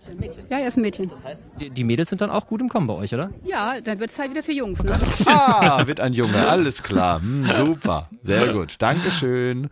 [0.50, 1.12] Ja, er ist ein Mädchen.
[1.60, 3.30] die, die Mädels sind dann auch gut im Kommen bei euch, oder?
[3.44, 5.00] Ja, dann wird es halt wieder für Jungs, ne?
[5.28, 7.22] Ah, wird ein Junge, alles klar.
[7.22, 8.76] Hm, super, sehr gut.
[8.80, 9.70] Dankeschön.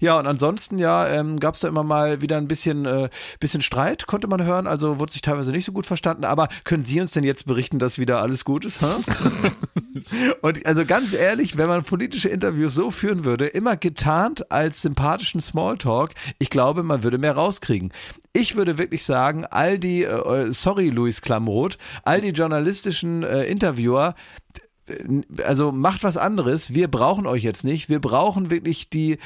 [0.00, 3.08] Ja, und ansonsten ja, ähm, gab es da immer mal wieder ein bisschen, äh,
[3.38, 4.66] bisschen Streit, konnte man hören.
[4.66, 6.24] Also wurde sich teilweise nicht so gut verstanden.
[6.24, 8.80] Aber können Sie uns denn jetzt berichten, dass wieder alles gut ist?
[8.80, 8.98] Ha?
[10.42, 15.40] und also ganz ehrlich, wenn man politische Interviews so führen würde, immer getarnt als sympathischen
[15.40, 17.92] Smalltalk, ich glaube, man würde mehr rauskriegen.
[18.32, 24.14] Ich würde wirklich sagen, all die, äh, sorry Luis Klamroth, all die journalistischen äh, Interviewer,
[25.44, 26.74] also macht was anderes.
[26.74, 27.88] Wir brauchen euch jetzt nicht.
[27.88, 29.18] Wir brauchen wirklich die,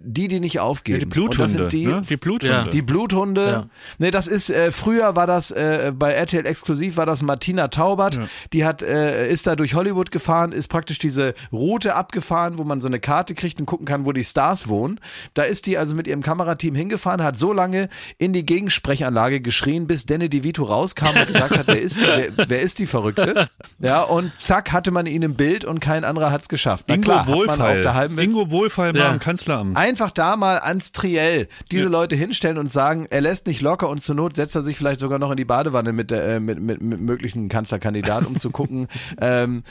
[0.00, 1.00] die, die nicht aufgeben.
[1.00, 1.42] Ja, die Bluthunde.
[1.42, 2.02] Und das sind die, ne?
[2.08, 2.54] Die Bluthunde.
[2.54, 2.64] Ja.
[2.64, 3.46] die Bluthunde.
[3.46, 3.66] Ja.
[3.98, 8.18] Nee, das ist, äh, früher war das, äh, bei RTL exklusiv war das Martina Taubert.
[8.52, 12.80] Die hat, äh, ist da durch Hollywood gefahren, ist praktisch diese Route abgefahren, wo man
[12.80, 15.00] so eine Karte kriegt und gucken kann, wo die Stars wohnen.
[15.34, 19.86] Da ist die also mit ihrem Kamerateam hingefahren, hat so lange in die Gegensprechanlage geschrien,
[19.86, 23.48] bis Danny DeVito rauskam und gesagt hat, wer ist, wer, wer ist die Verrückte?
[23.78, 26.84] Ja, und zack, hatte man ihn im Bild und kein anderer hat's geschafft.
[26.86, 27.76] Na Ingo klar, hat man Wohlfeil.
[27.76, 29.12] auf der halben Welt Ingo Wohlfeil war Ja.
[29.12, 29.76] im Kanzleramt.
[29.76, 34.00] Einfach da mal ans Triell diese Leute hinstellen und sagen, er lässt nicht locker und
[34.00, 36.60] zur Not setzt er sich vielleicht sogar noch in die Badewanne mit, der, äh, mit,
[36.60, 38.86] mit, mit möglichen Kanzlerkandidaten, um zu gucken,
[39.20, 39.64] ähm,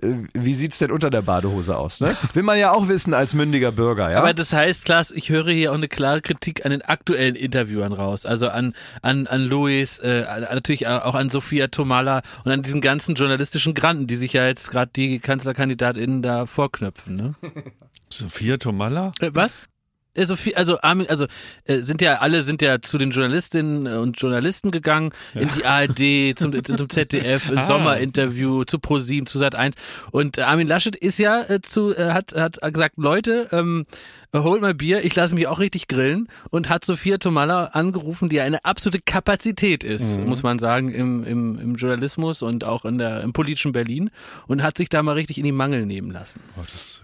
[0.00, 2.00] äh, wie sieht's denn unter der Badehose aus.
[2.00, 2.16] Ne?
[2.34, 4.12] Will man ja auch wissen als mündiger Bürger.
[4.12, 4.18] Ja?
[4.18, 7.92] Aber das heißt, Klaas, ich höre hier auch eine klare Kritik an den aktuellen Interviewern
[7.92, 8.24] raus.
[8.24, 13.16] Also an, an, an Luis, äh, natürlich auch an Sophia Tomala und an diesen ganzen
[13.16, 17.16] journalistischen Granten, die sich ja jetzt gerade die KanzlerkandidatInnen da vorknöpfen.
[17.16, 17.34] Ne?
[18.10, 19.12] Sophia Tomalla?
[19.20, 19.66] Äh, was?
[20.14, 21.26] Äh, Sophie, also Armin, also
[21.64, 26.38] äh, sind ja alle sind ja zu den Journalistinnen und Journalisten gegangen in die ARD
[26.38, 27.66] zum, zum ZDF ein Ah.
[27.66, 29.74] Sommerinterview zu ProSieben zu Sat1
[30.10, 33.86] und äh, Armin Laschet ist ja äh, zu äh, hat hat gesagt Leute ähm,
[34.34, 38.36] holt mal Bier ich lasse mich auch richtig grillen und hat Sophia Tomalla angerufen die
[38.36, 42.98] ja eine absolute Kapazität ist muss man sagen im, im, im Journalismus und auch in
[42.98, 44.10] der im politischen Berlin
[44.46, 46.40] und hat sich da mal richtig in die Mangel nehmen lassen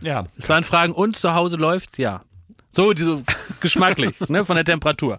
[0.00, 0.26] ja.
[0.36, 1.98] es waren Fragen, und zu Hause läuft's?
[1.98, 2.22] Ja.
[2.76, 3.22] So, so
[3.60, 5.18] geschmacklich, ne, von der Temperatur.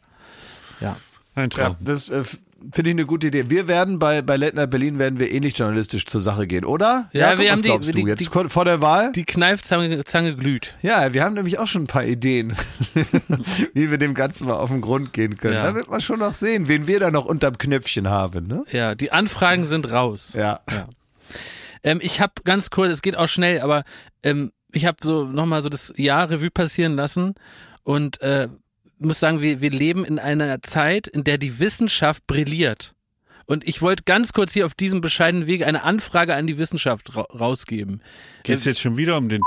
[0.80, 0.96] Ja.
[1.36, 1.76] Ein ja, Traum.
[1.80, 3.50] das äh, finde ich eine gute Idee.
[3.50, 7.10] Wir werden bei, bei Late Night Berlin werden wir ähnlich journalistisch zur Sache gehen, oder?
[7.14, 9.12] Ja, Jakob, wir was haben die- glaubst du die- jetzt die- vor der Wahl?
[9.12, 10.76] Die Kneifzange Zange glüht.
[10.82, 12.56] Ja, wir haben nämlich auch schon ein paar Ideen,
[13.74, 15.56] wie wir dem Ganzen mal auf den Grund gehen können.
[15.56, 15.64] Ja.
[15.64, 18.48] Da wird man schon noch sehen, wen wir da noch unterm Knöpfchen haben.
[18.48, 18.64] Ne?
[18.72, 20.34] Ja, die Anfragen sind raus.
[20.36, 20.62] Ja.
[21.84, 23.84] Ähm, ich habe ganz kurz, es geht auch schnell, aber
[24.24, 27.36] ähm, ich habe so nochmal so das Jahr Revue passieren lassen
[27.84, 28.48] und äh,
[29.00, 32.94] muss sagen, wir, wir leben in einer Zeit, in der die Wissenschaft brilliert.
[33.46, 37.16] Und ich wollte ganz kurz hier auf diesem bescheidenen Wege eine Anfrage an die Wissenschaft
[37.16, 38.02] ra rausgeben.
[38.44, 39.42] Geht's jetzt schon wieder um den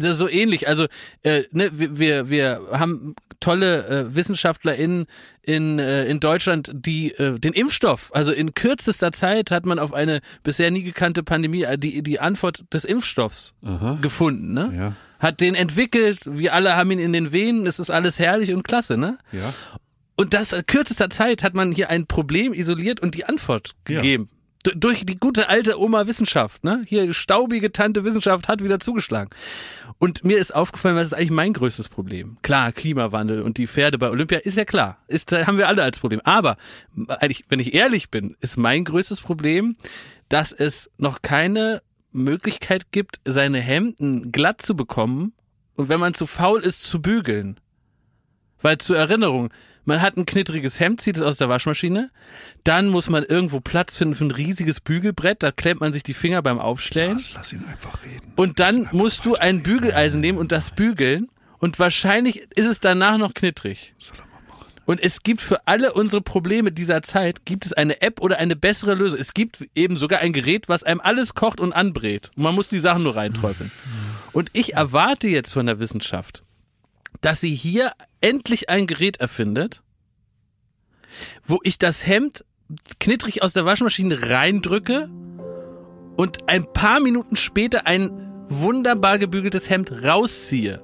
[0.00, 0.66] Das ist so ähnlich.
[0.66, 0.86] Also
[1.22, 5.06] äh, ne, wir, wir, haben tolle äh, WissenschaftlerInnen
[5.42, 9.92] in, äh, in Deutschland, die äh, den Impfstoff, also in kürzester Zeit hat man auf
[9.92, 13.54] eine bisher nie gekannte Pandemie äh, die, die Antwort des Impfstoffs
[14.00, 14.52] gefunden.
[14.54, 14.72] Ne?
[14.76, 14.96] Ja.
[15.18, 18.62] Hat den entwickelt, wir alle haben ihn in den Venen, es ist alles herrlich und
[18.62, 18.96] klasse.
[18.96, 19.18] Ne?
[19.32, 19.52] Ja.
[20.16, 23.96] Und das äh, kürzester Zeit hat man hier ein Problem isoliert und die Antwort Ja.
[23.96, 24.28] gegeben.
[24.28, 24.34] D
[24.64, 26.82] durch die gute alte Oma Wissenschaft, ne?
[26.86, 29.30] Hier staubige Tante Wissenschaft hat wieder zugeschlagen.
[29.98, 32.38] Und mir ist aufgefallen, was ist eigentlich mein größtes Problem?
[32.42, 34.98] Klar, Klimawandel und die Pferde bei Olympia ist ja klar.
[35.06, 36.20] Ist, haben wir alle als Problem.
[36.24, 36.56] Aber
[37.08, 39.76] eigentlich, wenn ich ehrlich bin, ist mein größtes Problem,
[40.28, 45.34] dass es noch keine Möglichkeit gibt, seine Hemden glatt zu bekommen
[45.74, 47.60] und wenn man zu faul ist, zu bügeln.
[48.62, 49.50] Weil zur Erinnerung,
[49.84, 52.10] man hat ein knittriges Hemd, zieht es aus der Waschmaschine,
[52.64, 56.14] dann muss man irgendwo Platz finden für ein riesiges Bügelbrett, da klemmt man sich die
[56.14, 57.14] Finger beim Aufstellen.
[57.14, 58.32] Lass, lass ihn einfach reden.
[58.36, 61.28] Und dann musst du ein Bügeleisen nehmen und das bügeln
[61.58, 63.94] und wahrscheinlich ist es danach noch knittrig.
[64.86, 68.54] Und es gibt für alle unsere Probleme dieser Zeit, gibt es eine App oder eine
[68.54, 69.18] bessere Lösung.
[69.18, 72.30] Es gibt eben sogar ein Gerät, was einem alles kocht und anbrät.
[72.36, 73.70] Und man muss die Sachen nur reinträufeln.
[74.32, 76.42] Und ich erwarte jetzt von der Wissenschaft,
[77.24, 79.82] dass sie hier endlich ein Gerät erfindet,
[81.42, 82.44] wo ich das Hemd
[83.00, 85.08] knittrig aus der Waschmaschine reindrücke
[86.16, 88.10] und ein paar Minuten später ein
[88.50, 90.82] wunderbar gebügeltes Hemd rausziehe.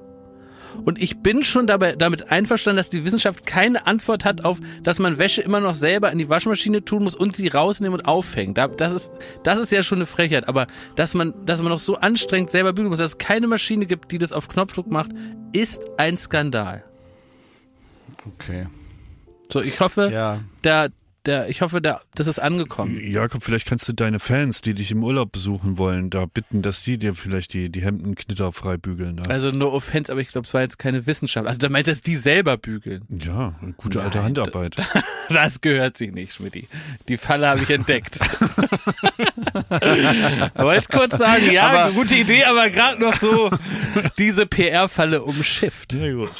[0.83, 4.99] Und ich bin schon dabei, damit einverstanden, dass die Wissenschaft keine Antwort hat auf, dass
[4.99, 8.53] man Wäsche immer noch selber in die Waschmaschine tun muss und sie rausnehmen und aufhängen.
[8.53, 9.11] Da- Das ist,
[9.43, 10.47] das ist ja schon eine Frechheit.
[10.47, 13.85] Aber dass man, dass man noch so anstrengend selber bügeln muss, dass es keine Maschine
[13.85, 15.11] gibt, die das auf Knopfdruck macht,
[15.53, 16.83] ist ein Skandal.
[18.25, 18.67] Okay.
[19.51, 20.39] So, ich hoffe, Ja.
[20.61, 20.87] da
[21.25, 22.99] der, ich hoffe, der, das ist angekommen.
[23.03, 26.83] Jakob, vielleicht kannst du deine Fans, die dich im Urlaub besuchen wollen, da bitten, dass
[26.83, 29.17] sie dir vielleicht die, die Hemden knitterfrei bügeln.
[29.17, 29.23] Da.
[29.29, 31.47] Also no offense, aber ich glaube, es war jetzt keine Wissenschaft.
[31.47, 33.05] Also da meint dass die selber bügeln.
[33.09, 34.75] ja, gute alte Nein, Handarbeit.
[35.29, 36.67] Das gehört sich nicht, Schmidti.
[37.07, 38.19] Die Falle habe ich entdeckt.
[39.69, 43.49] aber jetzt kurz sagen, ja, Aber- gute Idee, aber gerade noch so
[44.17, 45.93] diese PR-Falle umschifft.
[45.93, 46.31] Ja, gut.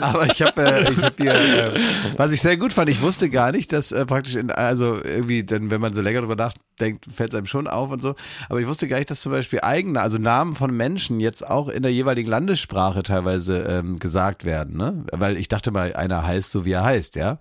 [0.00, 1.80] Aber ich habe äh, ich hab hier, äh,
[2.16, 5.44] was ich sehr gut fand, ich wusste gar nicht, dass äh, praktisch in, also irgendwie,
[5.44, 8.14] denn wenn man so länger drüber nachdenkt, fällt es einem schon auf und so.
[8.48, 11.68] Aber ich wusste gar nicht, dass zum Beispiel eigene, also Namen von Menschen jetzt auch
[11.68, 15.04] in der jeweiligen Landessprache teilweise ähm, gesagt werden, ne?
[15.12, 17.38] Weil ich dachte mal, einer heißt so, wie er heißt, ja.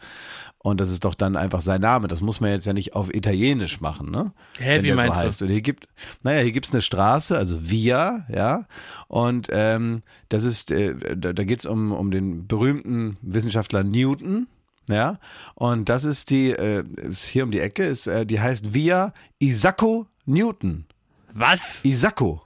[0.62, 2.10] Und das ist doch dann einfach sein Name.
[2.10, 4.34] Das muss man jetzt ja nicht auf Italienisch machen, ne?
[4.58, 5.28] Hä, Wenn wie meinst so du?
[5.28, 5.42] heißt.
[5.44, 5.88] Und hier gibt,
[6.22, 8.66] naja, hier gibt's eine Straße, also Via, ja.
[9.08, 14.48] Und ähm, das ist, äh, da, da geht's um, um den berühmten Wissenschaftler Newton,
[14.90, 15.18] ja.
[15.56, 19.14] Und das ist die, äh, ist hier um die Ecke, ist, äh, die heißt Via
[19.40, 20.86] Isacco Newton.
[21.34, 21.84] Was?
[21.84, 22.42] Isacco.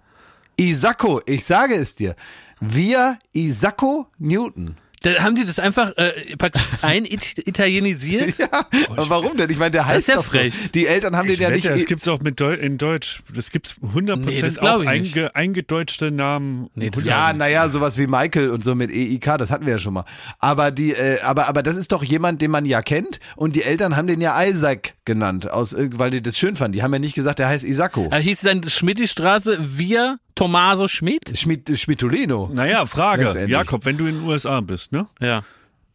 [0.57, 2.15] Isacco, ich sage es dir.
[2.59, 4.77] Via Isacco Newton.
[5.03, 8.37] Da haben die das einfach äh, praktisch ein-italienisiert?
[8.37, 8.47] Ja,
[8.89, 9.49] aber warum denn?
[9.49, 10.53] Ich meine, der heißt ist ja doch frech.
[10.55, 10.69] So.
[10.69, 11.81] Die Eltern haben Ich den ja wette, nicht.
[11.81, 13.21] das gibt's auch mit Deu in Deutsch.
[13.33, 16.69] Das gibt's 100% Nee, das auch einge eingedeutschte Namen.
[16.73, 19.79] Nee, das Ja, naja, sowas wie Michael und so mit EIK, das hatten wir ja
[19.79, 20.05] schon mal.
[20.39, 23.63] Aber die, äh, aber, aber das ist doch jemand, den man ja kennt und die
[23.63, 26.73] Eltern haben den ja Isaac genannt, aus, weil die das schön fanden.
[26.73, 28.07] Die haben ja nicht gesagt, der heißt Isacco.
[28.09, 31.37] Da hieß dann Schmidti-Straße via Tommaso Schmidt?
[31.37, 32.49] Schmid, Schmidtolino.
[32.53, 33.45] Naja, Frage.
[33.47, 35.07] Jakob, wenn du in den USA bist, ne?
[35.19, 35.43] Ja.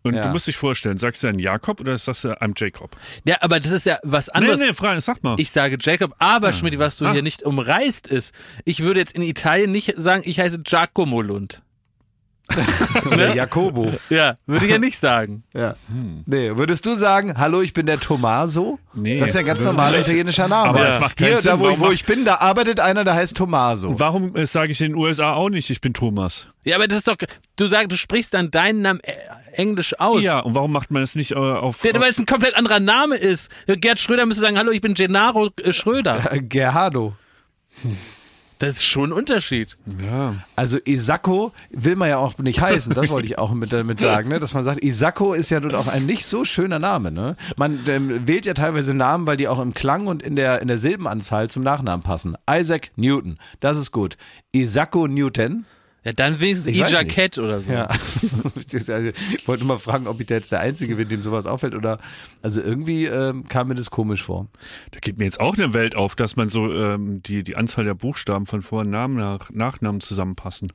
[0.04, 0.22] Und Ja.
[0.22, 2.96] du musst dich vorstellen, sagst du dann Jakob oder sagst du I'm Jacob?
[3.24, 4.60] Ja, aber das ist ja was Nee, anderes.
[4.60, 5.34] nee, Frage, sag mal.
[5.38, 7.12] Ich sage Jacob, aber Schmidt, was du Ah.
[7.12, 8.32] hier nicht umreißt ist,
[8.64, 11.62] ich würde jetzt in Italien nicht sagen, ich heiße Giacomo Lund.
[13.06, 13.92] Oder Jacobo.
[14.08, 15.44] Ja, würde ich ja nicht sagen.
[15.54, 15.74] Ja.
[16.26, 18.78] Nee, würdest du sagen, hallo, ich bin der Tommaso?
[18.94, 19.18] Nee.
[19.18, 20.70] Das ist ja ein ganz normaler italienischer Name.
[20.70, 21.52] Aber das macht keinen Hier, Sinn.
[21.52, 23.98] da wo, ich, wo ich bin, da arbeitet einer, der heißt Tommaso.
[23.98, 26.46] Warum äh, sage ich in den USA auch nicht, ich bin Thomas?
[26.64, 27.16] Ja, aber das ist doch,
[27.56, 29.12] du sagst, du sprichst dann deinen Namen äh,
[29.52, 30.22] Englisch aus.
[30.22, 31.84] Ja, und warum macht man das nicht äh, auf...
[31.84, 33.50] Ja, Weil es ein komplett anderer Name ist.
[33.66, 36.20] Gerd Schröder müsste sagen, hallo, ich bin Gennaro äh, Schröder.
[36.48, 37.14] Gerhardo.
[38.58, 39.76] Das ist schon ein Unterschied.
[40.02, 40.34] ja.
[40.56, 44.28] Also Isacco will man ja auch nicht heißen, das wollte ich auch mit damit sagen,
[44.28, 44.40] ne?
[44.40, 47.12] dass man sagt, Isacco ist ja nun auch ein nicht so schöner Name.
[47.12, 47.36] Ne?
[47.56, 50.68] Man ähm, wählt ja teilweise Namen, weil die auch im Klang und in der, in
[50.68, 52.36] der Silbenanzahl zum Nachnamen passen.
[52.50, 54.16] Isaac Newton, das ist gut.
[54.52, 55.64] Isacco Newton,
[56.04, 57.04] Ja, dann wenigstens Ija.
[57.04, 57.72] Cat oder so.
[57.72, 57.88] ja.
[58.70, 61.74] Also, ich wollte mal fragen, ob ich da jetzt der Einzige bin, dem sowas auffällt
[61.74, 61.98] oder,
[62.42, 64.46] also irgendwie ähm, kam mir das komisch vor.
[64.90, 67.84] Da geht mir jetzt auch eine Welt auf, dass man so ähm, die, die Anzahl
[67.84, 70.70] der Buchstaben von Vor- und Namen nach Nachnamen zusammenpassen.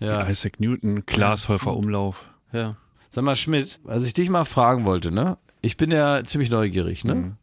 [0.00, 0.28] Ja.
[0.28, 2.26] Isaac Newton, Glashäufer Umlauf.
[2.52, 2.76] Ja.
[3.08, 5.38] Sag mal, Schmidt, als ich dich mal fragen wollte, ne?
[5.62, 7.36] Ich bin ja ziemlich neugierig, ne?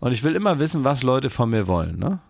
[0.00, 2.20] Und ich will immer wissen, was Leute von mir wollen, ne?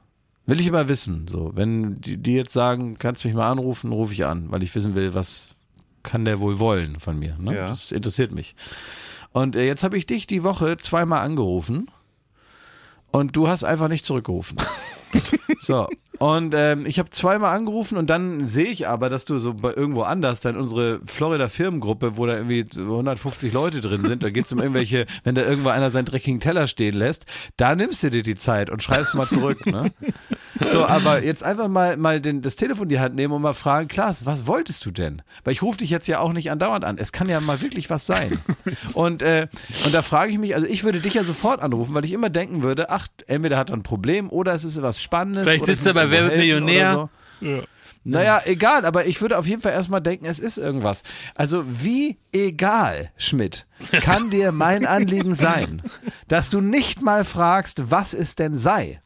[0.46, 1.52] Will ich immer wissen, so.
[1.54, 4.94] Wenn die, die jetzt sagen, kannst mich mal anrufen, rufe ich an, weil ich wissen
[4.94, 5.48] will, was
[6.04, 7.54] kann der wohl wollen von mir, ne?
[7.56, 7.66] Ja.
[7.66, 8.54] Das interessiert mich.
[9.32, 11.90] Und äh, jetzt habe ich dich die Woche zweimal angerufen
[13.10, 14.58] und du hast einfach nicht zurückgerufen.
[15.60, 15.88] So.
[16.18, 19.72] Und ähm, ich habe zweimal angerufen und dann sehe ich aber, dass du so bei
[19.74, 24.52] irgendwo anders dann unsere Florida Firmengruppe, wo da irgendwie 150 Leute drin sind, da geht's
[24.52, 28.22] um irgendwelche, wenn da irgendwo einer seinen dreckigen Teller stehen lässt, da nimmst du dir
[28.22, 29.92] die Zeit und schreibst mal zurück, ne?
[30.70, 33.54] So, aber jetzt einfach mal mal den, das Telefon in die Hand nehmen und mal
[33.54, 35.22] fragen, Klaas, was wolltest du denn?
[35.44, 36.98] Weil ich rufe dich jetzt ja auch nicht andauernd an.
[36.98, 38.38] Es kann ja mal wirklich was sein.
[38.92, 39.46] Und äh,
[39.84, 42.30] und da frage ich mich, also ich würde dich ja sofort anrufen, weil ich immer
[42.30, 45.44] denken würde, ach, entweder hat er ein Problem oder es ist was Spannendes.
[45.44, 46.92] Vielleicht sitzt er bei Wer wird Millionär?
[46.92, 47.62] oder So.
[48.08, 51.02] Naja, egal, aber ich würde auf jeden Fall erstmal denken, es ist irgendwas.
[51.34, 53.66] Also wie egal, Schmidt,
[54.00, 55.82] kann dir mein Anliegen sein,
[56.28, 59.00] dass du nicht mal fragst, was es denn sei?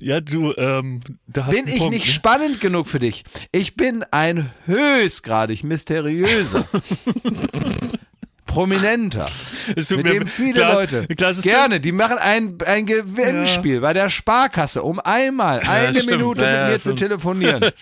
[0.00, 2.12] Ja, du, ähm, da hast Bin ich Punkt, nicht ne?
[2.12, 3.24] spannend genug für dich?
[3.50, 6.64] Ich bin ein höchstgradig mysteriöser,
[8.46, 9.28] prominenter,
[9.90, 14.82] mit dem viele Klaas- Leute Klaas, gerne, die machen ein, ein Gewinnspiel bei der Sparkasse,
[14.82, 16.10] um einmal eine stimmt.
[16.12, 16.98] Minute Ja, mit ja, mir zu stimmt.
[17.00, 17.64] telefonieren.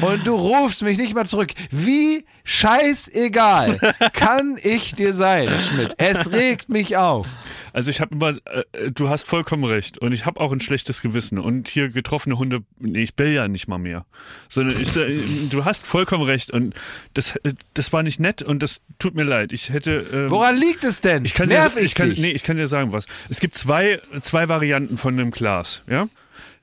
[0.00, 1.50] Und du rufst mich nicht mal zurück.
[1.70, 3.78] Wie scheißegal
[4.12, 5.94] kann ich dir sein, Schmidt?
[5.98, 7.26] Es regt mich auf.
[7.72, 8.30] Also ich habe immer,
[8.72, 12.38] äh, du hast vollkommen recht und ich habe auch ein schlechtes Gewissen und hier getroffene
[12.38, 14.06] Hunde, nee, ich bell ja nicht mal mehr,
[14.48, 15.18] sondern ich, äh,
[15.50, 16.74] du hast vollkommen recht und
[17.14, 19.52] das, äh, das war nicht nett und das tut mir leid.
[19.52, 21.24] Ich hätte, ähm, Woran liegt es denn?
[21.24, 22.18] ich kann Nerv dir, ich, ich kann, dich?
[22.18, 23.04] nee, ich kann dir sagen was.
[23.28, 26.08] Es gibt zwei, zwei Varianten von einem Glas, ja.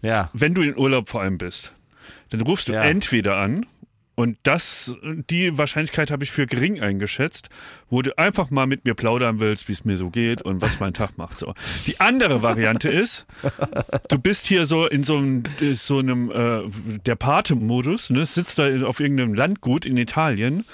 [0.02, 0.30] Ja.
[0.34, 1.72] Wenn du in Urlaub vor allem bist,
[2.30, 2.84] dann rufst du Ja.
[2.84, 3.66] entweder an
[4.16, 4.96] und das,
[5.30, 7.50] die Wahrscheinlichkeit habe ich für gering eingeschätzt,
[7.90, 10.80] wo du einfach mal mit mir plaudern willst, wie es mir so geht und was
[10.80, 11.38] mein Tag macht.
[11.38, 11.54] So.
[11.86, 13.26] Die andere Variante ist,
[14.08, 15.44] du bist hier so in so einem,
[15.74, 20.66] so einem äh, der Pate-Modus, ne, sitzt da auf irgendeinem Landgut in Italien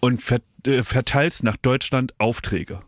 [0.00, 2.80] und ver äh, verteilst nach Deutschland Aufträge.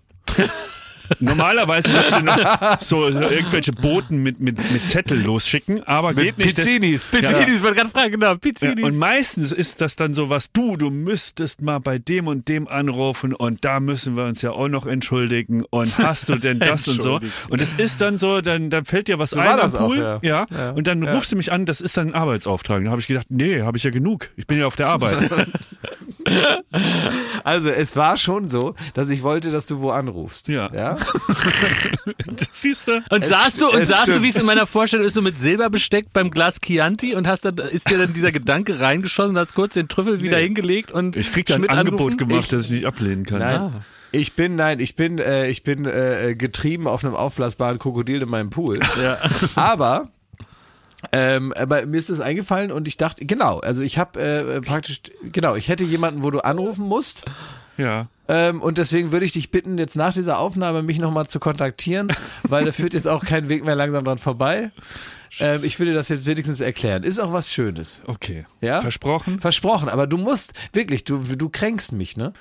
[1.18, 6.38] Normalerweise würdest du noch so, so irgendwelche Boten mit, mit, mit Zettel losschicken, aber geht
[6.38, 6.56] nicht.
[6.56, 7.10] Das- Pizzinis.
[7.10, 8.84] Pizzinis, ich wollte gerade fragen, genau, ja, Pizzinis.
[8.84, 12.68] und meistens ist das dann so was, du, du müsstest mal bei dem und dem
[12.68, 16.86] anrufen und da müssen wir uns ja auch noch entschuldigen und hast du denn das
[16.88, 17.20] und so.
[17.48, 19.88] Und es ist dann so, dann, dann fällt dir was So ein am das auch,
[19.88, 19.98] Pool.
[19.98, 20.18] ja.
[20.22, 20.46] ja.
[20.56, 20.70] Ja.
[20.70, 21.14] Und dann Ja.
[21.14, 22.84] rufst du mich an, das ist dann ein Arbeitsauftrag.
[22.84, 24.30] Da habe ich gedacht, nee, habe ich ja genug.
[24.36, 25.30] Ich bin ja auf der Arbeit.
[27.44, 30.48] Also es war schon so, dass ich wollte, dass du wo anrufst.
[30.48, 30.70] Ja.
[30.74, 30.96] ja?
[32.26, 33.02] das siehst du.
[33.10, 35.38] Und Es saßt du und saßt du, wie es in meiner Vorstellung ist, so mit
[35.38, 39.54] Silber besteckt beim Glas Chianti und hast dann ist dir dann dieser Gedanke reingeschossen, hast
[39.54, 42.16] kurz den Trüffel wieder hingelegt und Ich krieg da ein Angebot angerufen?
[42.16, 43.38] gemacht, Ich- das ich nicht ablehnen kann.
[43.40, 43.84] Nein.
[44.12, 48.28] Ich bin, nein, ich bin, äh, ich bin äh, getrieben auf einem aufblasbaren Krokodil in
[48.28, 48.80] meinem Pool.
[49.00, 49.18] Ja.
[49.54, 50.08] Aber
[51.12, 55.00] ähm, aber mir ist das eingefallen und ich dachte, genau, also ich habe äh, praktisch,
[55.32, 57.24] genau, ich hätte jemanden, wo du anrufen musst.
[57.76, 58.08] Ja.
[58.28, 62.12] Ähm, und deswegen würde ich dich bitten, jetzt nach dieser Aufnahme mich nochmal zu kontaktieren,
[62.42, 64.70] weil da führt jetzt auch kein Weg mehr langsam dran vorbei.
[65.38, 67.02] Ähm, ich will dir das jetzt wenigstens erklären.
[67.04, 68.02] Ist auch was Schönes.
[68.06, 68.46] Okay.
[68.60, 68.80] Ja?
[68.80, 69.40] Versprochen?
[69.40, 72.32] Versprochen, aber du musst, wirklich, du, du kränkst mich, ne?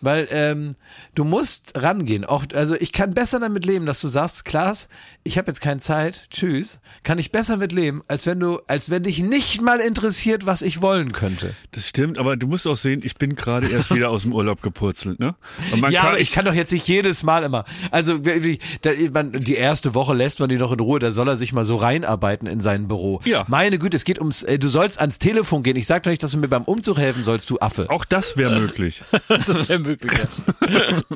[0.00, 0.76] Weil ähm,
[1.14, 2.24] du musst rangehen.
[2.24, 4.88] Oft, also ich kann besser damit leben, dass du sagst, Klaas,
[5.28, 6.80] ich habe jetzt keine Zeit, tschüss.
[7.02, 10.62] Kann ich besser mit leben, als wenn du, als wenn dich nicht mal interessiert, was
[10.62, 11.54] ich wollen könnte.
[11.72, 14.62] Das stimmt, aber du musst auch sehen, ich bin gerade erst wieder aus dem Urlaub
[14.62, 15.34] gepurzelt, ne?
[15.70, 17.66] Und man ja, kann, aber ich kann doch jetzt nicht jedes Mal immer.
[17.90, 21.76] Also die ersteChe lässt man die noch in Ruhe, da soll er sich mal so
[21.76, 23.20] reinarbeiten in sein Büro.
[23.26, 23.44] Ja.
[23.48, 25.76] Meine Güte, es geht ums, äh, du sollst ans Telefon gehen.
[25.76, 27.90] Ich sag doch nicht, dass du mir beim Umzug helfen sollst, du Affe.
[27.90, 29.02] auch das wäre möglich.
[29.28, 30.12] Das wäre möglich.
[30.66, 31.02] Ja.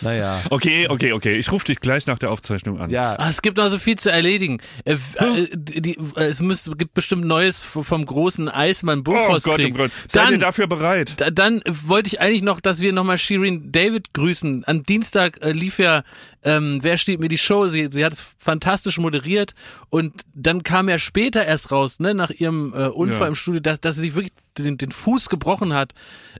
[0.00, 0.40] Naja.
[0.50, 1.36] Okay, okay, okay.
[1.36, 2.90] Ich rufe dich gleich nach der Aufzeichnung an.
[2.90, 3.15] Ja.
[3.18, 4.58] Ah, es gibt noch so viel zu erledigen.
[4.84, 9.60] Äh, äh, die, äh, es müsste, gibt bestimmt Neues vom großen Eismann Oh Bofors Gott,
[9.64, 9.70] oh.
[9.70, 9.90] Gott.
[10.08, 11.14] Seid ihr Dann, dafür bereit?
[11.20, 14.64] da- dann wollte ich eigentlich noch, dass wir nochmal Shirin David grüßen.
[14.66, 16.02] Am Dienstag äh, lief ja
[16.42, 17.66] ähm, Wer steht mir die Show?
[17.68, 19.54] Sie, sie hat es fantastisch moderiert
[19.90, 23.28] und dann kam ja später erst raus, ne, nach ihrem äh, Unfall Ja.
[23.28, 25.92] im Studio, dass, dass sie sich wirklich den, den Fuß gebrochen hat,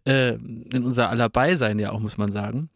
[0.04, 2.70] äh, in unser aller Beisein ja auch, muss man sagen.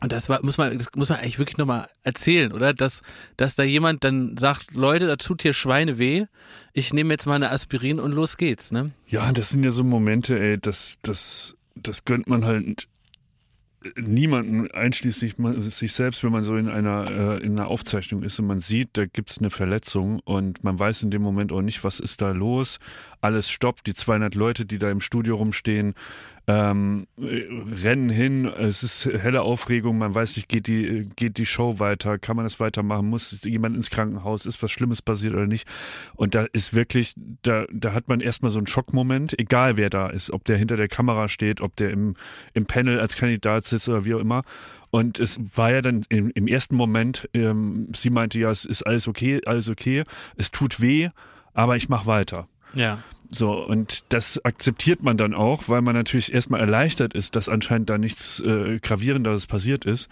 [0.00, 2.74] Und das war, muss man, das muss man eigentlich wirklich nochmal erzählen, oder?
[2.74, 3.02] Dass,
[3.36, 6.26] dass da jemand dann sagt, Leute, da tut hier Schweine weh,
[6.74, 8.92] ich nehme jetzt mal eine Aspirin und los geht's, ne?
[9.06, 12.88] Ja, das sind ja so Momente, ey, das, das, das gönnt man halt
[13.96, 15.36] niemanden, einschließlich
[15.70, 18.90] sich selbst, wenn man so in einer, äh, in einer Aufzeichnung ist und man sieht,
[18.94, 22.32] da gibt's eine Verletzung und man weiß in dem Moment auch nicht, was ist da
[22.32, 22.78] los.
[23.20, 25.94] Alles stoppt, die 200 Leute, die da im Studio rumstehen,
[26.48, 27.44] ähm, äh,
[27.82, 32.18] rennen hin, es ist helle Aufregung, man weiß nicht, geht die, geht die Show weiter,
[32.18, 35.66] kann man das weitermachen, muss jemand ins Krankenhaus, ist was Schlimmes passiert oder nicht.
[36.14, 40.08] Und da ist wirklich, da, da hat man erstmal so einen Schockmoment, egal wer da
[40.08, 42.14] ist, ob der hinter der Kamera steht, ob der im,
[42.54, 44.42] im Panel als Kandidat sitzt oder wie auch immer.
[44.92, 48.84] Und es war ja dann im, im ersten Moment, ähm, sie meinte ja, es ist
[48.84, 50.04] alles okay, alles okay,
[50.36, 51.10] es tut weh,
[51.54, 52.46] aber ich mach weiter.
[52.72, 53.02] Ja.
[53.30, 57.90] So, und das akzeptiert man dann auch, weil man natürlich erstmal erleichtert ist, dass anscheinend
[57.90, 60.08] da nichts äh, Gravierendes passiert ist.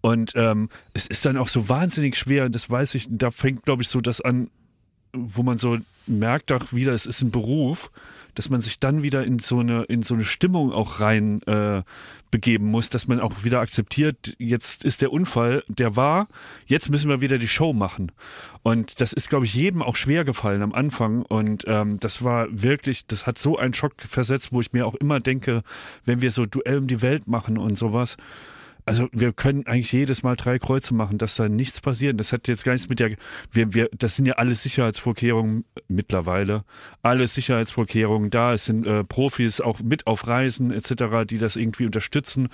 [0.00, 3.64] Und ähm, es ist dann auch so wahnsinnig schwer, und das weiß ich, da fängt,
[3.64, 4.50] glaube ich, so das an,
[5.12, 7.90] wo man so merkt auch wieder, es ist ein Beruf,
[8.34, 11.82] dass man sich dann wieder in so eine, in so eine Stimmung auch rein äh,
[12.30, 16.28] begeben muss, dass man auch wieder akzeptiert, jetzt ist der Unfall, der war,
[16.66, 18.12] jetzt müssen wir wieder die Show machen.
[18.62, 21.22] Und das ist, glaube ich, jedem auch schwer gefallen am Anfang.
[21.22, 24.94] Und ähm, das war wirklich, das hat so einen Schock versetzt, wo ich mir auch
[24.94, 25.62] immer denke,
[26.04, 28.16] wenn wir so Duell um die Welt machen und sowas,
[28.86, 32.18] also wir können eigentlich jedes Mal drei Kreuze machen, dass da nichts passiert.
[32.18, 33.10] Das hat jetzt gar nichts mit der,
[33.52, 36.64] wir, wir, das sind ja alles Sicherheitsvorkehrungen mittlerweile,
[37.02, 38.52] alle Sicherheitsvorkehrungen da.
[38.52, 42.48] Es sind äh, Profis auch mit auf Reisen etc., die das irgendwie unterstützen.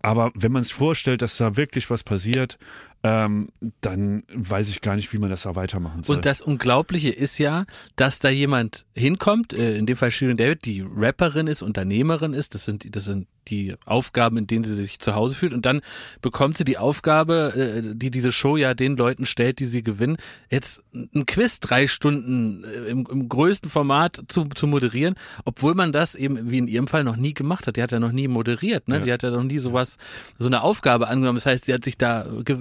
[0.00, 2.58] Aber wenn man sich vorstellt, dass da wirklich was passiert,
[3.02, 3.48] ähm,
[3.80, 6.16] dann weiß ich gar nicht, wie man das da weitermachen soll.
[6.16, 7.64] Und das Unglaubliche ist ja,
[7.96, 12.54] dass da jemand hinkommt, äh, in dem Fall Shirin David, die Rapperin ist, Unternehmerin ist,
[12.54, 15.52] das sind, das sind die Aufgaben, in denen sie sich zu Hause fühlt.
[15.52, 15.80] Und dann
[16.20, 20.16] bekommt sie die Aufgabe, äh, die diese Show ja den Leuten stellt, die sie gewinnen,
[20.50, 25.92] jetzt ein Quiz drei Stunden äh, im, im größten Format zu, zu moderieren, obwohl man
[25.92, 27.76] das eben wie in ihrem Fall noch nie gemacht hat.
[27.76, 29.00] Die hat ja noch nie moderiert, ne?
[29.00, 29.96] Die hat ja noch nie sowas,
[30.38, 31.36] so eine Aufgabe angenommen.
[31.36, 32.58] Das heißt, sie hat sich da ge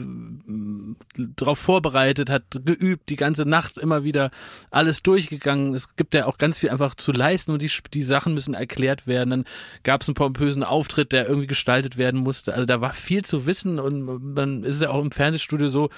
[1.36, 4.32] drauf vorbereitet, hat geübt, die ganze Nacht immer wieder
[4.72, 5.74] alles durchgegangen.
[5.74, 9.08] Es gibt ja auch ganz viel einfach zu leisten und die, die Sachen müssen erklärt
[9.08, 9.30] werden.
[9.30, 9.46] Dann
[9.84, 12.54] gab es einen pompösen Auftritt, der irgendwie gestaltet werden musste.
[12.54, 15.90] Also da war viel zu wissen und dann ist es ja auch im Fernsehstudio so,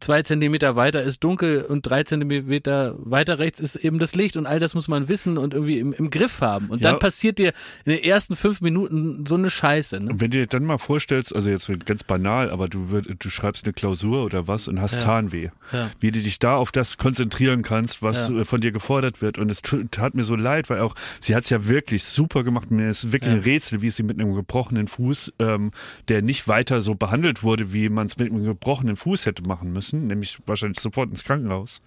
[0.00, 4.46] zwei Zentimeter weiter ist dunkel und drei Zentimeter weiter rechts ist eben das Licht und
[4.46, 6.68] all das muss man wissen und irgendwie im, im Griff haben.
[6.70, 6.90] Und Ja.
[6.90, 7.52] dann passiert dir
[7.84, 10.00] in den ersten fünf Minuten so eine Scheiße.
[10.00, 10.10] Ne?
[10.12, 13.30] Und wenn du dir dann mal vorstellst, also jetzt wird ganz banal, aber du, du
[13.30, 15.90] schreibst eine Klausur oder was und hast Zahnweh, Ja.
[16.00, 18.44] wie du dich da auf das konzentrieren kannst, was Ja.
[18.44, 19.38] von dir gefordert wird.
[19.38, 22.70] Und es tat mir so leid, weil auch sie hat es ja wirklich super gemacht.
[22.70, 23.36] Mir ist wirklich Ja.
[23.38, 25.70] ein Rätsel, wie sie mit einem gebrochenen Fuß, ähm,
[26.08, 29.72] der nicht weiter so behandelt wurde, wie man es mit einem gebrochenen Fuß hätte machen
[29.72, 31.82] müssen, nämlich wahrscheinlich sofort ins Krankenhaus,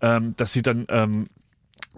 [0.00, 1.28] ähm, dass sie dann ähm,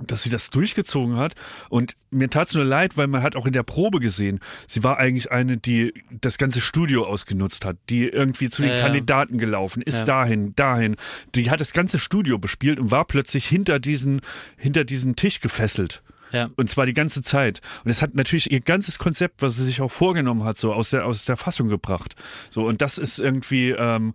[0.03, 1.35] dass sie das durchgezogen hat.
[1.69, 4.99] Und mir tat's nur leid, weil man hat auch in der Probe gesehen, sie war
[4.99, 8.81] eigentlich eine, die das ganze Studio ausgenutzt hat, die irgendwie zu den ja.
[8.81, 10.05] Kandidaten gelaufen, ist Ja.
[10.05, 10.97] dahin, dahin.
[11.35, 14.21] Die hat das ganze Studio bespielt und war plötzlich hinter diesen,
[14.57, 16.03] hinter diesen Tisch gefesselt.
[16.33, 16.51] Ja.
[16.57, 17.61] Und zwar die ganze Zeit.
[17.85, 20.91] Und es hat natürlich ihr ganzes Konzept, was sie sich auch vorgenommen hat, so aus
[20.91, 22.17] der, aus der Fassung gebracht.
[22.51, 24.15] So, und das ist irgendwie, ähm,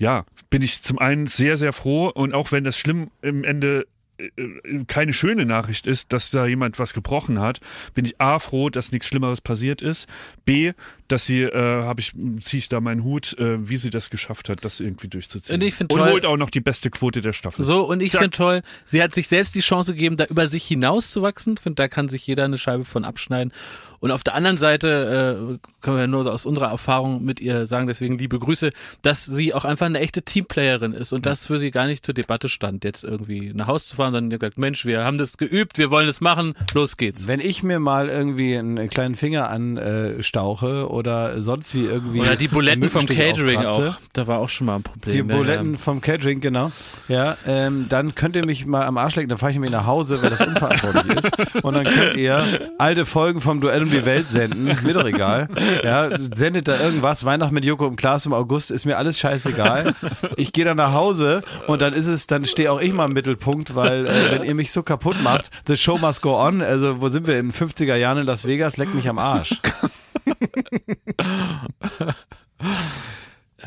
[0.00, 2.08] ja, bin ich zum einen sehr, sehr froh.
[2.08, 3.86] Und auch wenn das schlimm im Ende
[4.18, 7.60] äh, keine schöne Nachricht ist, dass da jemand was gebrochen hat,
[7.94, 10.08] bin ich A froh, dass nichts Schlimmeres passiert ist.
[10.44, 10.72] B,
[11.08, 14.48] dass sie, äh, habe ich, ziehe ich da meinen Hut, äh, wie sie das geschafft
[14.48, 15.60] hat, das irgendwie durchzuziehen.
[15.60, 17.62] Und ich find Und toll- holt auch noch die beste Quote der Staffel.
[17.64, 20.64] So, und ich finde toll, sie hat sich selbst die Chance gegeben, da über sich
[20.66, 21.54] hinauszuwachsen.
[21.58, 23.52] Ich finde, da kann sich jeder eine Scheibe von abschneiden.
[24.00, 27.86] Und auf der anderen Seite äh, können wir nur aus unserer Erfahrung mit ihr sagen,
[27.86, 28.70] deswegen liebe Grüße,
[29.02, 32.14] dass sie auch einfach eine echte Teamplayerin ist und das für sie gar nicht zur
[32.14, 35.36] Debatte stand, jetzt irgendwie nach Hause zu fahren, sondern ihr gesagt, Mensch, wir haben das
[35.36, 37.26] geübt, wir wollen es machen, los geht's.
[37.26, 42.20] Wenn ich mir mal irgendwie einen kleinen Finger anstauche oder sonst wie irgendwie.
[42.20, 44.00] Oder die Buletten vom Catering aufkratze, auch.
[44.14, 45.26] Da war auch schon mal ein Problem.
[45.26, 45.78] Die ja, Buletten ja.
[45.78, 46.72] vom Catering, genau.
[47.08, 49.86] Ja, ähm, dann könnt ihr mich mal am Arsch lecken, dann fahre ich mir nach
[49.86, 51.30] Hause, weil das unverantwortlich ist.
[51.62, 55.48] Und dann könnt ihr alte Folgen vom Duell um die Welt senden, mir doch egal.
[55.82, 59.94] Ja, sendet da irgendwas, Weihnachten mit Joko im Klaas im August, ist mir alles scheißegal.
[60.36, 63.12] Ich gehe dann nach Hause und dann ist es, dann stehe auch ich mal im
[63.12, 66.62] Mittelpunkt, weil äh, wenn ihr mich so kaputt macht, the show must go on.
[66.62, 68.76] Also wo sind wir in den 50er Jahren in Las Vegas?
[68.76, 69.60] Leckt mich am Arsch.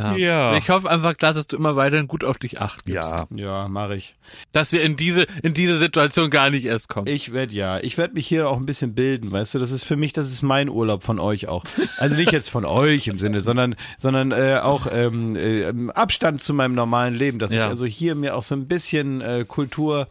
[0.03, 0.15] Ja.
[0.51, 0.57] Ja.
[0.57, 3.11] Ich hoffe einfach, Klaas, dass du immer weiterhin gut auf dich acht gibst.
[3.11, 3.27] Ja.
[3.35, 4.15] Ja, mache ich.
[4.51, 7.07] Dass wir in diese, in diese Situation gar nicht erst kommen.
[7.07, 9.83] Ich werde ja, ich werde mich hier auch ein bisschen bilden, weißt du, das ist
[9.83, 11.63] für mich, das ist mein Urlaub von euch auch.
[11.97, 16.41] Also nicht jetzt von euch im Sinne, sondern sondern äh, auch ähm, äh, im Abstand
[16.41, 17.63] zu meinem normalen Leben, dass Ja.
[17.65, 20.07] ich also hier mir auch so ein bisschen äh, Kultur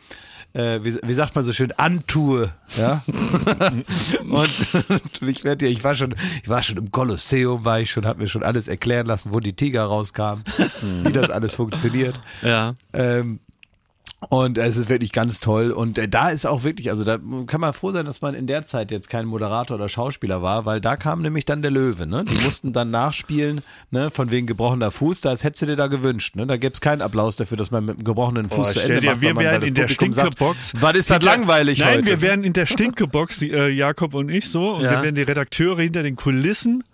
[0.55, 3.03] äh, wie, wie sagt man so schön, antue, ja.
[4.21, 4.51] und,
[4.89, 8.23] und ich werde ich war schon, ich war schon im Kolosseum, war ich schon, habe
[8.23, 10.45] mir schon alles erklären lassen, wo die Tiger rauskamen,
[11.05, 12.19] wie das alles funktioniert.
[12.43, 12.75] Ja.
[12.93, 13.41] Ähm,
[14.29, 15.71] und es ist wirklich ganz toll.
[15.71, 18.47] Und äh, da ist auch wirklich, also da kann man froh sein, dass man in
[18.47, 22.07] der Zeit jetzt kein Moderator oder Schauspieler war, weil da kam nämlich dann der Löwe,
[22.07, 22.25] ne?
[22.25, 26.37] Die mussten dann nachspielen, ne, von wegen gebrochener Fuß, das hättest du dir da gewünscht,
[26.37, 26.47] ne?
[26.47, 29.11] Da gäb's keinen Applaus dafür, dass man mit einem gebrochenen Fuß Oh, zu Ende dir,
[29.13, 30.73] macht, wir wären in der Publikum sagt, Stinkebox.
[30.81, 32.07] Was ist das langweilig Nein, heute?
[32.07, 34.93] wir wären in der Stinkebox, äh, Jakob und ich so, und Ja.
[34.93, 36.85] wir wären die Redakteure hinter den Kulissen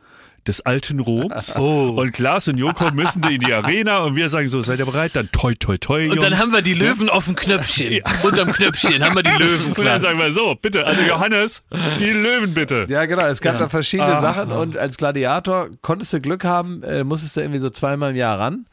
[0.49, 1.55] des alten Roms.
[1.59, 1.91] Oh.
[1.97, 5.11] Und Klaas und Joko müssen in die Arena und wir sagen so, seid ihr bereit?
[5.15, 6.21] Dann toi, toi, toi, Und Jungs.
[6.29, 8.01] dann haben wir die Löwen auf dem Knöpfchen.
[8.23, 9.67] Unterm Knöpfchen haben wir die Löwen.
[9.69, 10.03] und dann Klaas.
[10.03, 11.63] sagen wir so, bitte, also Johannes,
[11.99, 12.87] die Löwen bitte.
[12.89, 13.27] Ja, genau.
[13.27, 14.21] Es gab da verschiedene Ah.
[14.21, 18.17] Sachen und als Gladiator konntest du Glück haben, äh, musstest du irgendwie so zweimal im
[18.17, 18.67] Jahr ran.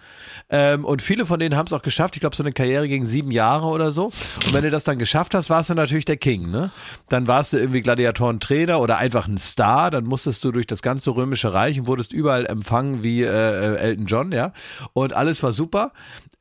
[0.49, 2.15] Ähm, und viele von denen haben es auch geschafft.
[2.15, 4.11] Ich glaube, so eine Karriere ging sieben Jahre oder so.
[4.45, 6.51] Und wenn du das dann geschafft hast, warst du natürlich der King.
[6.51, 6.71] Ne?
[7.09, 9.89] Dann warst du irgendwie Gladiatorentrainer oder einfach ein Star.
[9.89, 13.75] Dann musstest du durch das ganze römische Reich und wurdest überall empfangen wie äh, äh,
[13.77, 14.51] Elton John, ja.
[14.93, 15.91] Und alles war super.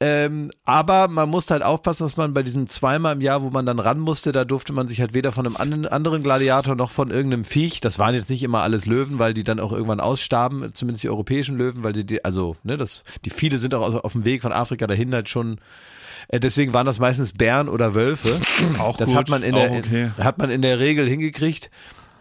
[0.00, 3.64] Ähm, aber man musste halt aufpassen, dass man bei diesem zweimal im Jahr, wo man
[3.64, 7.10] dann ran musste, da durfte man sich halt weder von einem anderen, Gladiator noch von
[7.10, 10.74] irgendeinem Viech, das waren jetzt nicht immer alles Löwen, weil die dann auch irgendwann ausstarben,
[10.74, 14.12] zumindest die europäischen Löwen, weil die, die also, ne, das, die viele sind auch auf
[14.12, 15.60] dem Weg von Afrika dahin halt schon,
[16.28, 18.40] äh, deswegen waren das meistens Bären oder Wölfe.
[18.78, 20.10] Auch das gut, hat man in der, okay.
[20.18, 21.70] hat man in der Regel hingekriegt.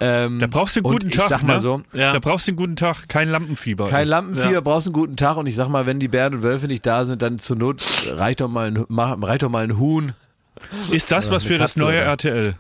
[0.06, 1.28] Ähm, Da brauchst du einen guten ich Tag.
[1.28, 1.60] sag mal ne?
[1.60, 2.12] so, Ja.
[2.14, 3.88] Da brauchst du einen guten Tag, kein Lampenfieber.
[3.88, 4.60] kein Lampenfieber, Ja.
[4.62, 7.06] brauchst einen guten Tag und ich sag mal, wenn die Bären und Wölfe nicht da
[7.06, 8.78] sind, dann zur Not reicht doch mal ein,
[9.24, 10.14] reicht doch mal ein Huhn.
[10.92, 12.06] Ist das was für das Katze, neue oder?
[12.08, 12.56] RTL?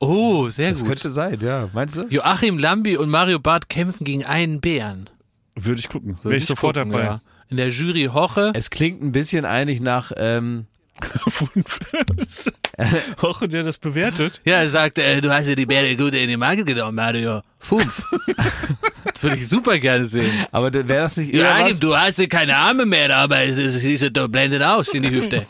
[0.00, 0.88] Oh, sehr Das gut.
[0.88, 1.68] könnte sein, ja.
[1.72, 2.06] Meinst du?
[2.08, 5.08] Joachim Lambi und Mario Barth kämpfen gegen einen Bären.
[5.56, 6.16] Würde ich gucken.
[6.18, 7.04] Würde Wäre ich sofort gucken, dabei.
[7.04, 7.20] ja.
[7.48, 8.52] In der Jury Hoche.
[8.54, 10.66] Es klingt ein bisschen eigentlich nach, ähm,
[13.22, 14.40] Hoche, der das bewertet.
[14.44, 17.42] Ja, er sagt, äh, du hast ja die Bären gut in die Marke genommen, Mario.
[17.58, 18.02] Fünf.
[19.04, 20.30] das würde ich super gerne sehen.
[20.52, 21.80] aber wäre das nicht eher Joachim, was?
[21.80, 25.10] du hast ja keine Arme mehr, aber es, es sieht doch blendend aus in die
[25.10, 25.46] Hüfte.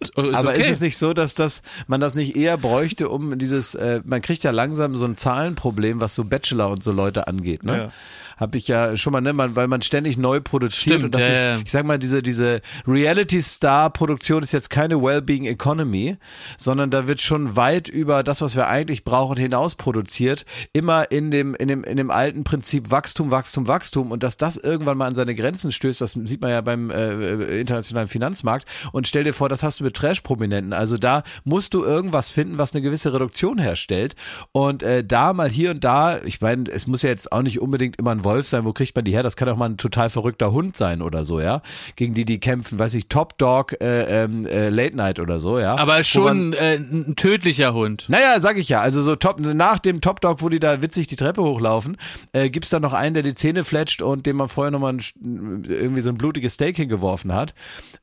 [0.00, 0.60] Ist Aber okay.
[0.60, 4.20] ist es nicht so, dass das, man das nicht eher bräuchte, um dieses, äh, man
[4.20, 7.76] kriegt ja langsam so ein Zahlenproblem, was so Bachelor und so Leute angeht, ne?
[7.76, 7.92] Ja.
[8.36, 11.28] Habe ich ja schon mal, ne, man, weil man ständig neu produziert Stimmt, und das
[11.28, 16.16] ja, ist, ich sag mal, diese, diese Reality-Star-Produktion ist jetzt keine Wellbeing Economy,
[16.58, 21.30] sondern da wird schon weit über das, was wir eigentlich brauchen, hinaus produziert, immer in
[21.30, 25.06] dem, in dem, in dem alten Prinzip Wachstum, Wachstum, Wachstum und dass das irgendwann mal
[25.06, 29.32] an seine Grenzen stößt, das sieht man ja beim äh, internationalen Finanzmarkt und stell dir
[29.32, 33.12] vor, das hast du mit Trash-Prominenten, also da musst du irgendwas finden, was eine gewisse
[33.12, 34.16] Reduktion herstellt
[34.52, 37.60] und äh, da mal hier und da, ich meine, es muss ja jetzt auch nicht
[37.60, 39.76] unbedingt immer ein Wolf sein, wo kriegt man die her, das kann auch mal ein
[39.76, 41.62] total verrückter Hund sein oder so, ja,
[41.96, 45.58] gegen die die kämpfen, weiß ich, Top Dog, äh, ähm, äh, Late Night oder so,
[45.58, 45.76] ja.
[45.76, 48.06] aber Wo man- schon äh, ein tödlicher Hund.
[48.08, 48.80] naja, sag ich ja.
[48.80, 51.96] Also so top, nach dem Top Dog, wo die da witzig die Treppe hochlaufen,
[52.32, 55.64] äh, gibt's dann noch einen, der die Zähne fletscht und dem man vorher nochmal ein,
[55.68, 57.54] irgendwie so ein blutiges Steak hingeworfen hat.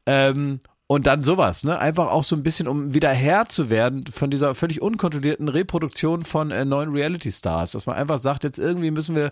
[0.05, 0.59] Ähm,
[0.91, 1.79] und dann sowas, ne?
[1.79, 6.23] Einfach auch so ein bisschen, um wieder Herr zu werden von dieser völlig unkontrollierten Reproduktion
[6.23, 7.71] von äh, neuen Reality-Stars.
[7.71, 9.31] Dass man einfach sagt, jetzt irgendwie müssen wir äh,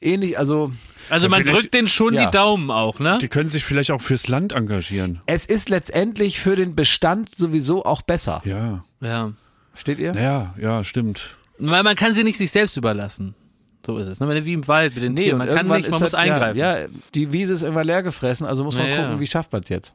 [0.00, 0.72] ähnlich, also
[1.10, 2.24] Also man drückt den schon Ja.
[2.24, 3.18] die Daumen auch, ne?
[3.20, 5.20] Die können sich vielleicht auch fürs Land engagieren.
[5.26, 8.40] es ist letztendlich für den Bestand sowieso auch besser.
[8.46, 8.84] Ja.
[9.00, 9.32] Ja.
[9.74, 10.14] Versteht ihr?
[10.14, 11.36] Naja, ja, stimmt.
[11.58, 13.34] Weil man kann sie nicht sich selbst überlassen.
[13.84, 14.20] So ist es.
[14.20, 14.44] Ne?
[14.46, 15.38] Wie im Wald mit den Tieren.
[15.38, 16.56] Man kann nicht, man muss halt, eingreifen.
[16.58, 19.02] Ja, ja, die Wiese ist irgendwann leer gefressen, also muss man Ja, ja.
[19.04, 19.92] gucken, wie schafft man es jetzt.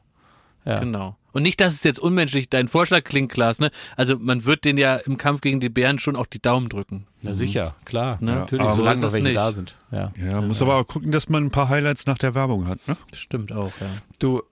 [0.68, 0.80] Ja.
[0.80, 1.16] Genau.
[1.32, 3.70] Und nicht, dass es jetzt unmenschlich, dein Vorschlag klingt, Klaas, ne?
[3.96, 7.06] Also man wird den ja im Kampf gegen die Bären schon auch die Daumen drücken.
[7.22, 8.18] Na sicher, klar.
[8.20, 8.32] Ne?
[8.34, 9.36] Natürlich, Aber so solange noch welche nicht.
[9.36, 9.76] da sind.
[9.90, 10.12] Ja.
[10.22, 12.96] Ja, muss aber auch gucken, dass man ein paar Highlights nach der Werbung hat, ne?
[13.14, 13.86] Stimmt auch, ja.
[14.18, 14.42] Du,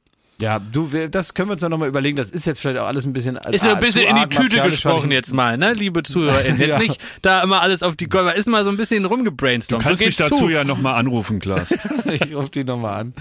[0.40, 2.16] ja, du, wir- das können wir uns ja nochmal überlegen.
[2.16, 3.36] Das ist jetzt vielleicht auch alles ein bisschen.
[3.36, 6.60] Ist ja ein bisschen in die Tüte gesprochen jetzt mal, ne, liebe ZuhörerInnen.
[6.60, 6.78] Jetzt Ja.
[6.78, 9.82] nicht da immer alles auf die Gold, ist mal so ein bisschen rumgebrainstormt.
[9.82, 10.48] Kannst so mich dazu zu.
[10.50, 11.74] ja nochmal anrufen, Klaas.
[12.12, 13.14] Ich rufe die nochmal an.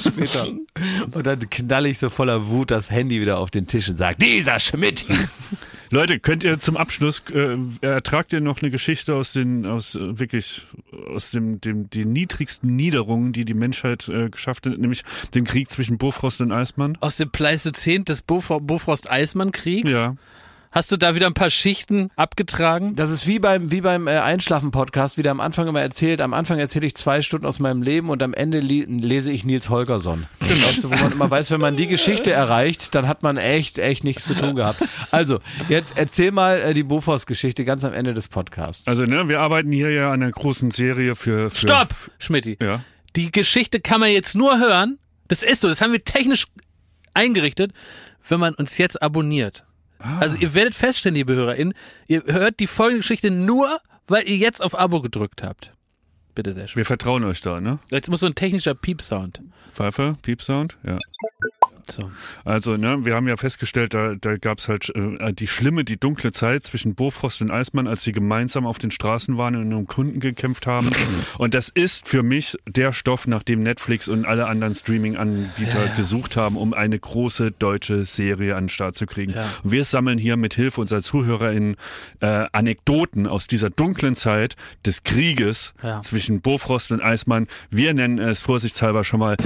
[0.00, 0.48] Später.
[1.12, 4.18] Und dann knall ich so voller Wut das Handy wieder auf den Tisch und sag,
[4.18, 5.06] dieser Schmidt.
[5.90, 10.18] Leute, könnt ihr zum Abschluss, äh, ertragt ihr noch eine Geschichte aus den, aus äh,
[10.18, 10.66] wirklich,
[11.08, 15.02] aus dem, dem, den niedrigsten Niederungen, die die Menschheit äh, geschafft hat, nämlich
[15.34, 16.98] den Krieg zwischen Bofrost und Eismann?
[17.00, 19.90] Aus dem Pleistozän des Bofro- Bofrost-Eismann-Kriegs?
[19.90, 20.14] Ja.
[20.78, 22.94] Hast du da wieder ein paar Schichten abgetragen?
[22.94, 26.20] Das ist wie beim, wie beim äh, Einschlafen-Podcast, wie der am Anfang immer erzählt.
[26.20, 29.70] Am Anfang erzähle ich zwei Stunden aus meinem Leben und am Ende lese ich Nils
[29.70, 30.26] Holgersson.
[30.38, 33.78] Weißt du, wo man immer weiß, wenn man die Geschichte erreicht, dann hat man echt,
[33.80, 34.80] echt nichts zu tun gehabt.
[35.10, 38.86] Also, jetzt erzähl mal äh, die Bofors-Geschichte ganz am Ende des Podcasts.
[38.86, 42.56] Also, ne, wir arbeiten hier ja an einer großen Serie für, für Stopp, Schmidti.
[42.62, 42.84] Ja.
[43.16, 45.00] Die Geschichte kann man jetzt nur hören.
[45.26, 46.46] Das ist so, das haben wir technisch
[47.14, 47.72] eingerichtet,
[48.28, 49.64] wenn man uns jetzt abonniert.
[49.98, 50.18] Ah.
[50.18, 51.74] Also ihr werdet feststellen, liebe HörerInnen,
[52.06, 55.72] ihr hört die folgende Geschichte nur, weil ihr jetzt auf Abo gedrückt habt.
[56.34, 56.76] Bitte sehr schön.
[56.76, 57.80] Wir vertrauen euch da, ne?
[57.90, 59.42] Jetzt muss so ein technischer Piepsound.
[59.72, 60.98] Pfeife, Piepsound, ja.
[61.90, 62.10] So.
[62.44, 66.32] Also, ne, wir haben ja festgestellt, da, da gab's halt äh, die schlimme, die dunkle
[66.32, 70.20] Zeit zwischen Bofrost und Eismann, als sie gemeinsam auf den Straßen waren und um Kunden
[70.20, 70.90] gekämpft haben.
[71.38, 76.36] Und das ist für mich der Stoff, nach dem Netflix und alle anderen Streaming-Anbieter gesucht
[76.36, 79.32] haben, um eine große deutsche Serie an den Start zu kriegen.
[79.32, 79.44] Ja.
[79.62, 81.76] Wir sammeln hier mit Hilfe unserer ZuhörerInnen
[82.20, 86.00] äh, Anekdoten aus dieser dunklen Zeit des Krieges Ja.
[86.02, 87.46] zwischen Bofrost und Eismann.
[87.70, 89.36] Wir nennen es vorsichtshalber schon mal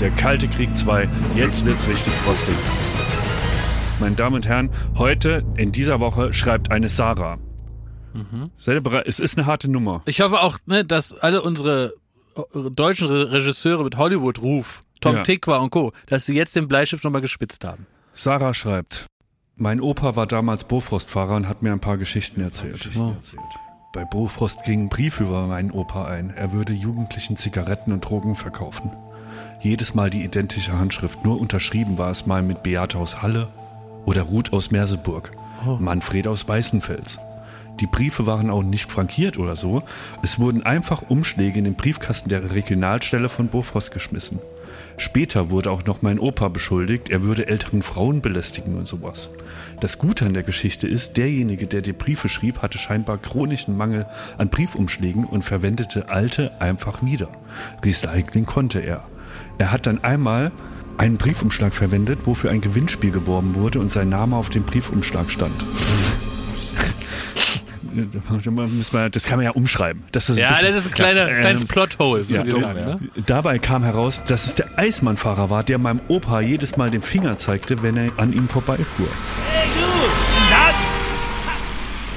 [0.00, 1.08] der Kalte Krieg 2.
[1.34, 2.54] Jetzt wird's richtig frostig.
[4.00, 7.38] Meine Damen und Herren, heute in dieser Woche schreibt eine Sarah.
[8.58, 9.06] Seid ihr bereit?
[9.08, 10.02] Es ist eine harte Nummer.
[10.06, 11.94] Ich hoffe auch, ne, dass alle unsere
[12.36, 15.22] äh, deutschen Re Regisseure mit Hollywood-Ruf, Tom Ja.
[15.22, 17.86] Tikwa und Co., dass sie jetzt den Bleistift nochmal gespitzt haben.
[18.14, 19.06] Sarah schreibt,
[19.56, 22.88] mein Opa war damals Bofrostfahrer und hat mir ein paar Geschichten erzählt.
[23.92, 26.30] Bei Bofrost ging ein Brief über meinen Opa ein.
[26.30, 28.90] Er würde Jugendlichen Zigaretten und Drogen verkaufen.
[29.64, 33.48] Jedes Mal die identische Handschrift, nur unterschrieben war es mal mit Beate aus Halle
[34.04, 35.30] oder Ruth aus Merseburg,
[35.78, 37.18] Manfred aus Weißenfels.
[37.80, 39.82] Die Briefe waren auch nicht frankiert oder so.
[40.22, 44.38] Es wurden einfach Umschläge in den Briefkasten der Regionalstelle von Bofrost geschmissen.
[44.98, 49.30] Später wurde auch noch mein Opa beschuldigt, er würde älteren Frauen belästigen und sowas.
[49.80, 54.04] Das Gute an der Geschichte ist, derjenige, der die Briefe schrieb, hatte scheinbar chronischen Mangel
[54.36, 57.28] an Briefumschlägen und verwendete alte einfach wieder.
[57.82, 59.06] Recycling konnte er.
[59.58, 60.52] Er hat dann einmal
[60.98, 65.54] einen Briefumschlag verwendet, wofür ein Gewinnspiel geworben wurde und sein Name auf dem Briefumschlag stand.
[69.12, 70.02] Das kann man ja umschreiben.
[70.12, 72.42] Das ist ein Ja, bisschen- das ist ein kleiner, Ja, kleines ähm, Plothole, ja, so
[72.42, 72.98] gesagt, dumm, ne?
[73.26, 77.36] Dabei kam heraus, dass es der Eismannfahrer war, der meinem Opa jedes Mal den Finger
[77.36, 79.06] zeigte, wenn er an ihm vorbeifuhr.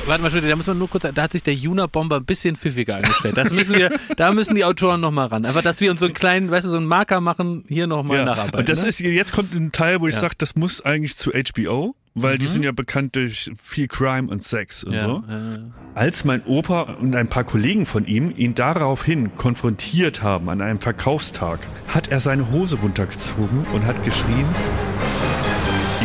[0.07, 2.95] Warte mal, da muss man nur kurz, da hat sich der Juna-Bomber ein bisschen pfiffiger
[2.95, 3.35] angestellt.
[3.35, 5.45] Das müssen wir, da müssen die Autoren nochmal ran.
[5.45, 8.23] Einfach, dass wir uns so einen kleinen, weißt du, so einen Marker machen, hier nochmal
[8.23, 8.59] nacharbeiten.
[8.61, 8.88] und das ne?
[8.88, 10.21] ist jetzt kommt ein Teil, wo ich Ja.
[10.21, 14.43] sage, das muss eigentlich zu HBO, weil die sind ja bekannt durch viel Crime und
[14.45, 15.23] Sex und ja, so.
[15.29, 15.59] äh,
[15.93, 20.79] Als mein Opa und ein paar Kollegen von ihm ihn daraufhin konfrontiert haben an einem
[20.79, 21.59] Verkaufstag,
[21.89, 24.45] hat er seine Hose runtergezogen und hat geschrien,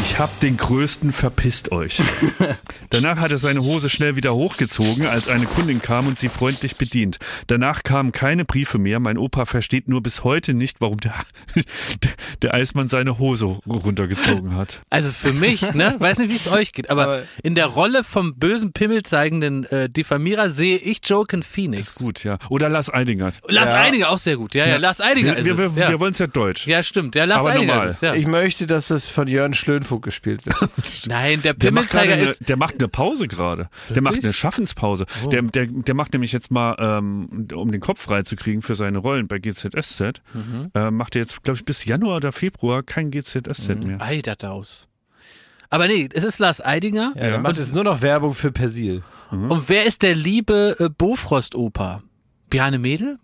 [0.01, 2.01] ich hab den größten, verpisst euch.
[2.90, 6.77] Danach hat er seine Hose schnell wieder hochgezogen, als eine Kundin kam und sie freundlich
[6.77, 7.19] bedient.
[7.47, 9.01] Danach kamen keine Briefe mehr.
[9.01, 11.14] Mein Opa versteht nur bis heute nicht, warum der,
[12.43, 14.81] der Eismann seine Hose runtergezogen hat.
[14.90, 18.02] Also für mich, ne, weiß nicht, wie es euch geht, aber, Aber- in der Rolle
[18.02, 21.94] vom bösen Pimmel zeigenden äh, Diffamierer sehe ich Joken Phoenix.
[21.97, 22.39] Gut, ja.
[22.48, 23.32] Oder Lars Eidinger.
[23.47, 23.77] Lars Ja.
[23.82, 24.55] Eidinger auch sehr gut.
[24.55, 25.77] Ja, ja, Lars Eidinger Wir, ist wir, es.
[25.77, 25.89] wir, ja.
[25.90, 26.66] wir wollen es ja deutsch.
[26.66, 27.14] ja, stimmt.
[27.14, 27.89] Ja, Lars Aber Eidinger normal.
[27.90, 28.01] ist es.
[28.01, 28.14] Ja.
[28.14, 30.56] Ich möchte, dass das von Jörn Schlönfunk gespielt wird.
[31.06, 32.48] Nein, der Der macht, Pimmelzeiger eine, ist.
[32.48, 33.68] der macht eine Pause gerade.
[33.90, 35.06] Der macht eine Schaffenspause.
[35.24, 35.28] Oh.
[35.30, 39.26] Der, der, der macht nämlich jetzt mal, ähm, um den Kopf freizukriegen für seine Rollen
[39.28, 40.70] bei GZSZ, Mhm.
[40.74, 43.86] äh, macht er jetzt, glaube ich, bis Januar oder Februar kein GZSZ Mhm.
[43.86, 44.00] mehr.
[44.02, 44.88] Ei, das aus.
[45.70, 47.12] Aber nee, es ist Lars Eidinger.
[47.16, 49.02] Ja, der macht jetzt nur noch Werbung für Persil.
[49.30, 52.02] Und wer ist der liebe äh, Bofrost-Opa?
[52.50, 53.18] Bjarne Mädel?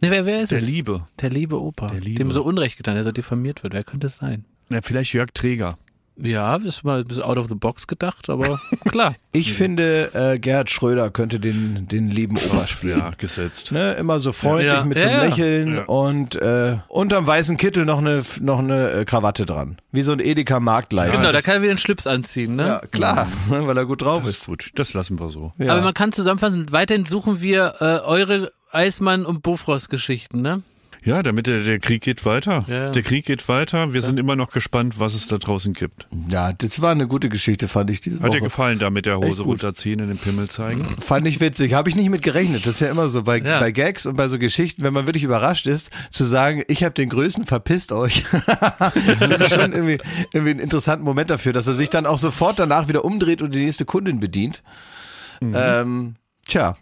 [0.00, 0.66] Ne, wer, wer ist Der es?
[0.66, 1.06] Liebe.
[1.20, 1.86] Der liebe Opa.
[1.86, 2.18] Der Liebe.
[2.18, 3.72] Dem so Unrecht getan, der so diffamiert wird.
[3.74, 4.44] Wer könnte es sein?
[4.70, 5.78] Ja, vielleicht Jörg Träger.
[6.16, 9.16] Ja, ist mal ein bisschen out of the box gedacht, aber klar.
[9.32, 13.00] Ich finde, äh, Gerhard Schröder könnte den, den lieben Opa spielen.
[13.00, 13.72] Ja, gesetzt.
[13.72, 14.84] Ne, immer so freundlich Ja.
[14.84, 15.24] mit Ja, so einem ja.
[15.24, 19.78] Lächeln und äh, unterm weißen Kittel noch eine noch eine äh, Krawatte dran.
[19.90, 21.16] Wie so ein Edeka Marktleiter.
[21.16, 22.66] genau, da kann er wieder einen Schlips anziehen, ne?
[22.66, 24.38] ja, klar, ne, weil er gut drauf Das ist.
[24.42, 24.70] ist gut.
[24.76, 25.52] Das lassen wir so.
[25.58, 25.72] Ja.
[25.72, 30.62] Aber man kann zusammenfassen, weiterhin suchen wir äh, eure Eismann- und Bofrost-Geschichten, ne?
[31.04, 32.64] Ja, damit der, der Krieg geht weiter.
[32.66, 32.90] Ja.
[32.90, 33.92] Der Krieg geht weiter.
[33.92, 36.06] Wir sind immer noch gespannt, was es da draußen gibt.
[36.30, 38.40] ja, das war eine gute Geschichte, fand ich diese Hat dir Woche.
[38.44, 40.84] gefallen, da mit der Hose runterziehen und den Pimmel zeigen?
[41.00, 41.74] Fand ich witzig.
[41.74, 42.64] Habe ich nicht mit gerechnet.
[42.66, 43.60] Das ist ja immer so bei, Ja.
[43.60, 46.94] bei Gags und bei so Geschichten, wenn man wirklich überrascht ist, zu sagen, ich habe
[46.94, 48.24] den Größten, verpisst euch.
[49.20, 49.98] das ist schon irgendwie,
[50.32, 53.54] irgendwie einen interessanten Moment dafür, dass er sich dann auch sofort danach wieder umdreht und
[53.54, 54.62] die nächste Kundin bedient.
[55.42, 56.14] Ähm,
[56.46, 56.76] tja,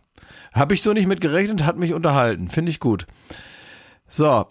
[0.52, 2.48] habe ich so nicht mit gerechnet, hat mich unterhalten.
[2.48, 3.06] Finde ich gut.
[4.14, 4.46] So,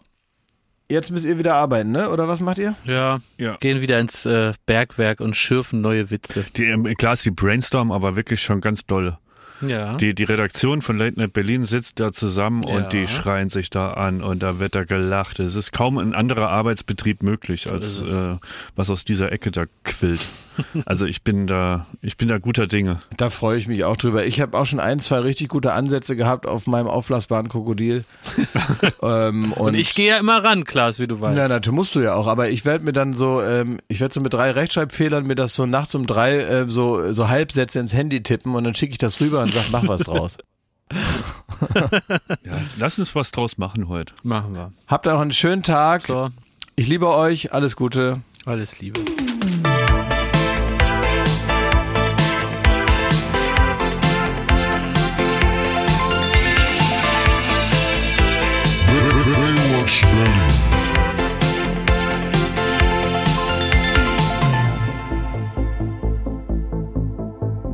[0.90, 2.10] jetzt müsst ihr wieder arbeiten, ne?
[2.10, 2.74] Oder was macht ihr?
[2.84, 3.20] Ja.
[3.38, 3.58] Ja.
[3.58, 6.46] Gehen wieder ins äh, Bergwerk und schürfen neue Witze.
[6.58, 9.20] Die, ähm, klar ist die Brainstorm, aber wirklich schon ganz dolle.
[9.62, 9.98] Ja.
[9.98, 12.74] Die, die Redaktion von Late Night Berlin sitzt da zusammen Ja.
[12.74, 15.38] und die schreien sich da an und da wird da gelacht.
[15.40, 18.38] Es ist kaum ein anderer Arbeitsbetrieb möglich, als äh,
[18.76, 20.22] was aus dieser Ecke da quillt.
[20.86, 23.00] Also ich bin da, ich bin da guter Dinge.
[23.18, 24.26] Da freue ich mich auch drüber.
[24.26, 28.04] Ich habe auch schon ein, zwei richtig gute Ansätze gehabt auf meinem aufblasbaren Krokodil.
[29.02, 31.36] ähm, und, und ich gehe ja immer ran, Klaas, wie du weißt.
[31.36, 34.14] Na, na, musst du ja auch, aber ich werde mir dann so, ähm, ich werde
[34.14, 37.94] so mit drei Rechtschreibfehlern mir das so nachts um drei äh, so, so Halbsätze ins
[37.94, 40.38] Handy tippen und dann schicke ich das rüber und sag, mach was draus.
[42.44, 44.14] Ja, lass uns was draus machen heute.
[44.24, 44.74] Machen wir.
[44.88, 46.08] Habt noch einen schönen Tag.
[46.08, 46.30] So,
[46.76, 47.54] Ich liebe euch.
[47.54, 48.22] Alles Gute.
[48.46, 49.00] alles Liebe.